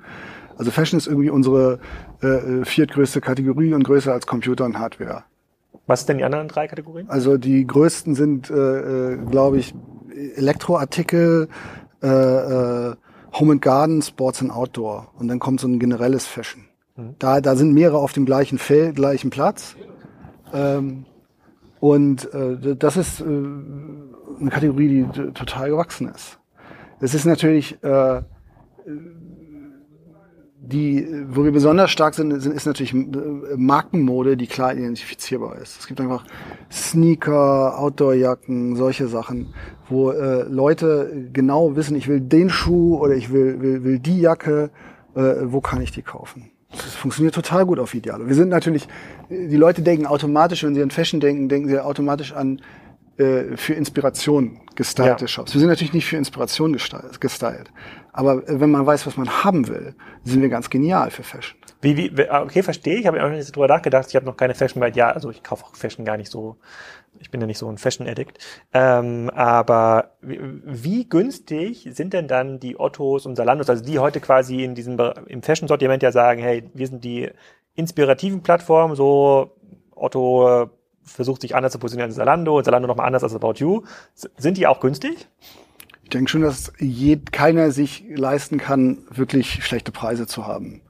Also 0.58 0.72
Fashion 0.72 0.98
ist 0.98 1.08
irgendwie 1.08 1.30
unsere 1.30 1.80
äh, 2.22 2.66
viertgrößte 2.66 3.22
Kategorie 3.22 3.74
und 3.74 3.84
größer 3.84 4.12
als 4.12 4.28
Computer 4.28 4.66
und 4.66 4.78
Hardware. 4.78 5.24
Was 5.86 6.02
sind 6.02 6.10
denn 6.10 6.18
die 6.18 6.26
anderen 6.26 6.50
drei 6.50 6.68
Kategorien? 6.68 7.10
Also 7.10 7.38
die 7.38 7.66
größten 7.66 8.14
sind, 8.14 8.50
äh, 8.50 9.14
äh, 9.14 9.18
glaube 9.32 9.58
ich, 9.58 9.74
Elektroartikel, 10.36 11.48
äh, 12.04 12.08
äh, 12.08 12.96
Home 13.40 13.54
and 13.54 13.62
Garden, 13.62 14.02
Sports 14.02 14.42
and 14.42 14.52
Outdoor. 14.52 15.14
Und 15.18 15.30
dann 15.30 15.40
kommt 15.40 15.62
so 15.62 15.68
ein 15.70 15.80
generelles 15.80 16.28
Fashion. 16.28 16.67
Da, 17.20 17.42
da 17.42 17.56
sind 17.56 17.74
mehrere 17.74 18.00
auf 18.00 18.14
dem 18.14 18.26
gleichen 18.26 18.58
Feld, 18.58 18.96
gleichen 18.96 19.30
Platz. 19.30 19.76
Ähm, 20.54 21.06
und 21.80 22.34
äh, 22.34 22.76
das 22.76 22.98
ist 22.98 23.22
äh, 23.22 23.24
eine 23.24 24.50
Kategorie, 24.50 25.06
die 25.06 25.32
total 25.34 25.70
gewachsen 25.70 26.10
ist. 26.10 26.40
Es 27.00 27.14
ist 27.14 27.26
natürlich 27.26 27.82
äh, 27.84 28.22
die, 30.60 31.08
wo 31.30 31.46
wir 31.46 31.52
besonders 31.52 31.92
stark 31.92 32.14
sind, 32.14 32.42
sind 32.42 32.54
ist 32.54 32.66
natürlich 32.66 32.94
äh, 32.94 32.98
Markenmode, 33.56 34.36
die 34.36 34.48
klar 34.48 34.74
identifizierbar 34.74 35.58
ist. 35.58 35.80
Es 35.80 35.88
gibt 35.88 36.02
einfach 36.02 36.26
Sneaker, 36.72 37.80
Outdoorjacken, 37.80 38.76
solche 38.76 39.08
Sachen, 39.08 39.54
wo 39.88 40.12
äh, 40.12 40.44
Leute 40.44 41.30
genau 41.32 41.76
wissen, 41.76 41.96
ich 41.96 42.08
will 42.08 42.20
den 42.20 42.50
Schuh 42.50 42.98
oder 42.98 43.16
ich 43.16 43.32
will, 43.32 43.62
will, 43.62 43.84
will 43.84 44.00
die 44.00 44.20
Jacke, 44.20 44.72
äh, 45.16 45.36
wo 45.44 45.62
kann 45.62 45.82
ich 45.82 45.92
die 45.92 46.02
kaufen? 46.02 46.52
Das 46.72 46.96
funktioniert 46.96 47.34
total 47.34 47.66
gut 47.66 47.80
auf 47.80 47.94
Idealo. 47.94 48.28
Wir 48.28 48.36
sind 48.36 48.50
natürlich, 48.50 48.88
die 49.30 49.56
Leute 49.56 49.82
denken 49.82 50.06
automatisch, 50.06 50.64
wenn 50.64 50.76
sie 50.76 50.82
an 50.82 50.92
Fashion 50.92 51.20
denken, 51.20 51.48
denken 51.48 51.70
sie 51.70 51.80
automatisch 51.80 52.34
an 52.34 52.62
äh, 53.18 53.56
für 53.56 53.74
Inspiration 53.74 54.60
gestylte 54.76 55.24
ja. 55.24 55.28
Shops. 55.28 55.54
Wir 55.54 55.60
sind 55.60 55.70
natürlich 55.70 55.94
nicht 55.94 56.06
für 56.06 56.18
Inspiration 56.18 56.74
gestylt. 56.74 57.72
Aber 58.12 58.48
äh, 58.48 58.60
wenn 58.60 58.70
man 58.70 58.86
weiß, 58.86 59.08
was 59.08 59.18
man 59.18 59.44
haben 59.44 59.68
will, 59.68 59.96
sind 60.24 60.42
wir 60.42 60.50
ganz 60.50 60.70
genial 60.70 61.10
für 61.10 61.24
Fashion. 61.24 61.58
Wie, 61.82 61.96
wie, 61.96 62.30
okay, 62.30 62.64
verstehe. 62.64 62.98
Ich 62.98 63.06
habe 63.06 63.24
auch 63.24 63.30
nicht 63.30 63.56
drüber 63.56 63.68
nachgedacht. 63.68 64.08
Ich 64.10 64.16
habe 64.16 64.26
noch 64.26 64.38
keine 64.38 64.56
Fashion, 64.56 64.82
weil 64.82 64.96
ja, 64.96 65.10
also 65.10 65.30
ich 65.30 65.44
kaufe 65.44 65.66
auch 65.66 65.76
Fashion 65.76 66.06
gar 66.06 66.18
nicht 66.18 66.32
so 66.32 66.58
ich 67.20 67.32
bin 67.32 67.42
ja 67.42 67.48
nicht 67.48 67.58
so 67.58 67.70
ein 67.70 67.78
Fashion-Addict. 67.78 68.40
Ähm, 68.74 69.30
aber 69.34 70.12
wie, 70.22 70.40
wie, 70.64 71.10
günstig 71.10 71.88
sind 71.92 72.14
denn 72.14 72.28
dann 72.28 72.60
die 72.60 72.80
Ottos 72.80 73.26
und 73.26 73.36
Salandos, 73.36 73.70
also 73.70 73.84
die 73.84 74.00
heute 74.00 74.20
quasi 74.20 74.64
in 74.64 74.76
diesem 74.76 75.00
im 75.28 75.42
Fashion-Sortiment 75.42 76.04
ja 76.04 76.12
sagen, 76.12 76.42
hey, 76.42 76.70
wir 76.74 76.88
sind 76.88 77.04
die 77.04 77.30
inspirativen 77.76 78.42
Plattformen, 78.44 78.96
so 78.96 79.56
Otto 79.96 80.70
versucht 81.04 81.42
sich 81.42 81.56
anders 81.56 81.72
zu 81.72 81.80
positionieren 81.80 82.10
als 82.10 82.18
Salando 82.18 82.58
und 82.58 82.66
Salando 82.66 82.88
nochmal 82.88 83.08
anders 83.08 83.24
als 83.24 83.36
About 83.36 83.56
You. 83.58 83.84
Sind 84.14 84.58
die 84.58 84.68
auch 84.68 84.80
günstig? 84.80 85.30
Ich 86.04 86.10
denke 86.10 86.30
schon, 86.30 86.42
dass 86.42 86.72
je, 86.80 87.18
keiner 87.18 87.72
sich 87.72 88.06
leisten 88.10 88.58
kann, 88.58 89.00
wirklich 89.10 89.66
schlechte 89.66 89.92
Preise 89.92 90.26
zu 90.26 90.46
haben. 90.46 90.82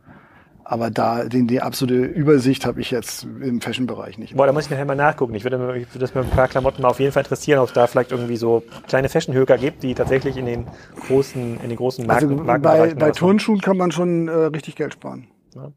Aber 0.70 0.90
da 0.90 1.24
die, 1.24 1.48
die 1.48 1.62
absolute 1.62 1.96
Übersicht 1.96 2.66
habe 2.66 2.82
ich 2.82 2.92
jetzt 2.92 3.24
im 3.24 3.62
Fashion-Bereich 3.62 4.18
nicht. 4.18 4.36
Boah, 4.36 4.48
da 4.48 4.52
muss 4.52 4.66
ich 4.66 4.70
nachher 4.70 4.84
mal 4.84 4.96
nachgucken. 4.96 5.34
Ich 5.34 5.46
würde, 5.46 5.56
ich 5.78 5.88
würde 5.88 6.00
das 6.00 6.14
mit 6.14 6.26
ein 6.26 6.30
paar 6.30 6.50
Klamotten 6.50 6.82
mal 6.82 6.90
auf 6.90 7.00
jeden 7.00 7.14
Fall 7.14 7.24
interessieren, 7.24 7.60
ob 7.60 7.70
es 7.70 7.74
da 7.74 7.88
vielleicht 7.88 8.12
irgendwie 8.12 8.36
so 8.36 8.64
kleine 8.86 9.08
Fashion-Höker 9.08 9.58
gibt, 9.58 9.84
die 9.84 9.96
tatsächlich 9.96 10.36
in 10.36 10.46
den 10.46 10.68
großen, 11.08 11.62
in 11.62 11.70
den 11.70 11.78
großen 11.78 12.06
Marken, 12.06 12.32
also 12.32 12.44
Marken 12.44 12.62
bei, 12.64 12.94
bei 12.96 13.12
Turnschuhen 13.12 13.62
kann 13.62 13.78
man 13.78 13.92
schon 13.92 14.28
äh, 14.28 14.32
richtig 14.32 14.76
Geld 14.76 14.92
sparen. 14.92 15.30
Ja. 15.56 15.72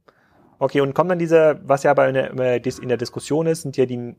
Okay, 0.59 0.81
und 0.81 0.92
kommt 0.92 1.09
dann 1.09 1.20
diese, 1.20 1.61
was 1.64 1.85
ja 1.85 1.94
bei 1.94 2.09
in 2.09 2.14
der, 2.14 2.66
in 2.66 2.88
der 2.88 2.98
Diskussion 2.98 3.46
ist, 3.46 3.62
sind 3.62 3.76
ja 3.76 3.87
die 3.87 4.16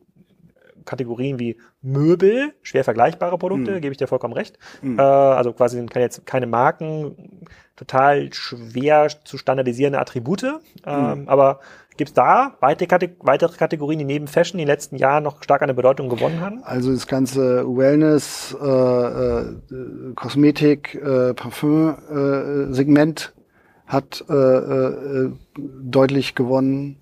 Kategorien 0.85 1.37
wie 1.37 1.57
Möbel, 1.81 2.53
schwer 2.61 2.83
vergleichbare 2.83 3.37
Produkte, 3.37 3.71
mhm. 3.71 3.81
gebe 3.81 3.91
ich 3.91 3.97
dir 3.97 4.07
vollkommen 4.07 4.33
recht. 4.33 4.57
Mhm. 4.81 4.99
Äh, 4.99 5.01
also 5.01 5.51
quasi 5.53 5.75
sind 5.75 5.93
jetzt 5.95 6.25
keine 6.25 6.47
Marken, 6.47 7.45
total 7.81 8.31
schwer 8.31 9.07
zu 9.23 9.37
standardisierende 9.37 9.99
Attribute. 9.99 10.43
Ähm, 10.85 11.21
mhm. 11.21 11.27
Aber 11.27 11.59
Gibt 11.97 12.09
es 12.09 12.13
da 12.13 12.53
weitere, 12.61 13.09
weitere 13.19 13.57
Kategorien, 13.57 13.99
die 13.99 14.05
neben 14.05 14.27
Fashion 14.27 14.59
in 14.59 14.65
den 14.65 14.73
letzten 14.73 14.95
Jahren 14.95 15.23
noch 15.23 15.43
stark 15.43 15.61
an 15.61 15.67
der 15.67 15.75
Bedeutung 15.75 16.09
gewonnen 16.09 16.39
haben? 16.39 16.63
Also 16.63 16.91
das 16.91 17.05
ganze 17.05 17.65
Wellness, 17.67 18.55
äh, 18.59 18.65
äh, 18.65 20.13
Kosmetik, 20.15 20.95
äh, 20.95 21.33
Parfüm-Segment 21.33 23.33
äh, 23.35 23.41
hat 23.85 24.23
äh, 24.29 24.33
äh, 24.33 25.31
deutlich 25.57 26.33
gewonnen. 26.33 26.97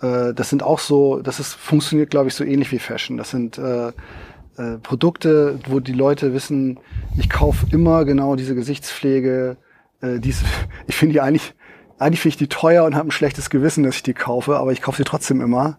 Das 0.00 0.48
sind 0.48 0.62
auch 0.62 0.78
so, 0.78 1.20
das 1.20 1.40
ist, 1.40 1.52
funktioniert, 1.52 2.08
glaube 2.08 2.28
ich, 2.28 2.34
so 2.34 2.42
ähnlich 2.42 2.72
wie 2.72 2.78
Fashion. 2.78 3.18
Das 3.18 3.28
sind 3.28 3.60
Produkte, 4.82 5.58
wo 5.68 5.78
die 5.78 5.92
Leute 5.92 6.32
wissen, 6.32 6.80
ich 7.18 7.28
kaufe 7.28 7.66
immer 7.70 8.06
genau 8.06 8.34
diese 8.34 8.54
Gesichtspflege. 8.54 9.58
Äh, 10.00 10.18
dies, 10.20 10.42
ich 10.86 10.96
finde 10.96 11.14
die 11.14 11.20
eigentlich, 11.20 11.54
eigentlich 11.98 12.20
finde 12.20 12.34
ich 12.34 12.38
die 12.38 12.48
teuer 12.48 12.84
und 12.84 12.94
habe 12.94 13.08
ein 13.08 13.12
schlechtes 13.12 13.50
Gewissen, 13.50 13.84
dass 13.84 13.96
ich 13.96 14.02
die 14.02 14.14
kaufe, 14.14 14.56
aber 14.56 14.72
ich 14.72 14.82
kaufe 14.82 14.96
sie 14.98 15.04
trotzdem 15.04 15.40
immer. 15.40 15.78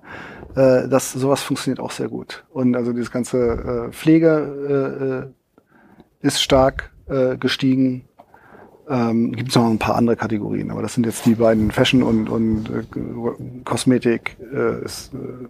Äh, 0.55 0.87
das, 0.87 1.11
sowas 1.13 1.41
funktioniert 1.41 1.79
auch 1.79 1.91
sehr 1.91 2.09
gut. 2.09 2.43
Und 2.51 2.75
also 2.75 2.93
dieses 2.93 3.11
ganze 3.11 3.87
äh, 3.89 3.91
Pflege 3.91 5.31
äh, 6.21 6.25
ist 6.25 6.41
stark 6.41 6.91
äh, 7.07 7.37
gestiegen. 7.37 8.05
Ähm, 8.89 9.31
Gibt 9.31 9.49
es 9.49 9.55
noch 9.55 9.65
ein 9.65 9.79
paar 9.79 9.95
andere 9.95 10.15
Kategorien, 10.15 10.71
aber 10.71 10.81
das 10.81 10.93
sind 10.93 11.05
jetzt 11.05 11.25
die 11.25 11.35
beiden 11.35 11.71
Fashion 11.71 12.03
und, 12.03 12.29
und 12.29 12.69
äh, 12.69 13.63
Kosmetik, 13.63 14.37
äh, 14.53 14.83
ist, 14.83 15.13
äh, 15.13 15.47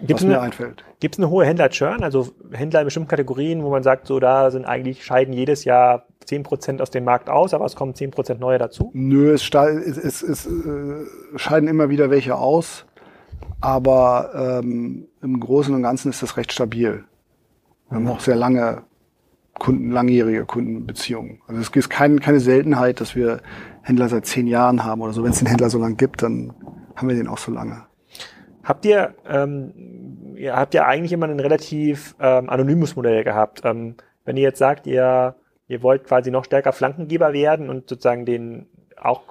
Gibt's 0.00 0.22
was 0.22 0.24
eine, 0.24 0.32
mir 0.34 0.40
einfällt. 0.40 0.84
Gibt 1.00 1.14
es 1.14 1.18
eine 1.18 1.30
hohe 1.30 1.46
Händler-Churn, 1.46 2.02
also 2.02 2.28
Händler 2.50 2.80
in 2.80 2.86
bestimmten 2.86 3.08
Kategorien, 3.08 3.62
wo 3.62 3.70
man 3.70 3.82
sagt, 3.82 4.06
so 4.06 4.20
da 4.20 4.50
sind 4.50 4.64
eigentlich, 4.64 5.04
scheiden 5.04 5.32
jedes 5.32 5.64
Jahr 5.64 6.06
10% 6.24 6.80
aus 6.80 6.90
dem 6.90 7.04
Markt 7.04 7.28
aus, 7.28 7.54
aber 7.54 7.64
es 7.64 7.76
kommen 7.76 7.94
10% 7.94 8.38
neue 8.38 8.58
dazu? 8.58 8.90
Nö, 8.94 9.32
es, 9.32 9.48
es, 9.50 9.96
es, 9.98 10.22
es 10.22 10.46
äh, 10.46 11.06
scheiden 11.36 11.68
immer 11.68 11.88
wieder 11.88 12.10
welche 12.10 12.36
aus, 12.36 12.86
aber 13.60 14.60
ähm, 14.62 15.08
im 15.22 15.40
Großen 15.40 15.74
und 15.74 15.82
Ganzen 15.82 16.10
ist 16.10 16.22
das 16.22 16.36
recht 16.36 16.52
stabil. 16.52 17.04
Wir 17.88 17.96
haben 17.96 18.08
auch 18.08 18.20
sehr 18.20 18.36
lange 18.36 18.82
Kunden, 19.58 19.90
langjährige 19.90 20.44
Kundenbeziehungen. 20.44 21.40
Also 21.46 21.60
es 21.60 21.68
ist 21.68 21.88
kein, 21.90 22.20
keine 22.20 22.40
Seltenheit, 22.40 23.00
dass 23.00 23.14
wir 23.14 23.40
Händler 23.82 24.08
seit 24.08 24.26
zehn 24.26 24.46
Jahren 24.46 24.84
haben 24.84 25.02
oder 25.02 25.12
so. 25.12 25.22
Wenn 25.22 25.32
es 25.32 25.38
den 25.38 25.48
Händler 25.48 25.70
so 25.70 25.78
lange 25.78 25.96
gibt, 25.96 26.22
dann 26.22 26.54
haben 26.96 27.08
wir 27.08 27.16
den 27.16 27.28
auch 27.28 27.38
so 27.38 27.52
lange. 27.52 27.84
Habt 28.64 28.84
ihr, 28.84 29.14
ähm, 29.28 30.34
ihr 30.36 30.56
habt 30.56 30.74
ja 30.74 30.86
eigentlich 30.86 31.12
immer 31.12 31.26
ein 31.26 31.40
relativ 31.40 32.14
ähm, 32.20 32.48
anonymes 32.48 32.96
Modell 32.96 33.24
gehabt. 33.24 33.62
Ähm, 33.64 33.96
wenn 34.24 34.36
ihr 34.36 34.44
jetzt 34.44 34.58
sagt, 34.58 34.86
ihr, 34.86 35.34
ihr 35.72 35.82
wollt 35.82 36.04
quasi 36.04 36.30
noch 36.30 36.44
stärker 36.44 36.72
Flankengeber 36.72 37.32
werden 37.32 37.70
und 37.70 37.88
sozusagen 37.88 38.26
den 38.26 38.66
auch 39.00 39.22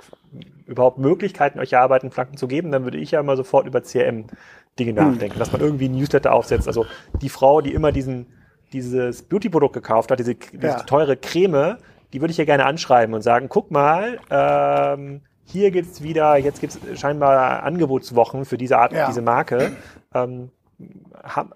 überhaupt 0.65 0.97
Möglichkeiten 0.97 1.59
euch 1.59 1.73
erarbeiten, 1.73 2.09
Flanken 2.09 2.35
zu 2.35 2.47
geben, 2.47 2.71
dann 2.71 2.83
würde 2.83 2.97
ich 2.97 3.11
ja 3.11 3.19
immer 3.19 3.37
sofort 3.37 3.67
über 3.67 3.81
CRM-Dinge 3.83 4.91
hm. 4.91 4.95
nachdenken, 4.95 5.37
dass 5.37 5.51
man 5.51 5.61
irgendwie 5.61 5.87
ein 5.87 5.95
Newsletter 5.95 6.33
aufsetzt. 6.33 6.67
Also 6.67 6.85
die 7.21 7.29
Frau, 7.29 7.61
die 7.61 7.73
immer 7.73 7.91
diesen 7.91 8.25
dieses 8.73 9.23
Beauty-Produkt 9.23 9.73
gekauft 9.73 10.11
hat, 10.11 10.19
diese, 10.19 10.35
diese 10.35 10.67
ja. 10.67 10.83
teure 10.83 11.17
Creme, 11.17 11.77
die 12.13 12.21
würde 12.21 12.31
ich 12.31 12.37
ja 12.37 12.45
gerne 12.45 12.65
anschreiben 12.65 13.13
und 13.13 13.21
sagen, 13.21 13.49
guck 13.49 13.69
mal, 13.69 14.19
ähm, 14.29 15.21
hier 15.43 15.71
gibt's 15.71 16.01
wieder, 16.01 16.37
jetzt 16.37 16.61
gibt's 16.61 16.79
scheinbar 16.95 17.63
Angebotswochen 17.63 18.45
für 18.45 18.57
diese 18.57 18.77
Art, 18.77 18.93
ja. 18.93 19.07
diese 19.07 19.21
Marke. 19.21 19.73
Ähm, 20.13 20.49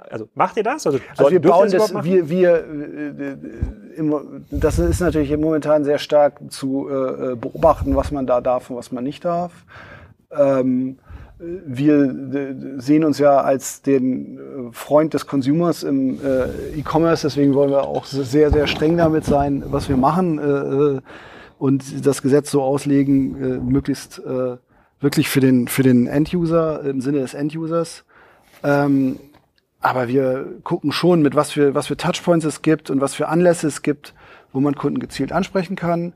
also 0.09 0.27
macht 0.35 0.57
ihr 0.57 0.63
das? 0.63 0.85
Also, 0.85 0.99
also 1.17 1.31
wir 1.31 1.41
bauen 1.41 1.71
das, 1.71 1.91
das 1.91 2.03
wir, 2.03 2.29
wir 2.29 2.55
äh, 2.55 3.37
das 4.51 4.79
ist 4.79 4.99
natürlich 4.99 5.35
momentan 5.37 5.83
sehr 5.83 5.97
stark 5.97 6.39
zu 6.49 6.89
äh, 6.89 7.35
beobachten, 7.35 7.95
was 7.95 8.11
man 8.11 8.27
da 8.27 8.41
darf 8.41 8.69
und 8.69 8.75
was 8.75 8.91
man 8.91 9.03
nicht 9.03 9.25
darf. 9.25 9.51
Ähm, 10.31 10.97
wir 11.37 12.55
sehen 12.77 13.03
uns 13.03 13.19
ja 13.19 13.41
als 13.41 13.81
den 13.81 14.37
äh, 14.37 14.41
Freund 14.71 15.13
des 15.13 15.27
Consumers 15.27 15.83
im 15.83 16.19
äh, 16.23 16.79
E-Commerce, 16.79 17.27
deswegen 17.27 17.53
wollen 17.53 17.71
wir 17.71 17.83
auch 17.83 18.05
sehr, 18.05 18.51
sehr 18.51 18.67
streng 18.67 18.97
damit 18.97 19.25
sein, 19.25 19.63
was 19.67 19.89
wir 19.89 19.97
machen 19.97 20.39
äh, 20.39 21.01
und 21.57 22.05
das 22.05 22.21
Gesetz 22.21 22.51
so 22.51 22.61
auslegen, 22.61 23.69
möglichst 23.71 24.21
wirklich 24.99 25.29
für 25.29 25.39
den, 25.39 25.69
für 25.69 25.83
den 25.83 26.05
End-User, 26.05 26.83
im 26.83 26.99
Sinne 26.99 27.19
des 27.19 27.33
End-Users. 27.33 28.03
Ähm, 28.61 29.19
aber 29.85 30.07
wir 30.07 30.47
gucken 30.63 30.91
schon, 30.91 31.21
mit 31.21 31.35
was 31.35 31.51
für, 31.51 31.75
was 31.75 31.85
für 31.85 31.95
Touchpoints 31.95 32.43
es 32.43 32.63
gibt 32.63 32.89
und 32.89 33.01
was 33.01 33.13
für 33.13 33.27
Anlässe 33.27 33.67
es 33.67 33.83
gibt, 33.83 34.15
wo 34.51 34.59
man 34.59 34.73
Kunden 34.73 34.97
gezielt 34.97 35.31
ansprechen 35.31 35.75
kann 35.75 36.13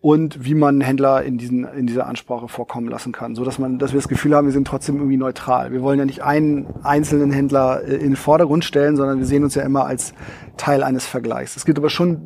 und 0.00 0.42
wie 0.42 0.54
man 0.54 0.80
Händler 0.80 1.22
in, 1.22 1.36
diesen, 1.36 1.64
in 1.64 1.86
dieser 1.86 2.06
Ansprache 2.06 2.48
vorkommen 2.48 2.88
lassen 2.88 3.12
kann, 3.12 3.34
so 3.34 3.44
dass 3.44 3.58
man, 3.58 3.78
dass 3.78 3.92
wir 3.92 3.98
das 3.98 4.08
Gefühl 4.08 4.34
haben, 4.34 4.46
wir 4.46 4.54
sind 4.54 4.66
trotzdem 4.66 4.96
irgendwie 4.96 5.18
neutral. 5.18 5.70
Wir 5.70 5.82
wollen 5.82 5.98
ja 5.98 6.06
nicht 6.06 6.22
einen 6.22 6.66
einzelnen 6.82 7.30
Händler 7.30 7.82
äh, 7.86 7.96
in 7.96 8.12
den 8.12 8.16
Vordergrund 8.16 8.64
stellen, 8.64 8.96
sondern 8.96 9.18
wir 9.18 9.26
sehen 9.26 9.44
uns 9.44 9.54
ja 9.54 9.64
immer 9.64 9.84
als 9.84 10.14
Teil 10.56 10.82
eines 10.82 11.04
Vergleichs. 11.04 11.56
Es 11.56 11.66
gibt 11.66 11.78
aber 11.78 11.90
schon 11.90 12.22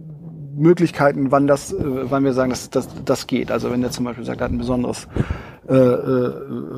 Möglichkeiten, 0.57 1.31
wann 1.31 1.47
das, 1.47 1.73
äh, 1.73 1.77
wann 1.83 2.25
wir 2.25 2.33
sagen, 2.33 2.51
dass 2.51 2.71
das, 2.71 2.89
das 3.05 3.27
geht. 3.27 3.51
Also 3.51 3.71
wenn 3.71 3.81
der 3.81 3.91
zum 3.91 4.05
Beispiel 4.05 4.25
sagt, 4.25 4.41
er 4.41 4.45
hat 4.45 4.53
ein 4.53 4.59
besonderes 4.59 5.09
äh, 5.69 5.75
äh, 5.75 6.33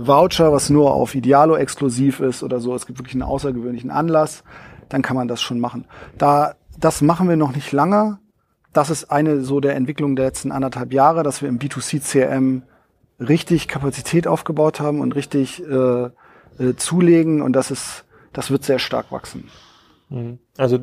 Voucher, 0.07 0.53
was 0.53 0.70
nur 0.70 0.95
auf 0.95 1.14
Idealo 1.14 1.57
exklusiv 1.57 2.20
ist 2.20 2.43
oder 2.43 2.61
so, 2.61 2.74
es 2.74 2.87
gibt 2.87 2.99
wirklich 2.99 3.14
einen 3.14 3.22
außergewöhnlichen 3.22 3.91
Anlass, 3.91 4.45
dann 4.89 5.03
kann 5.03 5.16
man 5.16 5.29
das 5.29 5.43
schon 5.43 5.61
machen. 5.61 5.85
Da 6.18 6.55
das 6.79 7.01
machen 7.01 7.29
wir 7.29 7.37
noch 7.37 7.55
nicht 7.55 7.72
lange 7.72 8.18
das 8.77 8.91
ist 8.91 9.11
eine 9.11 9.41
so 9.41 9.61
der 9.61 9.74
Entwicklung 9.74 10.16
der 10.16 10.27
letzten 10.27 10.53
anderthalb 10.53 10.93
Jahre, 10.93 11.22
dass 11.22 11.41
wir 11.41 11.49
im 11.49 11.59
B2C 11.59 12.01
CRM 12.01 12.62
richtig 13.18 13.68
Kapazität 13.68 14.27
aufgebaut 14.27 14.81
haben 14.81 15.01
und 15.01 15.14
richtig 15.14 15.62
äh, 15.62 16.11
äh, 16.59 16.77
zulegen 16.77 17.41
und 17.41 17.55
das 17.55 17.70
ist, 17.70 18.05
das 18.35 18.51
wird 18.51 18.64
sehr 18.64 18.79
stark 18.79 19.11
wachsen. 19.11 19.49
Mhm. 20.09 20.39
Also 20.57 20.79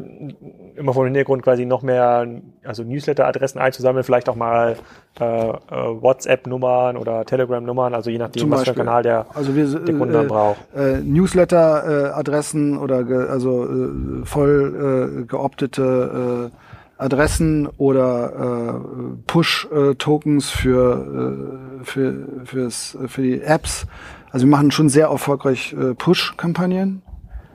immer 0.76 0.94
vor 0.94 1.06
dem 1.06 1.14
Hintergrund 1.14 1.44
quasi 1.44 1.66
noch 1.66 1.82
mehr, 1.82 2.28
also 2.64 2.84
Newsletter-Adressen 2.84 3.58
einzusammeln, 3.60 4.04
vielleicht 4.04 4.28
auch 4.28 4.36
mal 4.36 4.76
äh, 5.20 5.24
äh, 5.24 5.54
WhatsApp-Nummern 5.70 6.98
oder 6.98 7.24
Telegram-Nummern, 7.24 7.94
also 7.94 8.10
je 8.10 8.18
nachdem, 8.18 8.52
was 8.52 8.64
für 8.64 8.74
Kanal 8.74 9.02
der, 9.02 9.26
also 9.34 9.56
wir, 9.56 9.66
der 9.80 9.96
Kunde 9.96 10.24
äh, 10.24 10.26
braucht. 10.26 10.60
Äh, 10.76 10.98
Newsletter-Adressen 10.98 12.78
oder 12.78 13.04
ge, 13.06 13.28
also 13.30 13.66
äh, 13.66 14.26
voll 14.26 15.26
geoptete 15.28 16.52
Adressen 16.98 17.68
oder 17.78 18.82
Push-Tokens 19.28 20.50
für, 20.50 21.82
für, 21.84 22.28
fürs, 22.46 22.98
für 23.08 23.22
die 23.22 23.42
Apps. 23.42 23.88
Also 24.32 24.46
wir 24.46 24.52
machen 24.52 24.72
schon 24.72 24.90
sehr 24.90 25.08
erfolgreich 25.08 25.76
Push-Kampagnen. 25.98 27.02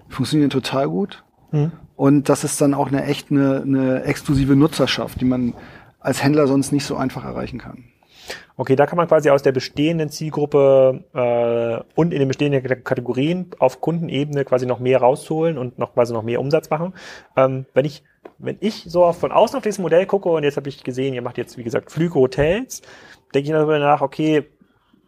Funktionieren 0.09 0.51
total 0.51 0.89
gut. 0.89 1.23
Mhm. 1.51 1.73
Und 1.97 2.29
das 2.29 2.45
ist 2.45 2.61
dann 2.61 2.75
auch 2.75 2.89
eine 2.89 3.05
echt 3.05 3.31
eine, 3.31 3.63
eine 3.63 4.03
exklusive 4.05 4.57
Nutzerschaft, 4.57 5.21
die 5.21 5.25
man 5.25 5.55
als 6.01 6.23
Händler 6.23 6.47
sonst 6.47 6.73
nicht 6.73 6.85
so 6.85 6.97
einfach 6.97 7.25
erreichen 7.25 7.59
kann. 7.59 7.85
Okay, 8.57 8.77
da 8.77 8.87
kann 8.87 8.97
man 8.97 9.09
quasi 9.09 9.31
aus 9.31 9.43
der 9.43 9.53
bestehenden 9.53 10.11
Zielgruppe 10.11 11.05
äh, 11.15 11.91
und 11.95 12.13
in 12.13 12.19
den 12.19 12.29
bestehenden 12.29 12.85
Kategorien 12.85 13.51
auf 13.59 13.81
Kundenebene 13.81 14.45
quasi 14.45 14.67
noch 14.67 14.81
mehr 14.81 14.99
rausholen 14.99 15.57
und 15.57 15.79
noch 15.79 15.95
quasi 15.95 16.13
noch 16.13 16.23
mehr 16.23 16.41
Umsatz 16.41 16.69
machen. 16.69 16.93
Ähm, 17.37 17.67
wenn 17.75 17.85
ich 17.85 18.03
wenn 18.39 18.57
ich 18.61 18.85
so 18.87 19.13
von 19.13 19.33
außen 19.33 19.57
auf 19.57 19.63
dieses 19.63 19.79
Modell 19.79 20.07
gucke 20.07 20.29
und 20.29 20.45
jetzt 20.45 20.57
habe 20.57 20.69
ich 20.69 20.85
gesehen, 20.85 21.15
ihr 21.15 21.23
macht 21.23 21.39
jetzt 21.39 21.59
wie 21.59 21.65
gesagt 21.65 21.91
Flüge, 21.91 22.15
Hotels, 22.15 22.83
denke 23.35 23.49
ich 23.49 23.53
darüber 23.53 23.79
nach, 23.79 24.01
okay, 24.01 24.47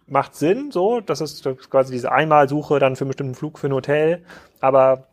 macht 0.07 0.35
Sinn, 0.35 0.71
so, 0.73 1.01
das 1.01 1.21
ist 1.21 1.45
quasi 1.71 1.93
diese 1.93 2.11
Einmalsuche 2.11 2.81
dann 2.81 2.97
für 2.97 3.03
einen 3.03 3.11
bestimmten 3.11 3.35
Flug 3.35 3.59
für 3.59 3.69
ein 3.69 3.75
Hotel, 3.75 4.25
aber 4.61 5.07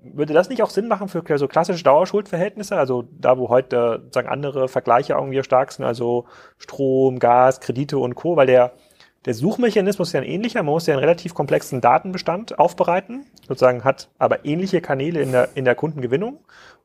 würde 0.00 0.32
das 0.32 0.48
nicht 0.48 0.62
auch 0.62 0.70
Sinn 0.70 0.88
machen 0.88 1.08
für 1.08 1.22
so 1.38 1.48
klassische 1.48 1.82
Dauerschuldverhältnisse, 1.82 2.76
also 2.76 3.04
da, 3.18 3.38
wo 3.38 3.48
heute 3.48 4.06
sagen 4.12 4.28
andere 4.28 4.68
Vergleiche 4.68 5.14
irgendwie 5.14 5.42
stark 5.42 5.72
sind, 5.72 5.84
also 5.84 6.26
Strom, 6.56 7.18
Gas, 7.18 7.60
Kredite 7.60 7.98
und 7.98 8.14
Co., 8.14 8.36
weil 8.36 8.46
der, 8.46 8.72
der 9.24 9.34
Suchmechanismus 9.34 10.08
ist 10.08 10.12
ja 10.12 10.20
ein 10.20 10.26
ähnlicher, 10.26 10.62
man 10.62 10.72
muss 10.72 10.86
ja 10.86 10.94
einen 10.94 11.00
relativ 11.00 11.34
komplexen 11.34 11.80
Datenbestand 11.80 12.58
aufbereiten, 12.58 13.26
sozusagen 13.46 13.82
hat 13.82 14.08
aber 14.18 14.44
ähnliche 14.44 14.80
Kanäle 14.80 15.20
in 15.20 15.32
der, 15.32 15.48
in 15.56 15.64
der 15.64 15.74
Kundengewinnung 15.74 16.38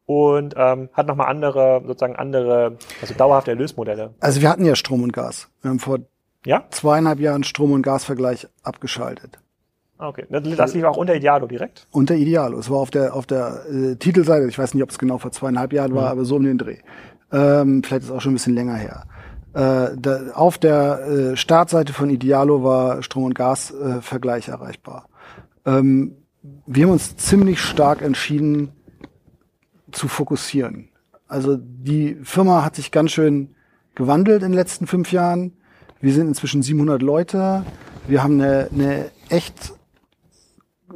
und 0.05 0.55
ähm, 0.57 0.89
hat 0.93 1.07
nochmal 1.07 1.27
andere, 1.27 1.83
sozusagen 1.85 2.15
andere, 2.15 2.77
also 2.99 3.13
dauerhafte 3.13 3.51
Erlösmodelle. 3.51 4.15
Also 4.19 4.41
wir 4.41 4.49
hatten 4.49 4.65
ja 4.65 4.75
Strom 4.75 5.03
und 5.03 5.13
Gas. 5.13 5.49
Wir 5.61 5.69
haben 5.69 5.79
vor 5.79 5.99
ja? 6.45 6.65
zweieinhalb 6.71 7.19
Jahren 7.19 7.43
Strom- 7.43 7.71
und 7.71 7.83
Gasvergleich 7.83 8.47
abgeschaltet. 8.63 9.39
Ah, 10.03 10.09
okay, 10.09 10.25
das 10.29 10.73
lief 10.73 10.83
auch 10.83 10.97
unter 10.97 11.15
Idealo 11.15 11.47
direkt? 11.47 11.87
Unter 11.91 12.15
Idealo. 12.15 12.59
Es 12.59 12.69
war 12.69 12.79
auf 12.79 12.91
der 12.91 13.13
auf 13.13 13.25
der 13.25 13.61
äh, 13.71 13.95
Titelseite. 13.95 14.45
Ich 14.49 14.59
weiß 14.59 14.73
nicht, 14.73 14.83
ob 14.83 14.89
es 14.89 14.99
genau 14.99 15.17
vor 15.17 15.31
zweieinhalb 15.31 15.71
Jahren 15.71 15.95
war, 15.95 16.07
mhm. 16.07 16.11
aber 16.11 16.25
so 16.25 16.35
um 16.35 16.43
den 16.43 16.57
Dreh. 16.57 16.79
Ähm, 17.31 17.81
vielleicht 17.83 18.03
ist 18.03 18.09
es 18.09 18.11
auch 18.13 18.19
schon 18.19 18.33
ein 18.33 18.35
bisschen 18.35 18.53
länger 18.53 18.75
her. 18.75 19.05
Äh, 19.53 19.95
da, 19.97 20.31
auf 20.33 20.57
der 20.57 21.07
äh, 21.07 21.37
Startseite 21.37 21.93
von 21.93 22.09
Idealo 22.09 22.65
war 22.65 23.01
Strom- 23.01 23.23
und 23.23 23.33
Gasvergleich 23.33 24.49
äh, 24.49 24.51
erreichbar. 24.51 25.07
Ähm, 25.65 26.17
wir 26.65 26.83
haben 26.83 26.91
uns 26.91 27.15
ziemlich 27.15 27.61
stark 27.61 28.01
entschieden 28.01 28.73
zu 29.93 30.09
fokussieren. 30.09 30.89
Also 31.29 31.55
die 31.57 32.17
Firma 32.23 32.65
hat 32.65 32.75
sich 32.75 32.91
ganz 32.91 33.11
schön 33.11 33.55
gewandelt 33.95 34.43
in 34.43 34.49
den 34.49 34.57
letzten 34.57 34.85
fünf 34.85 35.13
Jahren. 35.13 35.53
Wir 36.01 36.13
sind 36.13 36.27
inzwischen 36.27 36.61
700 36.61 37.01
Leute. 37.01 37.63
Wir 38.05 38.21
haben 38.21 38.41
eine, 38.41 38.67
eine 38.73 39.05
echt 39.29 39.71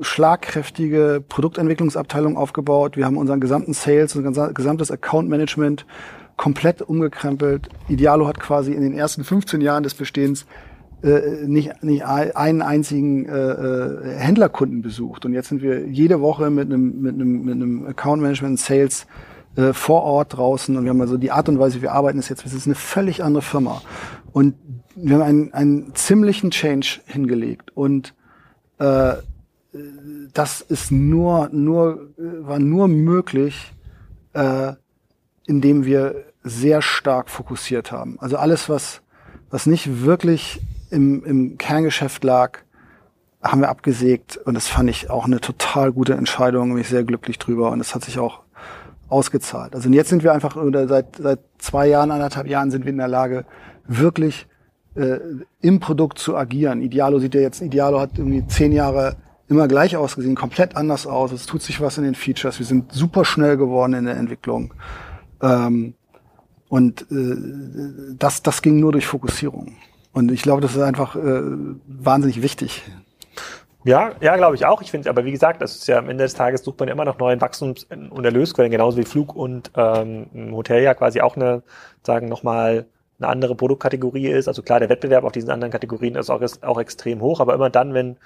schlagkräftige 0.02 1.24
Produktentwicklungsabteilung 1.28 2.38
aufgebaut. 2.38 2.98
Wir 2.98 3.06
haben 3.06 3.18
unseren 3.18 3.40
gesamten 3.40 3.74
Sales, 3.74 4.16
unser 4.16 4.54
gesamtes 4.54 4.92
Account 4.92 5.30
Management 5.30 5.86
komplett 6.36 6.82
umgekrempelt. 6.82 7.70
Idealo 7.90 8.28
hat 8.28 8.40
quasi 8.40 8.74
in 8.74 8.82
den 8.82 8.94
ersten 8.94 9.24
15 9.24 9.62
Jahren 9.62 9.84
des 9.84 9.96
Bestehens 9.96 10.46
äh, 11.04 11.46
nicht, 11.46 11.84
nicht 11.84 12.06
einen 12.06 12.62
einzigen 12.62 13.28
äh, 13.28 13.32
äh, 13.32 14.18
Händlerkunden 14.18 14.82
besucht. 14.82 15.26
Und 15.26 15.34
jetzt 15.34 15.50
sind 15.50 15.62
wir 15.62 15.88
jede 15.88 16.22
Woche 16.22 16.50
mit 16.50 16.68
einem, 16.68 17.02
mit 17.02 17.16
einem, 17.16 17.44
mit 17.44 17.56
einem 17.56 17.88
Account 17.88 18.22
Management 18.22 18.60
Sales 18.60 19.06
äh, 19.56 19.74
vor 19.74 20.04
Ort 20.04 20.38
draußen 20.38 20.76
und 20.76 20.84
wir 20.84 20.92
haben 20.92 21.02
also 21.02 21.18
die 21.18 21.32
Art 21.32 21.50
und 21.50 21.60
Weise, 21.60 21.78
wie 21.78 21.82
wir 21.84 21.92
arbeiten, 21.92 22.20
ist 22.20 22.30
jetzt, 22.30 22.46
es 22.46 22.54
ist 22.54 22.68
eine 22.68 22.76
völlig 22.76 23.24
andere 23.24 23.42
Firma. 23.42 23.82
Und 24.32 24.56
wir 24.96 25.16
haben 25.16 25.24
einen, 25.24 25.54
einen 25.54 25.96
ziemlichen 25.96 26.52
Change 26.52 27.02
hingelegt 27.06 27.76
und 27.76 28.14
äh, 28.80 29.14
das 30.34 30.62
ist 30.62 30.92
nur, 30.92 31.50
nur, 31.52 32.10
war 32.18 32.60
nur 32.60 32.88
möglich, 32.88 33.74
äh, 34.34 34.74
indem 35.46 35.86
wir 35.86 36.26
sehr 36.44 36.82
stark 36.82 37.30
fokussiert 37.30 37.92
haben. 37.92 38.18
Also 38.20 38.38
alles, 38.38 38.70
was, 38.70 39.02
was 39.50 39.66
nicht 39.66 40.04
wirklich 40.04 40.62
im, 40.90 41.24
im 41.26 41.58
Kerngeschäft 41.58 42.24
lag, 42.24 42.60
haben 43.42 43.62
wir 43.62 43.70
abgesägt 43.70 44.38
und 44.38 44.56
das 44.56 44.68
fand 44.68 44.90
ich 44.90 45.10
auch 45.10 45.26
eine 45.26 45.40
total 45.40 45.92
gute 45.92 46.14
Entscheidung, 46.16 46.70
bin 46.70 46.82
ich 46.82 46.90
sehr 46.90 47.04
glücklich 47.04 47.38
drüber 47.38 47.72
und 47.72 47.80
es 47.80 47.94
hat 47.94 48.04
sich 48.04 48.20
auch 48.20 48.42
ausgezahlt. 49.10 49.76
Also 49.76 49.90
jetzt 49.90 50.10
sind 50.10 50.24
wir 50.24 50.34
einfach, 50.34 50.56
oder 50.56 50.88
seit, 50.88 51.18
seit 51.18 51.40
zwei 51.58 51.88
Jahren, 51.88 52.12
anderthalb 52.12 52.48
Jahren 52.48 52.72
sind 52.72 52.86
wir 52.86 52.92
in 52.92 52.98
der 52.98 53.08
Lage, 53.08 53.46
wirklich 53.88 54.48
äh, 54.96 55.20
im 55.62 55.80
Produkt 55.80 56.20
zu 56.20 56.36
agieren. 56.36 56.82
Idealo 56.82 57.20
sieht 57.20 57.36
ja 57.36 57.42
jetzt, 57.42 57.62
Idealo 57.62 58.00
hat 58.00 58.18
irgendwie 58.18 58.46
zehn 58.48 58.72
Jahre 58.72 59.16
immer 59.50 59.68
gleich 59.68 59.96
ausgesehen, 59.96 60.36
komplett 60.36 60.76
anders 60.76 61.08
aus. 61.08 61.32
Es 61.32 61.46
tut 61.46 61.62
sich 61.62 61.80
was 61.82 61.98
in 61.98 62.04
den 62.04 62.16
Features. 62.16 62.60
Wir 62.60 62.66
sind 62.66 62.92
super 62.92 63.26
schnell 63.26 63.58
geworden 63.58 63.94
in 63.94 64.06
der 64.06 64.18
Entwicklung. 64.18 64.74
Ähm, 65.42 65.94
und 66.70 67.04
äh, 67.12 68.16
das, 68.18 68.44
das 68.44 68.62
ging 68.62 68.80
nur 68.80 68.92
durch 68.92 69.06
Fokussierung. 69.06 69.78
Und 70.12 70.32
ich 70.32 70.42
glaube, 70.42 70.62
das 70.62 70.76
ist 70.76 70.82
einfach 70.82 71.16
äh, 71.16 71.42
wahnsinnig 71.88 72.42
wichtig. 72.42 72.84
Ja, 73.84 74.12
ja, 74.20 74.36
glaube 74.36 74.56
ich 74.56 74.66
auch. 74.66 74.82
Ich 74.82 74.92
finde, 74.92 75.10
aber 75.10 75.24
wie 75.24 75.32
gesagt, 75.32 75.62
das 75.62 75.76
ist 75.76 75.88
ja 75.88 75.98
am 76.00 76.10
Ende 76.10 76.26
des 76.26 76.34
Tages 76.34 76.64
sucht 76.64 76.80
man 76.80 76.90
immer 76.90 77.06
noch 77.06 77.20
neuen 77.20 77.40
Wachstums- 77.40 77.86
und 77.86 78.26
Erlösquellen, 78.26 78.72
genauso 78.72 78.98
wie 78.98 79.06
Flug 79.06 79.34
und 79.34 79.72
ähm, 79.76 80.28
Hotel 80.52 80.84
ja 80.84 80.94
quasi 80.94 81.22
auch 81.22 81.38
eine, 81.38 81.64
sagen 82.04 82.28
nochmal 82.28 82.88
eine 83.20 83.30
andere 83.30 83.56
Produktkategorie 83.56 84.28
ist. 84.28 84.50
Also 84.50 84.62
klar, 84.62 84.80
der 84.80 84.90
Wettbewerb 84.90 85.24
auf 85.24 85.32
diesen 85.32 85.52
anderen 85.52 85.72
Kategorien 85.72 86.16
ist 86.16 86.30
auch, 86.30 86.42
ist 86.42 86.66
auch 86.66 86.80
extrem 86.80 87.22
hoch, 87.22 87.40
aber 87.40 87.54
immer 87.54 87.70
dann, 87.70 87.94
wenn 87.94 88.18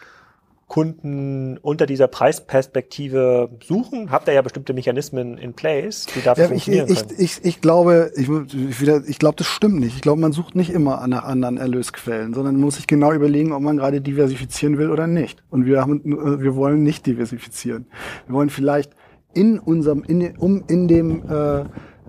Kunden 0.72 1.58
unter 1.58 1.86
dieser 1.86 2.08
Preisperspektive 2.08 3.50
suchen, 3.62 4.10
habt 4.10 4.30
ihr 4.30 4.34
ja 4.36 4.42
bestimmte 4.42 4.74
Mechanismen 4.74 5.38
in 5.38 5.54
place, 5.54 6.06
die 6.16 6.22
dafür 6.22 6.46
ja, 6.46 6.48
funktionieren 6.48 6.88
ich, 6.90 6.98
können. 6.98 7.20
Ich, 7.20 7.44
ich, 7.44 7.60
glaube, 7.60 8.14
ich, 8.16 8.30
wieder, 8.30 9.02
ich 9.06 9.20
glaube, 9.20 9.36
das 9.36 9.48
stimmt 9.48 9.82
nicht. 9.82 9.98
Ich 9.98 10.02
glaube, 10.02 10.22
man 10.22 10.32
sucht 10.32 10.56
nicht 10.56 10.70
immer 10.70 11.06
nach 11.08 11.26
anderen 11.26 11.58
Erlösquellen, 11.58 12.34
sondern 12.34 12.54
man 12.54 12.64
muss 12.64 12.78
sich 12.78 12.88
genau 12.88 13.12
überlegen, 13.12 13.52
ob 13.52 13.62
man 13.62 13.76
gerade 13.76 14.00
diversifizieren 14.00 14.78
will 14.78 14.92
oder 14.92 15.08
nicht. 15.08 15.44
Und 15.50 15.66
wir 15.66 15.82
haben, 15.82 16.40
wir 16.42 16.56
wollen 16.56 16.84
nicht 16.84 17.06
diversifizieren. 17.06 17.88
Wir 18.28 18.36
wollen 18.36 18.50
vielleicht 18.50 18.94
in 19.34 19.60
unserem, 19.60 20.04
in, 20.04 20.38
um 20.38 20.64
in 20.70 20.88
dem 20.88 21.30
äh, 21.30 21.66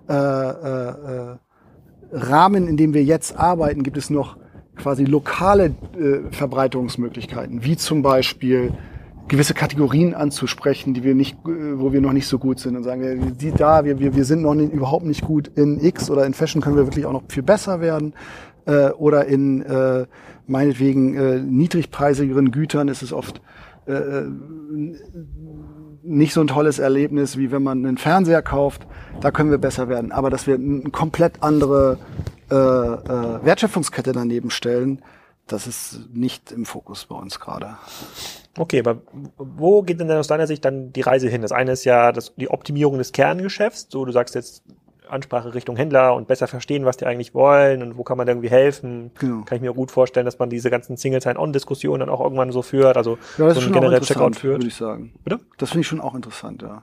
äh, 0.08 0.14
äh, 0.14 1.36
Rahmen, 2.12 2.68
in 2.68 2.76
dem 2.76 2.94
wir 2.94 3.02
jetzt 3.02 3.36
arbeiten, 3.36 3.82
gibt 3.82 3.96
es 3.96 4.08
noch 4.08 4.36
quasi 4.76 5.04
lokale 5.04 5.74
äh, 5.98 6.30
Verbreitungsmöglichkeiten, 6.30 7.64
wie 7.64 7.76
zum 7.76 8.02
Beispiel 8.02 8.72
gewisse 9.28 9.54
Kategorien 9.54 10.14
anzusprechen, 10.14 10.94
die 10.94 11.04
wir 11.04 11.14
nicht, 11.14 11.36
äh, 11.46 11.78
wo 11.78 11.92
wir 11.92 12.00
noch 12.00 12.12
nicht 12.12 12.26
so 12.26 12.38
gut 12.38 12.58
sind 12.58 12.76
und 12.76 12.82
sagen, 12.82 13.36
die 13.38 13.52
da, 13.52 13.84
wir, 13.84 13.98
wir, 13.98 14.14
wir 14.14 14.24
sind 14.24 14.42
noch 14.42 14.54
nicht, 14.54 14.72
überhaupt 14.72 15.04
nicht 15.04 15.22
gut 15.22 15.50
in 15.54 15.82
X 15.82 16.10
oder 16.10 16.26
in 16.26 16.34
Fashion 16.34 16.62
können 16.62 16.76
wir 16.76 16.86
wirklich 16.86 17.06
auch 17.06 17.12
noch 17.12 17.24
viel 17.28 17.42
besser 17.42 17.80
werden. 17.80 18.14
Äh, 18.64 18.90
oder 18.90 19.26
in 19.26 19.62
äh, 19.62 20.06
meinetwegen 20.46 21.16
äh, 21.16 21.38
niedrigpreisigeren 21.40 22.50
Gütern 22.52 22.88
ist 22.88 23.02
es 23.02 23.12
oft 23.12 23.40
äh, 23.86 23.92
äh 23.92 24.30
nicht 26.04 26.34
so 26.34 26.40
ein 26.40 26.48
tolles 26.48 26.78
Erlebnis, 26.78 27.36
wie 27.36 27.52
wenn 27.52 27.62
man 27.62 27.86
einen 27.86 27.96
Fernseher 27.96 28.42
kauft. 28.42 28.86
Da 29.20 29.30
können 29.30 29.50
wir 29.50 29.58
besser 29.58 29.88
werden. 29.88 30.10
Aber 30.10 30.30
dass 30.30 30.46
wir 30.46 30.56
eine 30.56 30.90
komplett 30.90 31.42
andere 31.42 31.98
äh, 32.50 32.54
äh, 32.54 33.44
Wertschöpfungskette 33.44 34.12
daneben 34.12 34.50
stellen, 34.50 35.02
das 35.46 35.66
ist 35.66 36.00
nicht 36.12 36.52
im 36.52 36.64
Fokus 36.64 37.04
bei 37.06 37.14
uns 37.14 37.40
gerade. 37.40 37.76
Okay, 38.58 38.80
aber 38.80 39.02
wo 39.38 39.82
geht 39.82 40.00
denn 40.00 40.10
aus 40.10 40.26
deiner 40.26 40.46
Sicht 40.46 40.64
dann 40.64 40.92
die 40.92 41.00
Reise 41.00 41.28
hin? 41.28 41.42
Das 41.42 41.52
eine 41.52 41.72
ist 41.72 41.84
ja 41.84 42.12
das, 42.12 42.34
die 42.36 42.50
Optimierung 42.50 42.98
des 42.98 43.12
Kerngeschäfts. 43.12 43.86
So, 43.90 44.04
du 44.04 44.12
sagst 44.12 44.34
jetzt 44.34 44.62
Ansprache 45.12 45.54
Richtung 45.54 45.76
Händler 45.76 46.14
und 46.14 46.26
besser 46.26 46.46
verstehen, 46.46 46.84
was 46.84 46.96
die 46.96 47.06
eigentlich 47.06 47.34
wollen 47.34 47.82
und 47.82 47.98
wo 47.98 48.02
kann 48.02 48.18
man 48.18 48.26
irgendwie 48.26 48.50
helfen. 48.50 49.10
Genau. 49.18 49.44
Kann 49.44 49.56
ich 49.56 49.62
mir 49.62 49.72
gut 49.72 49.90
vorstellen, 49.90 50.26
dass 50.26 50.38
man 50.38 50.50
diese 50.50 50.70
ganzen 50.70 50.96
Single 50.96 51.20
Sign-On-Diskussionen 51.20 52.00
dann 52.00 52.08
auch 52.08 52.20
irgendwann 52.20 52.50
so 52.52 52.62
führt, 52.62 52.96
also 52.96 53.18
ja, 53.38 53.46
das 53.46 53.58
so 53.58 53.66
ein 53.66 53.72
generell 53.72 54.00
Checkout 54.00 54.36
führt. 54.36 54.58
Würde 54.58 54.68
ich 54.68 54.74
sagen. 54.74 55.12
Bitte? 55.24 55.40
Das 55.58 55.70
finde 55.70 55.82
ich 55.82 55.86
schon 55.86 56.00
auch 56.00 56.14
interessant, 56.14 56.62
ja. 56.62 56.82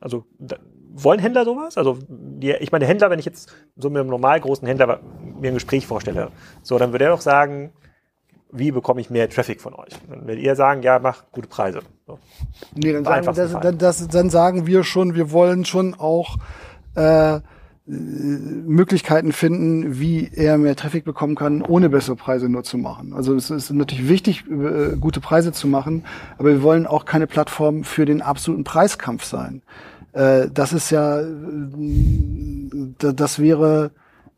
Also 0.00 0.24
da, 0.38 0.56
wollen 0.90 1.20
Händler 1.20 1.44
sowas? 1.44 1.76
Also 1.76 1.98
die, 2.08 2.52
ich 2.52 2.72
meine, 2.72 2.86
Händler, 2.86 3.10
wenn 3.10 3.18
ich 3.18 3.24
jetzt 3.24 3.52
so 3.76 3.90
mit 3.90 4.00
einem 4.00 4.10
normal 4.10 4.40
großen 4.40 4.66
Händler 4.66 5.00
mir 5.40 5.50
ein 5.50 5.54
Gespräch 5.54 5.86
vorstelle, 5.86 6.30
so 6.62 6.78
dann 6.78 6.92
würde 6.92 7.04
er 7.04 7.10
doch 7.10 7.20
sagen, 7.20 7.72
wie 8.50 8.70
bekomme 8.70 9.00
ich 9.00 9.10
mehr 9.10 9.28
Traffic 9.28 9.60
von 9.60 9.74
euch? 9.74 9.92
Dann 10.08 10.26
werdet 10.26 10.42
ihr 10.42 10.56
sagen, 10.56 10.82
ja, 10.82 10.98
mach 10.98 11.30
gute 11.32 11.48
Preise. 11.48 11.80
So. 12.06 12.18
Nee, 12.74 12.92
dann 12.92 13.04
sagen, 13.04 13.26
das, 13.26 13.52
dann, 13.60 13.78
das, 13.78 14.08
dann 14.08 14.30
sagen 14.30 14.66
wir 14.66 14.84
schon, 14.84 15.14
wir 15.14 15.30
wollen 15.32 15.64
schon 15.64 15.94
auch 15.94 16.38
äh, 16.98 17.40
Möglichkeiten 17.90 19.32
finden, 19.32 19.98
wie 19.98 20.30
er 20.34 20.58
mehr 20.58 20.76
Traffic 20.76 21.04
bekommen 21.04 21.36
kann, 21.36 21.62
ohne 21.62 21.88
bessere 21.88 22.16
Preise 22.16 22.50
nur 22.50 22.62
zu 22.62 22.76
machen. 22.76 23.14
Also 23.14 23.34
es 23.34 23.48
ist 23.48 23.70
natürlich 23.70 24.08
wichtig, 24.08 24.44
äh, 24.50 24.96
gute 25.00 25.20
Preise 25.20 25.52
zu 25.52 25.66
machen, 25.66 26.04
aber 26.36 26.50
wir 26.50 26.62
wollen 26.62 26.86
auch 26.86 27.06
keine 27.06 27.26
Plattform 27.26 27.84
für 27.84 28.04
den 28.04 28.20
absoluten 28.20 28.64
Preiskampf 28.64 29.24
sein. 29.24 29.62
Äh, 30.12 30.48
das 30.52 30.74
ist 30.74 30.90
ja, 30.90 31.20
äh, 31.20 31.26
das 32.98 33.38
wäre, 33.38 33.90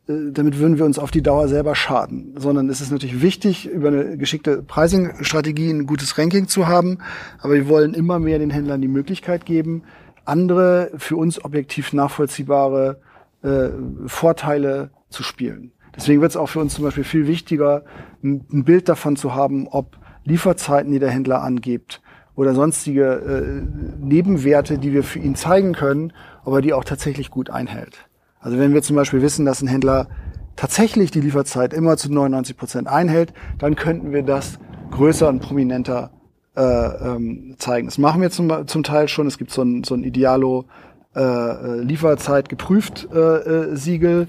damit 0.07 0.59
würden 0.59 0.79
wir 0.79 0.85
uns 0.85 1.01
auf 1.01 1.11
die 1.11 1.23
Dauer 1.23 1.49
selber 1.49 1.75
schaden. 1.75 2.35
Sondern 2.37 2.69
es 2.69 2.81
ist 2.81 2.93
natürlich 2.93 3.21
wichtig, 3.21 3.67
über 3.69 3.89
eine 3.89 4.17
geschickte 4.17 4.63
Pricing-Strategie 4.63 5.71
ein 5.71 5.87
gutes 5.87 6.17
Ranking 6.17 6.47
zu 6.47 6.69
haben, 6.69 6.99
aber 7.41 7.55
wir 7.55 7.69
wollen 7.69 7.95
immer 7.95 8.21
mehr 8.21 8.39
den 8.39 8.51
Händlern 8.51 8.81
die 8.81 8.89
Möglichkeit 8.89 9.45
geben, 9.45 9.83
andere 10.25 10.91
für 10.97 11.17
uns 11.17 11.45
objektiv 11.45 11.93
nachvollziehbare 11.93 13.01
äh, 13.43 13.69
Vorteile 14.07 14.91
zu 15.09 15.23
spielen. 15.23 15.73
Deswegen 15.97 16.21
wird 16.21 16.31
es 16.31 16.37
auch 16.37 16.49
für 16.49 16.61
uns 16.61 16.75
zum 16.75 16.85
Beispiel 16.85 17.05
viel 17.05 17.27
wichtiger, 17.27 17.85
ein, 18.23 18.65
Bild 18.65 18.89
davon 18.89 19.17
zu 19.17 19.35
haben, 19.35 19.67
ob 19.69 19.99
Lieferzeiten, 20.25 20.93
die 20.93 20.99
der 20.99 21.11
Händler 21.11 21.43
angibt, 21.43 22.01
oder 22.37 22.55
sonstige 22.55 23.05
äh, 23.05 23.63
Nebenwerte, 23.99 24.79
die 24.79 24.93
wir 24.93 25.03
für 25.03 25.19
ihn 25.19 25.35
zeigen 25.35 25.73
können, 25.73 26.13
ob 26.45 26.55
er 26.55 26.61
die 26.63 26.73
auch 26.73 26.85
tatsächlich 26.85 27.31
gut 27.31 27.51
einhält. 27.51 28.09
Also 28.39 28.59
wenn 28.59 28.73
wir 28.73 28.83
zum 28.83 28.97
Beispiel 28.97 29.21
wissen, 29.21 29.45
dass 29.45 29.61
ein 29.61 29.69
Händler 29.69 30.09
tatsächlich 30.57 31.11
die 31.11 31.21
Lieferzeit 31.21 31.75
immer 31.75 31.97
zu 31.97 32.13
99 32.13 32.57
Prozent 32.57 32.89
einhält, 32.89 33.35
dann 33.59 33.75
könnten 33.77 34.13
wir 34.13 34.23
das 34.23 34.59
größer 34.91 35.29
und 35.29 35.41
prominenter 35.41 36.11
äh, 36.57 36.63
ähm, 36.63 37.55
zeigen. 37.59 37.87
Das 37.89 37.99
machen 37.99 38.21
wir 38.21 38.31
zum, 38.31 38.67
zum 38.67 38.83
Teil 38.83 39.09
schon. 39.09 39.27
Es 39.27 39.39
gibt 39.39 39.51
so 39.51 39.63
ein, 39.63 39.85
so 39.85 39.95
ein 39.95 40.05
Idealo 40.05 40.67
äh, 41.15 41.21
äh, 41.21 41.81
Lieferzeit 41.81 42.49
geprüft 42.49 43.09
äh, 43.13 43.19
äh, 43.19 43.77
Siegel. 43.77 44.29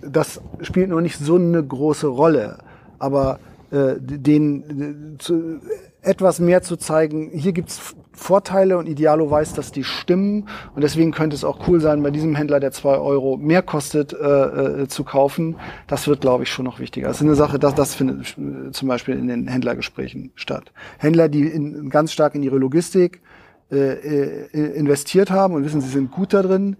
Das 0.00 0.40
spielt 0.60 0.90
noch 0.90 1.00
nicht 1.00 1.18
so 1.18 1.34
eine 1.36 1.62
große 1.62 2.06
Rolle. 2.06 2.58
Aber 2.98 3.40
äh, 3.70 3.94
den 3.98 5.16
zu, 5.18 5.60
etwas 6.02 6.40
mehr 6.40 6.62
zu 6.62 6.76
zeigen, 6.76 7.30
hier 7.32 7.52
gibt's 7.52 7.94
Vorteile 8.12 8.76
und 8.76 8.86
Idealo 8.86 9.30
weiß, 9.30 9.54
dass 9.54 9.72
die 9.72 9.84
stimmen. 9.84 10.48
Und 10.74 10.82
deswegen 10.82 11.12
könnte 11.12 11.36
es 11.36 11.44
auch 11.44 11.66
cool 11.68 11.80
sein, 11.80 12.02
bei 12.02 12.10
diesem 12.10 12.34
Händler, 12.34 12.60
der 12.60 12.72
zwei 12.72 12.98
Euro 12.98 13.36
mehr 13.36 13.62
kostet, 13.62 14.12
äh, 14.12 14.82
äh, 14.82 14.88
zu 14.88 15.04
kaufen. 15.04 15.56
Das 15.86 16.06
wird, 16.06 16.20
glaube 16.20 16.42
ich, 16.42 16.50
schon 16.50 16.64
noch 16.64 16.80
wichtiger. 16.80 17.08
Das 17.08 17.18
ist 17.18 17.22
eine 17.22 17.34
Sache, 17.34 17.58
das, 17.58 17.74
das 17.74 17.94
findet 17.94 18.36
zum 18.72 18.88
Beispiel 18.88 19.16
in 19.16 19.28
den 19.28 19.48
Händlergesprächen 19.48 20.32
statt. 20.34 20.72
Händler, 20.98 21.28
die 21.28 21.46
in, 21.46 21.88
ganz 21.90 22.12
stark 22.12 22.34
in 22.34 22.42
ihre 22.42 22.58
Logistik 22.58 23.22
äh, 23.70 23.76
äh, 23.76 24.76
investiert 24.76 25.30
haben 25.30 25.54
und 25.54 25.64
wissen, 25.64 25.80
sie 25.80 25.88
sind 25.88 26.10
gut 26.10 26.34
da 26.34 26.42
drin, 26.42 26.76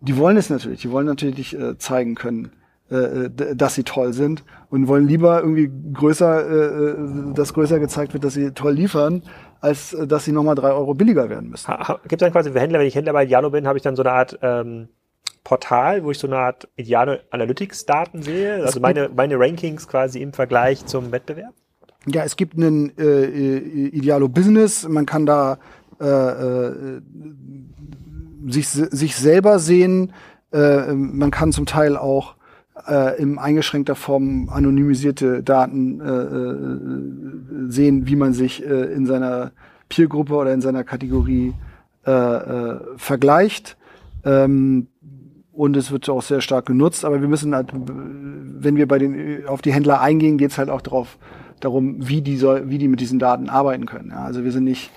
die 0.00 0.16
wollen 0.16 0.36
es 0.36 0.50
natürlich. 0.50 0.82
Die 0.82 0.90
wollen 0.90 1.06
natürlich 1.06 1.58
äh, 1.58 1.78
zeigen 1.78 2.14
können, 2.14 2.52
äh, 2.90 2.94
äh 2.94 3.56
dass 3.56 3.74
sie 3.74 3.84
toll 3.84 4.12
sind 4.12 4.44
und 4.70 4.88
wollen 4.88 5.06
lieber 5.06 5.40
irgendwie 5.40 5.70
größer, 5.92 6.90
äh, 6.90 6.94
dass 7.34 7.54
größer 7.54 7.78
gezeigt 7.78 8.12
wird, 8.12 8.24
dass 8.24 8.34
sie 8.34 8.52
toll 8.52 8.72
liefern, 8.72 9.22
als 9.60 9.92
äh, 9.92 10.06
dass 10.06 10.24
sie 10.24 10.32
nochmal 10.32 10.54
drei 10.54 10.72
Euro 10.72 10.94
billiger 10.94 11.28
werden 11.28 11.50
müssen. 11.50 11.72
Gibt 12.02 12.14
es 12.14 12.18
dann 12.18 12.32
quasi 12.32 12.50
für 12.50 12.60
Händler, 12.60 12.78
wenn 12.78 12.86
ich 12.86 12.94
Händler 12.94 13.12
bei 13.12 13.26
Dialo 13.26 13.50
bin, 13.50 13.66
habe 13.66 13.78
ich 13.78 13.82
dann 13.82 13.96
so 13.96 14.02
eine 14.02 14.12
Art 14.12 14.38
ähm, 14.42 14.88
Portal, 15.44 16.02
wo 16.02 16.10
ich 16.10 16.18
so 16.18 16.26
eine 16.26 16.38
Art 16.38 16.68
Idealo 16.76 17.18
Analytics 17.30 17.86
Daten 17.86 18.22
sehe, 18.22 18.64
also 18.64 18.80
meine, 18.80 19.10
meine 19.14 19.38
Rankings 19.38 19.86
quasi 19.86 20.20
im 20.20 20.32
Vergleich 20.32 20.86
zum 20.86 21.12
Wettbewerb? 21.12 21.54
Ja, 22.06 22.22
es 22.22 22.36
gibt 22.36 22.56
einen 22.56 22.96
äh, 22.98 23.26
Idealo 23.26 24.28
Business. 24.28 24.86
Man 24.88 25.06
kann 25.06 25.26
da 25.26 25.58
äh, 26.00 26.04
äh, 26.04 27.00
sich, 28.46 28.68
sich 28.68 29.16
selber 29.16 29.58
sehen. 29.58 30.12
Äh, 30.52 30.92
man 30.92 31.30
kann 31.30 31.52
zum 31.52 31.66
Teil 31.66 31.96
auch 31.96 32.35
äh, 32.86 33.20
in 33.20 33.38
eingeschränkter 33.38 33.94
Form 33.94 34.48
anonymisierte 34.48 35.42
Daten 35.42 36.00
äh, 36.00 36.04
äh, 36.04 37.70
sehen, 37.70 38.06
wie 38.06 38.16
man 38.16 38.32
sich 38.32 38.64
äh, 38.64 38.92
in 38.92 39.06
seiner 39.06 39.52
Peergruppe 39.88 40.34
oder 40.34 40.52
in 40.52 40.60
seiner 40.60 40.84
Kategorie 40.84 41.54
äh, 42.06 42.10
äh, 42.10 42.80
vergleicht. 42.96 43.76
Ähm, 44.24 44.88
und 45.52 45.76
es 45.76 45.90
wird 45.90 46.08
auch 46.10 46.22
sehr 46.22 46.42
stark 46.42 46.66
genutzt, 46.66 47.04
aber 47.04 47.20
wir 47.20 47.28
müssen 47.28 47.54
halt, 47.54 47.70
wenn 47.72 48.76
wir 48.76 48.86
bei 48.86 48.98
den 48.98 49.46
auf 49.46 49.62
die 49.62 49.72
Händler 49.72 50.02
eingehen, 50.02 50.36
geht 50.36 50.50
es 50.50 50.58
halt 50.58 50.68
auch 50.68 50.82
darauf 50.82 51.18
darum, 51.60 51.96
wie 52.06 52.20
die 52.20 52.36
soll, 52.36 52.68
wie 52.68 52.76
die 52.78 52.88
mit 52.88 53.00
diesen 53.00 53.18
Daten 53.18 53.48
arbeiten 53.48 53.86
können. 53.86 54.10
Ja, 54.10 54.24
also 54.24 54.44
wir 54.44 54.52
sind 54.52 54.64
nicht 54.64 54.90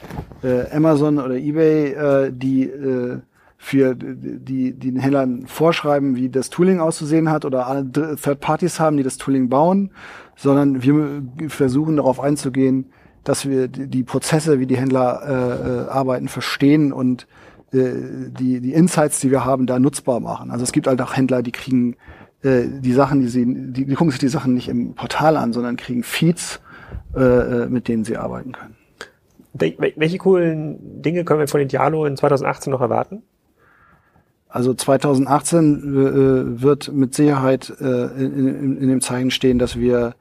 äh, 0.44 0.70
Amazon 0.76 1.18
oder 1.18 1.36
eBay, 1.36 1.94
äh, 1.94 2.32
die 2.34 2.64
äh, 2.64 3.20
für 3.62 3.94
die, 3.94 4.74
die 4.74 4.92
den 4.92 5.00
Händlern 5.02 5.46
vorschreiben, 5.46 6.16
wie 6.16 6.30
das 6.30 6.50
Tooling 6.50 6.80
auszusehen 6.80 7.30
hat 7.30 7.44
oder 7.44 7.86
Third 7.92 8.40
Parties 8.40 8.80
haben, 8.80 8.96
die 8.96 9.04
das 9.04 9.18
Tooling 9.18 9.50
bauen, 9.50 9.92
sondern 10.38 10.82
wir 10.82 11.22
versuchen 11.50 11.98
darauf 11.98 12.22
einzugehen, 12.22 12.86
dass 13.26 13.48
wir 13.48 13.68
die 13.68 14.04
Prozesse, 14.04 14.60
wie 14.60 14.66
die 14.66 14.78
Händler 14.78 15.22
äh, 15.28 15.88
äh, 15.88 15.90
arbeiten, 15.90 16.30
verstehen 16.30 16.94
und 16.94 17.28
äh, 17.74 17.92
die, 18.30 18.62
die 18.62 18.74
Insights, 18.74 19.20
die 19.20 19.30
wir 19.30 19.44
haben, 19.44 19.66
da 19.66 19.78
nutzbar 19.78 20.22
machen. 20.22 20.52
Also 20.52 20.64
es 20.64 20.72
gibt 20.72 20.88
halt 20.88 21.02
auch 21.02 21.18
Händler, 21.18 21.44
die 21.44 21.52
kriegen 21.52 21.98
äh, 22.44 22.64
die 22.66 22.94
Sachen, 22.94 23.20
die 23.20 23.28
sie, 23.28 23.46
die, 23.46 23.86
die 23.86 23.94
gucken 23.94 24.12
sich 24.12 24.22
die 24.22 24.30
Sachen 24.30 24.54
nicht 24.54 24.70
im 24.70 24.96
Portal 24.96 25.36
an, 25.36 25.52
sondern 25.52 25.76
kriegen 25.76 26.04
Feeds, 26.04 26.62
äh, 27.14 27.20
äh 27.20 27.68
mit 27.68 27.90
denen 27.90 28.06
sie 28.06 28.16
arbeiten 28.16 28.54
können. 28.54 28.78
Welche 29.54 30.18
coolen 30.18 31.02
Dinge 31.02 31.26
können 31.26 31.42
wir 31.42 31.48
von 31.50 31.68
Dialo 31.68 32.06
in 32.06 32.16
2018 32.16 32.72
noch 32.72 32.80
erwarten? 32.80 33.24
Also 34.50 34.74
2018 34.74 35.76
äh, 35.76 36.62
wird 36.62 36.92
mit 36.92 37.14
Sicherheit 37.14 37.72
äh, 37.80 38.06
in, 38.24 38.78
in, 38.78 38.90
dem 38.90 39.00
Zeichen 39.00 39.30
stehen, 39.30 39.60
dass 39.60 39.78
wir 39.78 40.16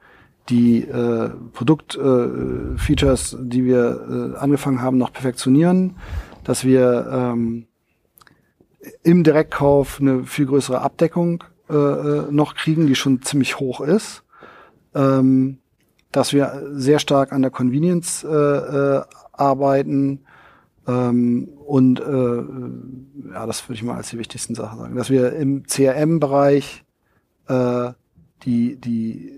die 0.49 0.81
äh, 0.83 1.29
Produktfeatures, 1.53 3.33
äh, 3.33 3.37
die 3.41 3.65
wir 3.65 4.35
äh, 4.35 4.37
angefangen 4.37 4.83
haben, 4.83 4.99
noch 4.99 5.11
perfektionieren, 5.11 5.95
dass 6.43 6.63
wir 6.63 7.07
ähm, 7.11 7.65
im 9.01 9.23
Direktkauf 9.23 9.99
eine 9.99 10.23
viel 10.25 10.45
größere 10.45 10.81
Abdeckung 10.81 11.43
äh, 11.67 11.73
noch 11.73 12.53
kriegen, 12.53 12.85
die 12.85 12.95
schon 12.95 13.23
ziemlich 13.23 13.59
hoch 13.59 13.81
ist, 13.81 14.23
ähm, 14.93 15.57
dass 16.11 16.33
wir 16.33 16.67
sehr 16.71 16.99
stark 16.99 17.33
an 17.33 17.41
der 17.41 17.51
Convenience 17.51 18.25
arbeiten, 19.31 20.21
ähm, 20.89 21.49
und 21.65 21.99
äh, 21.99 23.33
ja, 23.33 23.45
das 23.45 23.67
würde 23.67 23.75
ich 23.75 23.83
mal 23.83 23.95
als 23.95 24.09
die 24.09 24.17
wichtigsten 24.17 24.55
Sachen 24.55 24.79
sagen. 24.79 24.95
Dass 24.95 25.11
wir 25.11 25.33
im 25.33 25.63
CRM-Bereich 25.63 26.83
äh, 27.47 27.91
die, 28.43 28.77
die 28.77 29.33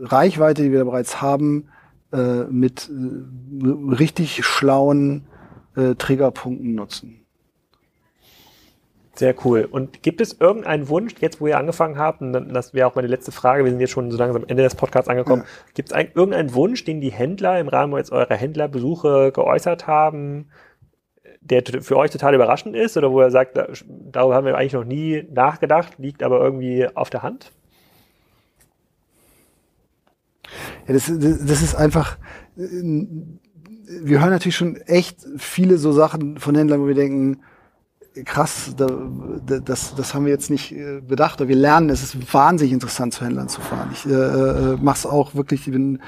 Reichweite, 0.00 0.62
die 0.62 0.70
wir 0.70 0.84
bereits 0.84 1.20
haben, 1.20 1.68
äh, 2.12 2.44
mit 2.44 2.88
äh, 2.88 3.94
richtig 3.94 4.44
schlauen 4.44 5.26
äh, 5.74 5.94
Triggerpunkten 5.96 6.74
nutzen. 6.74 7.18
Sehr 9.14 9.34
cool. 9.44 9.68
Und 9.70 10.02
gibt 10.02 10.20
es 10.20 10.40
irgendeinen 10.40 10.88
Wunsch, 10.88 11.14
jetzt 11.20 11.40
wo 11.40 11.46
ihr 11.46 11.58
angefangen 11.58 11.98
habt, 11.98 12.22
und 12.22 12.32
das 12.32 12.74
wäre 12.74 12.86
auch 12.86 12.94
meine 12.94 13.08
letzte 13.08 13.32
Frage, 13.32 13.64
wir 13.64 13.70
sind 13.70 13.80
jetzt 13.80 13.90
schon 13.90 14.10
so 14.10 14.16
langsam 14.16 14.42
am 14.42 14.48
Ende 14.48 14.62
des 14.62 14.74
Podcasts 14.74 15.08
angekommen, 15.08 15.42
ja. 15.42 15.48
gibt 15.74 15.92
es 15.92 15.96
irgendeinen 16.14 16.54
Wunsch, 16.54 16.84
den 16.84 17.00
die 17.00 17.12
Händler 17.12 17.58
im 17.60 17.68
Rahmen 17.68 17.96
jetzt 17.96 18.12
eurer 18.12 18.34
Händlerbesuche 18.34 19.32
geäußert 19.32 19.86
haben, 19.86 20.46
der 21.42 21.62
für 21.82 21.96
euch 21.96 22.10
total 22.10 22.34
überraschend 22.34 22.76
ist 22.76 22.96
oder 22.96 23.10
wo 23.10 23.20
er 23.20 23.30
sagt, 23.30 23.56
darüber 23.56 24.34
haben 24.34 24.46
wir 24.46 24.56
eigentlich 24.56 24.72
noch 24.72 24.84
nie 24.84 25.24
nachgedacht, 25.32 25.98
liegt 25.98 26.22
aber 26.22 26.40
irgendwie 26.40 26.86
auf 26.94 27.10
der 27.10 27.22
Hand? 27.22 27.52
Ja, 30.86 30.94
das, 30.94 31.06
das 31.06 31.62
ist 31.62 31.74
einfach, 31.74 32.18
wir 32.56 34.20
hören 34.20 34.30
natürlich 34.30 34.56
schon 34.56 34.76
echt 34.76 35.18
viele 35.36 35.78
so 35.78 35.92
Sachen 35.92 36.38
von 36.38 36.54
Händlern, 36.54 36.80
wo 36.80 36.86
wir 36.86 36.94
denken, 36.94 37.40
krass, 38.24 38.74
da, 38.76 38.86
das, 39.64 39.94
das 39.94 40.14
haben 40.14 40.24
wir 40.24 40.32
jetzt 40.32 40.50
nicht 40.50 40.72
äh, 40.72 41.00
bedacht, 41.00 41.40
aber 41.40 41.48
wir 41.48 41.56
lernen, 41.56 41.90
es 41.90 42.02
ist 42.02 42.34
wahnsinnig 42.34 42.72
interessant, 42.72 43.14
zu 43.14 43.24
Händlern 43.24 43.48
zu 43.48 43.60
fahren. 43.60 43.90
Ich 43.92 44.06
äh, 44.06 44.12
äh 44.12 44.76
mache 44.76 44.98
es 44.98 45.06
auch 45.06 45.34
wirklich, 45.34 45.66
ich 45.66 45.72
bin, 45.72 46.00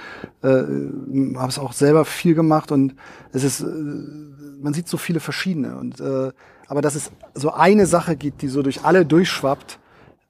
äh, 0.43 0.49
habe 0.49 1.49
es 1.49 1.59
auch 1.59 1.73
selber 1.73 2.05
viel 2.05 2.35
gemacht 2.35 2.73
und 2.73 2.95
es 3.33 3.45
ist 3.45 3.61
äh, 3.61 3.65
man 4.65 4.73
sieht 4.73 4.89
so 4.89 4.97
viele 4.97 5.21
verschiedene. 5.21 5.77
Und 5.77 6.01
äh, 6.01 6.33
aber 6.67 6.81
dass 6.81 6.95
es 6.95 7.13
so 7.35 7.53
eine 7.53 7.87
Sache 7.87 8.17
gibt, 8.17 8.43
die 8.43 8.49
so 8.49 8.63
durch 8.63 8.85
alle 8.85 9.05
durchschwappt, 9.05 9.79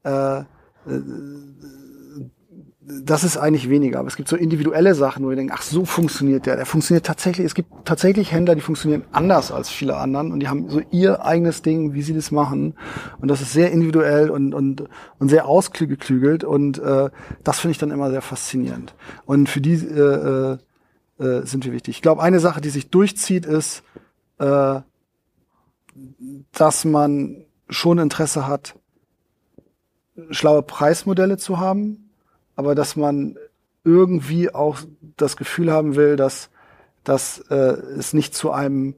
äh, 0.03 0.39
äh, 0.39 0.45
das 2.87 3.25
ist 3.25 3.37
eigentlich 3.37 3.71
weniger. 3.71 3.99
Aber 3.99 4.09
es 4.09 4.17
gibt 4.17 4.29
so 4.29 4.37
individuelle 4.37 4.95
Sachen, 4.95 5.25
wo 5.25 5.31
wir 5.31 5.37
denken, 5.37 5.53
ach, 5.55 5.63
so 5.63 5.85
funktioniert 5.85 6.47
der. 6.47 6.57
Der 6.57 6.67
funktioniert 6.67 7.07
tatsächlich. 7.07 7.47
Es 7.47 7.55
gibt 7.55 7.71
tatsächlich 7.85 8.33
Händler, 8.33 8.55
die 8.55 8.61
funktionieren 8.61 9.05
anders 9.11 9.53
als 9.53 9.71
viele 9.71 9.97
anderen 9.97 10.33
und 10.33 10.41
die 10.41 10.49
haben 10.49 10.69
so 10.69 10.81
ihr 10.91 11.25
eigenes 11.25 11.63
Ding, 11.63 11.95
wie 11.95 12.03
sie 12.03 12.15
das 12.15 12.31
machen. 12.31 12.75
Und 13.21 13.29
das 13.29 13.41
ist 13.41 13.53
sehr 13.53 13.73
individuell 13.73 14.29
und, 14.29 14.53
und, 14.53 14.85
und 15.19 15.29
sehr 15.29 15.47
ausgeklügelt. 15.47 16.45
Und 16.45 16.79
äh, 16.79 17.09
das 17.43 17.61
finde 17.61 17.73
ich 17.73 17.79
dann 17.79 17.91
immer 17.91 18.11
sehr 18.11 18.23
faszinierend. 18.23 18.95
Und 19.25 19.49
für 19.49 19.63
die 19.63 19.75
äh, 19.75 20.59
äh, 21.19 21.47
sind 21.47 21.65
wir 21.65 21.73
wichtig. 21.73 21.97
Ich 21.97 22.03
glaube, 22.03 22.23
eine 22.23 22.41
Sache, 22.41 22.61
die 22.61 22.71
sich 22.71 22.91
durchzieht, 22.91 23.47
ist, 23.47 23.83
äh, 24.39 24.81
dass 26.53 26.85
man 26.85 27.47
schon 27.71 27.99
Interesse 27.99 28.47
hat, 28.47 28.75
schlaue 30.31 30.63
Preismodelle 30.63 31.39
zu 31.39 31.59
haben, 31.59 32.04
aber 32.57 32.75
dass 32.75 32.97
man 32.97 33.37
irgendwie 33.85 34.53
auch 34.53 34.79
das 35.17 35.37
Gefühl 35.37 35.71
haben 35.71 35.97
will, 35.97 36.17
dass, 36.17 36.51
dass 37.05 37.39
äh, 37.51 37.55
es 37.55 38.13
nicht 38.15 38.35
zu 38.35 38.51
einem 38.51 38.95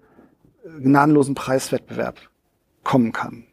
gnadenlosen 0.81 1.35
Preiswettbewerb 1.35 2.21
kommen 2.85 3.13
kann. 3.13 3.45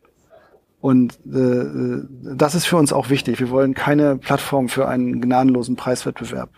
Und 0.79 1.13
äh, 1.25 2.03
das 2.35 2.55
ist 2.55 2.65
für 2.65 2.77
uns 2.77 2.91
auch 2.91 3.09
wichtig. 3.09 3.39
Wir 3.39 3.49
wollen 3.49 3.73
keine 3.73 4.17
Plattform 4.17 4.67
für 4.67 4.87
einen 4.87 5.21
gnadenlosen 5.21 5.75
Preiswettbewerb 5.75 6.49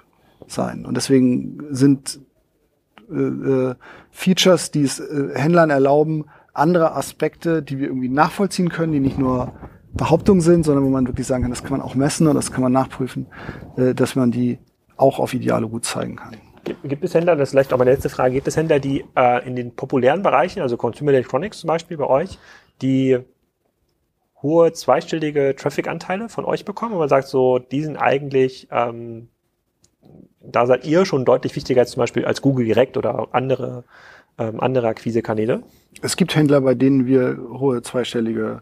sein. 0.48 0.86
Und 0.86 0.98
deswegen 0.98 1.60
sind 1.70 2.20
äh, 3.10 3.16
äh, 3.16 3.76
Features, 4.12 4.72
die 4.72 4.84
es 4.84 5.00
äh, 5.00 5.30
Händlern 5.36 5.70
erlauben, 5.70 6.26
andere 6.54 6.96
Aspekte, 6.96 7.62
die 7.62 7.80
wir 7.80 7.88
irgendwie 7.88 8.10
nachvollziehen 8.10 8.70
können, 8.70 8.94
die 8.94 9.00
nicht 9.00 9.20
nur 9.20 9.54
Behauptungen 9.96 10.42
sind, 10.42 10.64
sondern 10.64 10.86
wo 10.86 10.90
man 10.90 11.08
wirklich 11.08 11.28
sagen 11.28 11.44
kann, 11.44 11.52
das 11.52 11.64
kann 11.64 11.72
man 11.72 11.82
auch 11.82 11.96
messen 11.96 12.28
und 12.28 12.36
das 12.36 12.52
kann 12.52 12.62
man 12.62 12.72
nachprüfen, 12.72 13.28
äh, 13.78 13.94
dass 13.94 14.16
man 14.16 14.32
die 14.32 14.60
auch 14.98 15.20
auf 15.20 15.34
Ideale 15.34 15.68
gut 15.68 15.86
zeigen 15.86 16.18
kann. 16.18 16.36
Gibt 16.84 17.04
es 17.04 17.14
Händler, 17.14 17.36
das 17.36 17.50
ist 17.50 17.52
vielleicht 17.52 17.74
auch 17.74 17.78
meine 17.78 17.92
letzte 17.92 18.10
Frage, 18.10 18.34
gibt 18.34 18.48
es 18.48 18.58
Händler, 18.58 18.80
die 18.80 19.06
äh, 19.16 19.48
in 19.48 19.56
den 19.56 19.76
populären 19.76 20.24
Bereichen, 20.24 20.62
also 20.62 20.78
Consumer 20.78 21.12
Electronics 21.12 21.60
zum 21.60 21.68
Beispiel 21.68 21.98
bei 21.98 22.08
euch, 22.08 22.40
die 22.82 23.20
hohe 24.42 24.74
zweistellige 24.74 25.56
Traffic-Anteile 25.56 26.28
von 26.28 26.46
euch 26.46 26.66
bekommen, 26.66 26.96
wo 26.96 27.00
man 27.00 27.10
sagt, 27.10 27.28
so, 27.28 27.60
die 27.60 27.84
sind 27.84 27.98
eigentlich 27.98 28.68
ähm, 28.72 29.30
da 30.52 30.66
seid 30.66 30.86
ihr 30.86 31.06
schon 31.06 31.26
deutlich 31.26 31.56
wichtiger 31.56 31.82
als 31.82 31.92
zum 31.92 32.02
Beispiel 32.02 32.26
als 32.26 32.42
Google 32.42 32.66
direkt 32.66 32.98
oder 32.98 33.30
andere, 33.32 33.84
ähm, 34.38 34.60
andere 34.60 34.88
Akquisekanäle. 34.88 35.64
Es 36.02 36.18
gibt 36.18 36.36
Händler, 36.36 36.62
bei 36.62 36.76
denen 36.76 37.06
wir 37.06 37.38
hohe 37.38 37.82
zweistellige 37.82 38.62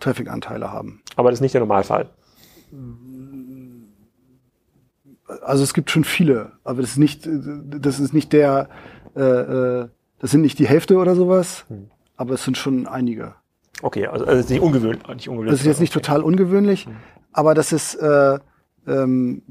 Traffic-Anteile 0.00 0.72
haben. 0.72 1.02
Aber 1.16 1.30
das 1.30 1.38
ist 1.38 1.42
nicht 1.42 1.54
der 1.54 1.60
Normalfall. 1.60 2.10
Also 5.42 5.64
es 5.64 5.74
gibt 5.74 5.90
schon 5.90 6.04
viele, 6.04 6.52
aber 6.64 6.82
das 6.82 6.90
ist 6.90 6.98
nicht, 6.98 7.28
das 7.28 7.98
ist 7.98 8.12
nicht 8.12 8.32
der, 8.32 8.68
äh, 9.14 9.20
äh 9.20 9.88
das 10.18 10.30
sind 10.30 10.40
nicht 10.40 10.58
die 10.58 10.66
Hälfte 10.66 10.96
oder 10.96 11.14
sowas, 11.14 11.66
hm. 11.68 11.90
aber 12.16 12.34
es 12.34 12.44
sind 12.44 12.56
schon 12.56 12.86
einige. 12.86 13.34
Okay, 13.82 14.06
also, 14.06 14.24
also 14.24 14.38
es 14.38 14.46
ist 14.46 14.50
nicht 14.50 14.62
ungewöhnlich. 14.62 15.06
Nicht 15.06 15.28
ungewöhnlich 15.28 15.52
das 15.52 15.60
ist 15.60 15.66
jetzt 15.66 15.80
nicht 15.80 15.94
okay. 15.94 16.06
total 16.06 16.22
ungewöhnlich, 16.22 16.86
hm. 16.86 16.96
aber 17.32 17.54
das 17.54 17.72
ist 17.72 17.96
äh, 17.96 18.38
ähm, 18.86 19.42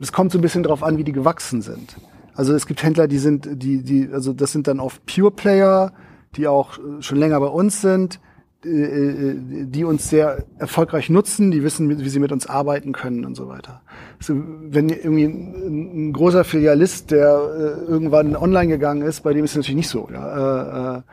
es 0.00 0.12
kommt 0.12 0.32
so 0.32 0.38
ein 0.38 0.42
bisschen 0.42 0.62
drauf 0.62 0.82
an, 0.82 0.96
wie 0.98 1.04
die 1.04 1.12
gewachsen 1.12 1.62
sind. 1.62 1.96
Also 2.34 2.54
es 2.54 2.66
gibt 2.66 2.82
Händler, 2.82 3.08
die 3.08 3.18
sind, 3.18 3.48
die, 3.50 3.82
die, 3.82 4.08
also 4.12 4.32
das 4.32 4.52
sind 4.52 4.68
dann 4.68 4.78
oft 4.80 5.04
Pure 5.06 5.32
Player, 5.32 5.92
die 6.36 6.46
auch 6.46 6.78
äh, 6.78 7.02
schon 7.02 7.18
länger 7.18 7.40
bei 7.40 7.46
uns 7.46 7.80
sind, 7.80 8.20
die 8.64 9.84
uns 9.84 10.10
sehr 10.10 10.44
erfolgreich 10.58 11.10
nutzen, 11.10 11.52
die 11.52 11.62
wissen, 11.62 11.88
wie 11.88 12.08
sie 12.08 12.18
mit 12.18 12.32
uns 12.32 12.46
arbeiten 12.46 12.92
können 12.92 13.24
und 13.24 13.36
so 13.36 13.48
weiter. 13.48 13.82
Also 14.18 14.34
wenn 14.36 14.88
irgendwie 14.88 15.26
ein, 15.26 16.12
großer 16.12 16.42
Filialist, 16.42 17.12
der 17.12 17.84
irgendwann 17.86 18.34
online 18.34 18.66
gegangen 18.66 19.02
ist, 19.02 19.20
bei 19.22 19.32
dem 19.32 19.44
ist 19.44 19.52
es 19.52 19.58
natürlich 19.58 19.76
nicht 19.76 19.88
so. 19.88 20.08
Ja. 20.12 21.04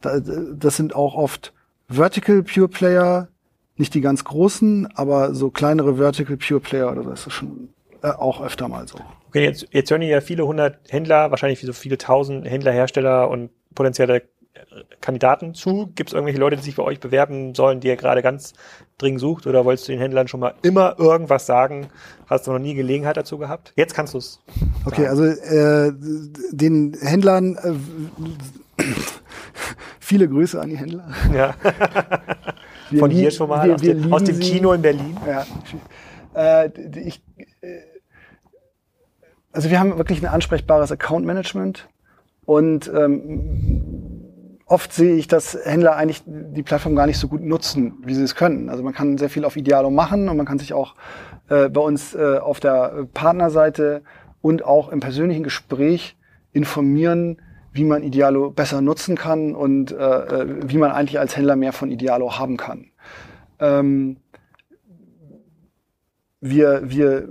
Das 0.00 0.76
sind 0.76 0.96
auch 0.96 1.14
oft 1.14 1.52
Vertical 1.88 2.42
Pure 2.42 2.68
Player, 2.68 3.28
nicht 3.76 3.94
die 3.94 4.00
ganz 4.00 4.24
großen, 4.24 4.88
aber 4.94 5.34
so 5.34 5.50
kleinere 5.50 5.96
Vertical 5.96 6.36
Pure 6.36 6.60
Player 6.60 6.90
oder 6.90 7.04
so 7.04 7.10
ist 7.12 7.26
das 7.26 7.32
schon 7.32 7.68
äh, 8.02 8.08
auch 8.08 8.40
öfter 8.42 8.68
mal 8.68 8.86
so. 8.86 8.98
Okay, 9.28 9.44
jetzt, 9.44 9.66
jetzt 9.70 9.90
hören 9.90 10.02
ja 10.02 10.20
viele 10.20 10.46
hundert 10.46 10.78
Händler, 10.88 11.30
wahrscheinlich 11.30 11.60
so 11.60 11.72
viele 11.72 11.98
tausend 11.98 12.48
Händler, 12.48 12.72
Hersteller 12.72 13.28
und 13.28 13.50
potenzielle 13.74 14.22
Kandidaten 15.00 15.54
zu? 15.54 15.90
Gibt 15.94 16.10
es 16.10 16.14
irgendwelche 16.14 16.40
Leute, 16.40 16.56
die 16.56 16.62
sich 16.62 16.76
bei 16.76 16.82
euch 16.82 17.00
bewerben 17.00 17.54
sollen, 17.54 17.80
die 17.80 17.88
ihr 17.88 17.96
gerade 17.96 18.22
ganz 18.22 18.54
dringend 18.98 19.20
sucht? 19.20 19.46
Oder 19.46 19.64
wolltest 19.64 19.88
du 19.88 19.92
den 19.92 20.00
Händlern 20.00 20.28
schon 20.28 20.40
mal 20.40 20.54
immer 20.62 20.98
irgendwas 20.98 21.46
sagen? 21.46 21.88
Hast 22.26 22.46
du 22.46 22.52
noch 22.52 22.58
nie 22.58 22.74
Gelegenheit 22.74 23.16
dazu 23.16 23.38
gehabt? 23.38 23.72
Jetzt 23.76 23.94
kannst 23.94 24.14
du 24.14 24.18
es. 24.18 24.40
Okay, 24.84 25.06
also 25.06 25.24
äh, 25.24 25.92
den 26.52 26.96
Händlern 27.00 27.56
äh, 27.56 28.84
viele 30.00 30.28
Grüße 30.28 30.60
an 30.60 30.70
die 30.70 30.78
Händler. 30.78 31.08
Ja. 31.34 31.54
Von 32.98 33.10
hier 33.10 33.30
schon 33.30 33.48
mal 33.48 33.66
wir, 33.66 33.74
aus, 33.74 33.82
wir 33.82 33.94
dem, 33.94 34.12
aus 34.12 34.24
dem 34.24 34.40
Kino 34.40 34.72
in 34.72 34.82
Berlin. 34.82 35.16
Ja. 35.26 35.44
Äh, 36.34 36.70
ich, 37.00 37.22
äh, 37.60 37.80
also 39.52 39.70
wir 39.70 39.78
haben 39.78 39.98
wirklich 39.98 40.22
ein 40.22 40.26
ansprechbares 40.26 40.92
Account 40.92 41.26
Management 41.26 41.88
und 42.44 42.90
ähm, 42.94 44.07
oft 44.68 44.92
sehe 44.92 45.16
ich, 45.16 45.26
dass 45.26 45.58
Händler 45.64 45.96
eigentlich 45.96 46.22
die 46.26 46.62
Plattform 46.62 46.94
gar 46.94 47.06
nicht 47.06 47.18
so 47.18 47.26
gut 47.26 47.42
nutzen, 47.42 47.94
wie 48.04 48.14
sie 48.14 48.22
es 48.22 48.34
können. 48.34 48.68
Also 48.68 48.82
man 48.82 48.94
kann 48.94 49.18
sehr 49.18 49.30
viel 49.30 49.44
auf 49.44 49.56
Idealo 49.56 49.90
machen 49.90 50.28
und 50.28 50.36
man 50.36 50.46
kann 50.46 50.58
sich 50.58 50.74
auch 50.74 50.94
äh, 51.48 51.68
bei 51.68 51.80
uns 51.80 52.14
äh, 52.14 52.38
auf 52.38 52.60
der 52.60 53.06
Partnerseite 53.14 54.02
und 54.42 54.64
auch 54.64 54.90
im 54.90 55.00
persönlichen 55.00 55.42
Gespräch 55.42 56.16
informieren, 56.52 57.40
wie 57.72 57.84
man 57.84 58.02
Idealo 58.02 58.50
besser 58.50 58.80
nutzen 58.80 59.16
kann 59.16 59.54
und 59.54 59.92
äh, 59.92 59.96
äh 59.96 60.68
wie 60.68 60.78
man 60.78 60.90
eigentlich 60.90 61.18
als 61.18 61.36
Händler 61.36 61.56
mehr 61.56 61.72
von 61.72 61.90
Idealo 61.90 62.38
haben 62.38 62.56
kann. 62.56 62.90
Ähm, 63.60 64.18
wir, 66.40 66.82
wir 66.84 67.28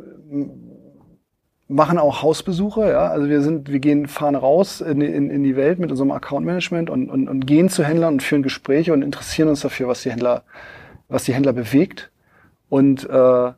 machen 1.68 1.97
auch 1.97 2.22
Hausbesuche, 2.22 2.89
ja. 2.89 3.07
Also 3.07 3.28
wir 3.30 3.41
sind, 3.41 3.70
wir 3.70 3.80
gehen, 3.80 4.07
fahren 4.07 4.36
raus 4.36 4.82
in, 4.82 5.01
in, 5.01 5.30
in 5.30 5.43
die 5.43 5.55
Welt 5.55 5.80
mit 5.80 5.91
unserem 5.91 6.11
Account 6.11 6.45
Management 6.45 6.89
und, 6.89 7.09
und, 7.09 7.28
und 7.28 7.45
gehen 7.45 7.70
zu 7.70 7.84
Händlern 7.84 8.15
und 8.15 8.24
führen 8.24 8.43
Gespräche 8.43 8.93
und 8.93 9.01
interessieren 9.01 9.49
uns 9.49 9.61
dafür, 9.61 9.88
was 9.88 10.01
die 10.03 10.11
Händler, 10.11 10.43
was 11.09 11.26
die 11.26 11.34
Händler 11.34 11.53
bewegt. 11.53 12.09
Und 12.70 13.09
äh, 13.09 13.47
äh, 13.47 13.53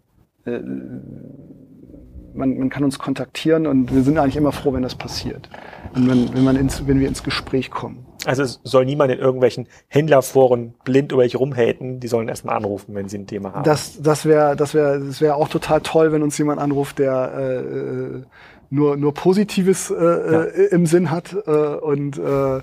man, 2.34 2.58
man 2.58 2.70
kann 2.70 2.84
uns 2.84 3.00
kontaktieren 3.00 3.68
und 3.68 3.94
wir 3.94 4.04
sind 4.04 4.18
eigentlich 4.18 4.38
immer 4.38 4.52
froh, 4.52 4.74
wenn 4.74 4.84
das 4.84 4.96
passiert. 4.96 5.50
Und 5.94 6.10
wenn, 6.10 6.34
wenn, 6.34 6.44
man 6.44 6.56
ins, 6.56 6.88
wenn 6.88 7.00
wir 7.00 7.08
ins 7.08 7.24
Gespräch 7.24 7.70
kommen. 7.70 8.06
Also 8.26 8.44
es 8.44 8.60
soll 8.64 8.86
niemand 8.86 9.12
in 9.12 9.20
irgendwelchen 9.20 9.68
Händlerforen 9.88 10.74
blind 10.84 11.12
über 11.12 11.22
euch 11.22 11.38
rumhaten. 11.38 12.00
Die 12.00 12.08
sollen 12.08 12.28
erstmal 12.28 12.58
anrufen, 12.58 12.94
wenn 12.96 13.08
sie 13.08 13.18
ein 13.18 13.28
Thema 13.28 13.54
haben. 13.54 13.64
Das, 13.64 14.02
das 14.02 14.26
wäre 14.26 14.56
das 14.56 14.74
wäre 14.74 15.00
das 15.00 15.22
wäre 15.22 15.36
auch 15.36 15.48
total 15.48 15.82
toll, 15.82 16.12
wenn 16.12 16.22
uns 16.22 16.38
jemand 16.38 16.60
anruft, 16.60 17.00
der 17.00 17.34
äh, 17.38 17.56
äh 17.56 18.24
nur, 18.72 18.98
nur 18.98 19.14
Positives 19.14 19.90
äh, 19.90 19.96
ja. 19.96 20.44
Äh, 20.44 20.66
im 20.68 20.86
Sinn 20.86 21.12
hat. 21.12 21.36
Äh, 21.48 21.52
und 21.52 22.18
äh, 22.18 22.58
äh, 22.58 22.62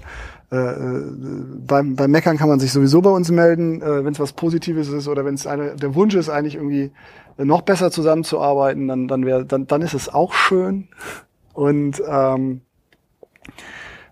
beim, 1.66 1.96
beim 1.96 2.10
Meckern 2.10 2.36
kann 2.36 2.48
man 2.48 2.60
sich 2.60 2.72
sowieso 2.72 3.02
bei 3.02 3.10
uns 3.10 3.30
melden, 3.30 3.82
äh, 3.82 4.04
wenn 4.04 4.12
es 4.12 4.20
was 4.20 4.32
Positives 4.32 4.88
ist 4.88 5.08
oder 5.08 5.24
wenn 5.24 5.34
es 5.34 5.42
der 5.42 5.94
Wunsch 5.94 6.14
ist, 6.14 6.28
eigentlich 6.28 6.54
irgendwie 6.54 6.92
noch 7.36 7.62
besser 7.62 7.90
zusammenzuarbeiten, 7.90 8.88
dann, 8.88 9.08
dann, 9.08 9.26
wär, 9.26 9.44
dann, 9.44 9.66
dann 9.66 9.82
ist 9.82 9.94
es 9.94 10.08
auch 10.08 10.32
schön. 10.32 10.88
Und 11.52 12.00
ähm, 12.08 12.60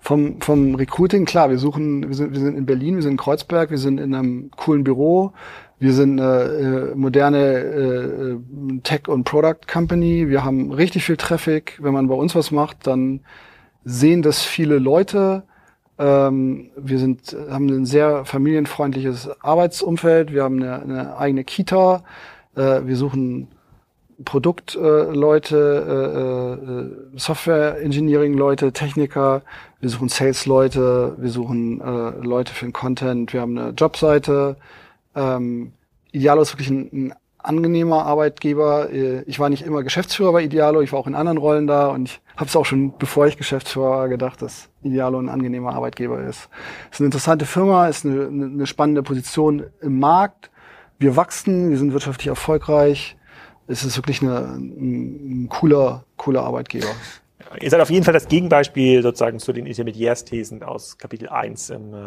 vom, 0.05 0.39
vom 0.43 0.75
Recruiting, 0.75 1.25
klar, 1.25 1.49
wir 1.49 1.59
suchen, 1.59 2.07
wir 2.07 2.15
sind, 2.15 2.35
wir 2.35 2.41
sind 2.41 2.59
in 2.59 2.67
Berlin, 2.67 2.97
wir 2.97 3.03
sind 3.03 3.13
in 3.13 3.17
Kreuzberg, 3.17 3.71
wir 3.71 3.79
sind 3.79 3.99
in 3.99 4.15
einem 4.15 4.51
coolen 4.55 4.85
Büro, 4.85 5.33
wir 5.79 5.95
sind 5.95 6.21
eine 6.21 6.43
äh, 6.43 6.95
moderne 6.95 7.39
äh, 7.41 8.37
Tech- 8.83 9.09
und 9.09 9.25
Product 9.25 9.67
Company, 9.67 10.29
wir 10.29 10.45
haben 10.45 10.73
richtig 10.73 11.05
viel 11.05 11.17
Traffic. 11.17 11.79
Wenn 11.81 11.95
man 11.95 12.07
bei 12.09 12.15
uns 12.15 12.35
was 12.35 12.51
macht, 12.51 12.87
dann 12.87 13.21
sehen 13.85 14.21
das 14.21 14.43
viele 14.43 14.79
Leute. 14.79 15.45
Ähm, 15.99 16.71
wir 16.77 16.99
sind, 16.99 17.35
haben 17.51 17.69
ein 17.69 17.87
sehr 17.87 18.27
familienfreundliches 18.27 19.31
Arbeitsumfeld, 19.41 20.35
wir 20.35 20.43
haben 20.43 20.63
eine, 20.63 20.83
eine 20.83 21.17
eigene 21.17 21.45
Kita, 21.45 22.05
äh, 22.57 22.83
wir 22.85 22.97
suchen 22.97 23.49
Produktleute, 24.25 25.57
äh, 25.89 26.69
äh, 26.69 27.17
äh, 27.17 27.19
Software-Engineering-Leute, 27.19 28.73
Techniker, 28.73 29.43
wir 29.81 29.91
suchen 29.91 30.09
Sales-Leute, 30.09 31.17
wir 31.19 31.31
suchen 31.31 31.81
äh, 31.81 32.11
Leute 32.25 32.53
für 32.53 32.67
den 32.67 32.73
Content, 32.73 33.33
wir 33.33 33.41
haben 33.41 33.59
eine 33.59 33.71
Jobseite. 33.71 34.57
Ähm, 35.15 35.73
Idealo 36.13 36.43
ist 36.43 36.53
wirklich 36.53 36.71
ein, 36.71 36.91
ein 36.93 37.15
angenehmer 37.39 38.07
Arbeitgeber. 38.07 38.91
Äh, 38.91 39.23
ich 39.23 39.39
war 39.39 39.49
nicht 39.49 39.63
immer 39.63 39.83
Geschäftsführer 39.83 40.33
bei 40.33 40.43
Idealo, 40.43 40.81
ich 40.81 40.93
war 40.93 41.01
auch 41.01 41.07
in 41.07 41.15
anderen 41.15 41.39
Rollen 41.39 41.67
da 41.67 41.89
und 41.89 42.09
ich 42.09 42.21
habe 42.37 42.47
es 42.47 42.57
auch 42.57 42.65
schon, 42.65 42.97
bevor 42.99 43.27
ich 43.27 43.37
Geschäftsführer 43.37 43.91
war, 43.91 44.09
gedacht, 44.09 44.43
dass 44.43 44.69
Idealo 44.83 45.19
ein 45.19 45.29
angenehmer 45.29 45.75
Arbeitgeber 45.75 46.21
ist. 46.21 46.49
Es 46.91 46.97
ist 46.97 47.01
eine 47.01 47.07
interessante 47.07 47.47
Firma, 47.47 47.89
ist 47.89 48.05
eine, 48.05 48.27
eine 48.27 48.67
spannende 48.67 49.03
Position 49.03 49.65
im 49.81 49.99
Markt. 49.99 50.51
Wir 50.99 51.17
wachsen, 51.17 51.71
wir 51.71 51.79
sind 51.79 51.93
wirtschaftlich 51.93 52.29
erfolgreich 52.29 53.17
es 53.67 53.85
ist 53.85 53.97
wirklich 53.97 54.23
eine, 54.23 54.39
ein, 54.41 55.45
ein 55.45 55.49
cooler, 55.49 56.05
cooler 56.17 56.43
Arbeitgeber. 56.43 56.89
Ihr 57.61 57.71
seid 57.71 57.81
auf 57.81 57.91
jeden 57.91 58.05
Fall 58.05 58.15
das 58.15 58.29
Gegenbeispiel 58.29 59.03
sozusagen 59.03 59.39
zu 59.39 59.53
den 59.53 59.67
Intermediärsthesen 59.67 60.63
aus 60.63 60.99
Kapitel 60.99 61.29
1 61.29 61.71
im 61.71 61.95
äh, 61.95 61.99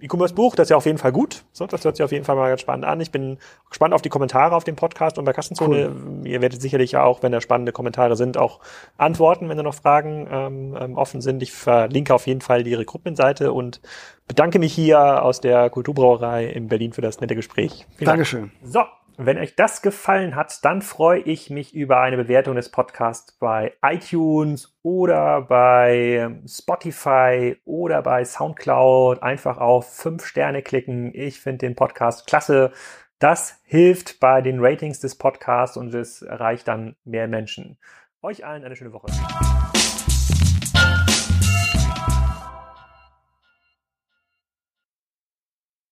E-Commerce-Buch. 0.00 0.56
Das 0.56 0.66
ist 0.66 0.70
ja 0.70 0.76
auf 0.76 0.86
jeden 0.86 0.98
Fall 0.98 1.12
gut. 1.12 1.44
So, 1.52 1.66
das 1.66 1.84
hört 1.84 1.96
sich 1.96 2.04
auf 2.04 2.12
jeden 2.12 2.24
Fall 2.24 2.36
mal 2.36 2.48
ganz 2.48 2.62
spannend 2.62 2.86
an. 2.86 3.00
Ich 3.00 3.10
bin 3.10 3.38
gespannt 3.68 3.94
auf 3.94 4.02
die 4.02 4.08
Kommentare 4.08 4.54
auf 4.56 4.64
dem 4.64 4.76
Podcast 4.76 5.18
und 5.18 5.24
bei 5.24 5.32
Kassenzone. 5.32 5.90
Cool. 5.90 6.26
Ihr 6.26 6.40
werdet 6.40 6.60
sicherlich 6.60 6.96
auch, 6.96 7.22
wenn 7.22 7.32
da 7.32 7.40
spannende 7.40 7.72
Kommentare 7.72 8.16
sind, 8.16 8.36
auch 8.36 8.60
antworten, 8.96 9.48
wenn 9.48 9.56
da 9.56 9.62
noch 9.62 9.74
Fragen 9.74 10.26
ähm, 10.30 10.76
ähm 10.80 10.96
offen 10.96 11.20
sind. 11.20 11.42
Ich 11.42 11.52
verlinke 11.52 12.14
auf 12.14 12.26
jeden 12.26 12.40
Fall 12.40 12.64
die 12.64 12.74
Recruitment-Seite 12.74 13.52
und 13.52 13.80
bedanke 14.26 14.58
mich 14.58 14.72
hier 14.72 15.22
aus 15.22 15.40
der 15.40 15.70
Kulturbrauerei 15.70 16.46
in 16.46 16.68
Berlin 16.68 16.92
für 16.92 17.02
das 17.02 17.20
nette 17.20 17.36
Gespräch. 17.36 17.86
Vielen 17.96 18.06
Dankeschön. 18.06 18.52
Dank. 18.62 18.72
So. 18.72 18.99
Wenn 19.22 19.36
euch 19.36 19.54
das 19.54 19.82
gefallen 19.82 20.34
hat, 20.34 20.64
dann 20.64 20.80
freue 20.80 21.20
ich 21.20 21.50
mich 21.50 21.74
über 21.74 22.00
eine 22.00 22.16
Bewertung 22.16 22.56
des 22.56 22.70
Podcasts 22.70 23.32
bei 23.32 23.74
iTunes 23.82 24.74
oder 24.80 25.42
bei 25.42 26.40
Spotify 26.46 27.60
oder 27.66 28.00
bei 28.00 28.24
SoundCloud. 28.24 29.22
Einfach 29.22 29.58
auf 29.58 29.94
fünf 29.94 30.24
Sterne 30.24 30.62
klicken. 30.62 31.12
Ich 31.14 31.38
finde 31.38 31.66
den 31.66 31.76
Podcast 31.76 32.26
klasse. 32.26 32.72
Das 33.18 33.60
hilft 33.64 34.20
bei 34.20 34.40
den 34.40 34.58
Ratings 34.58 35.00
des 35.00 35.18
Podcasts 35.18 35.76
und 35.76 35.92
es 35.92 36.22
erreicht 36.22 36.66
dann 36.66 36.96
mehr 37.04 37.28
Menschen. 37.28 37.76
Euch 38.22 38.46
allen 38.46 38.64
eine 38.64 38.74
schöne 38.74 38.94
Woche. 38.94 39.08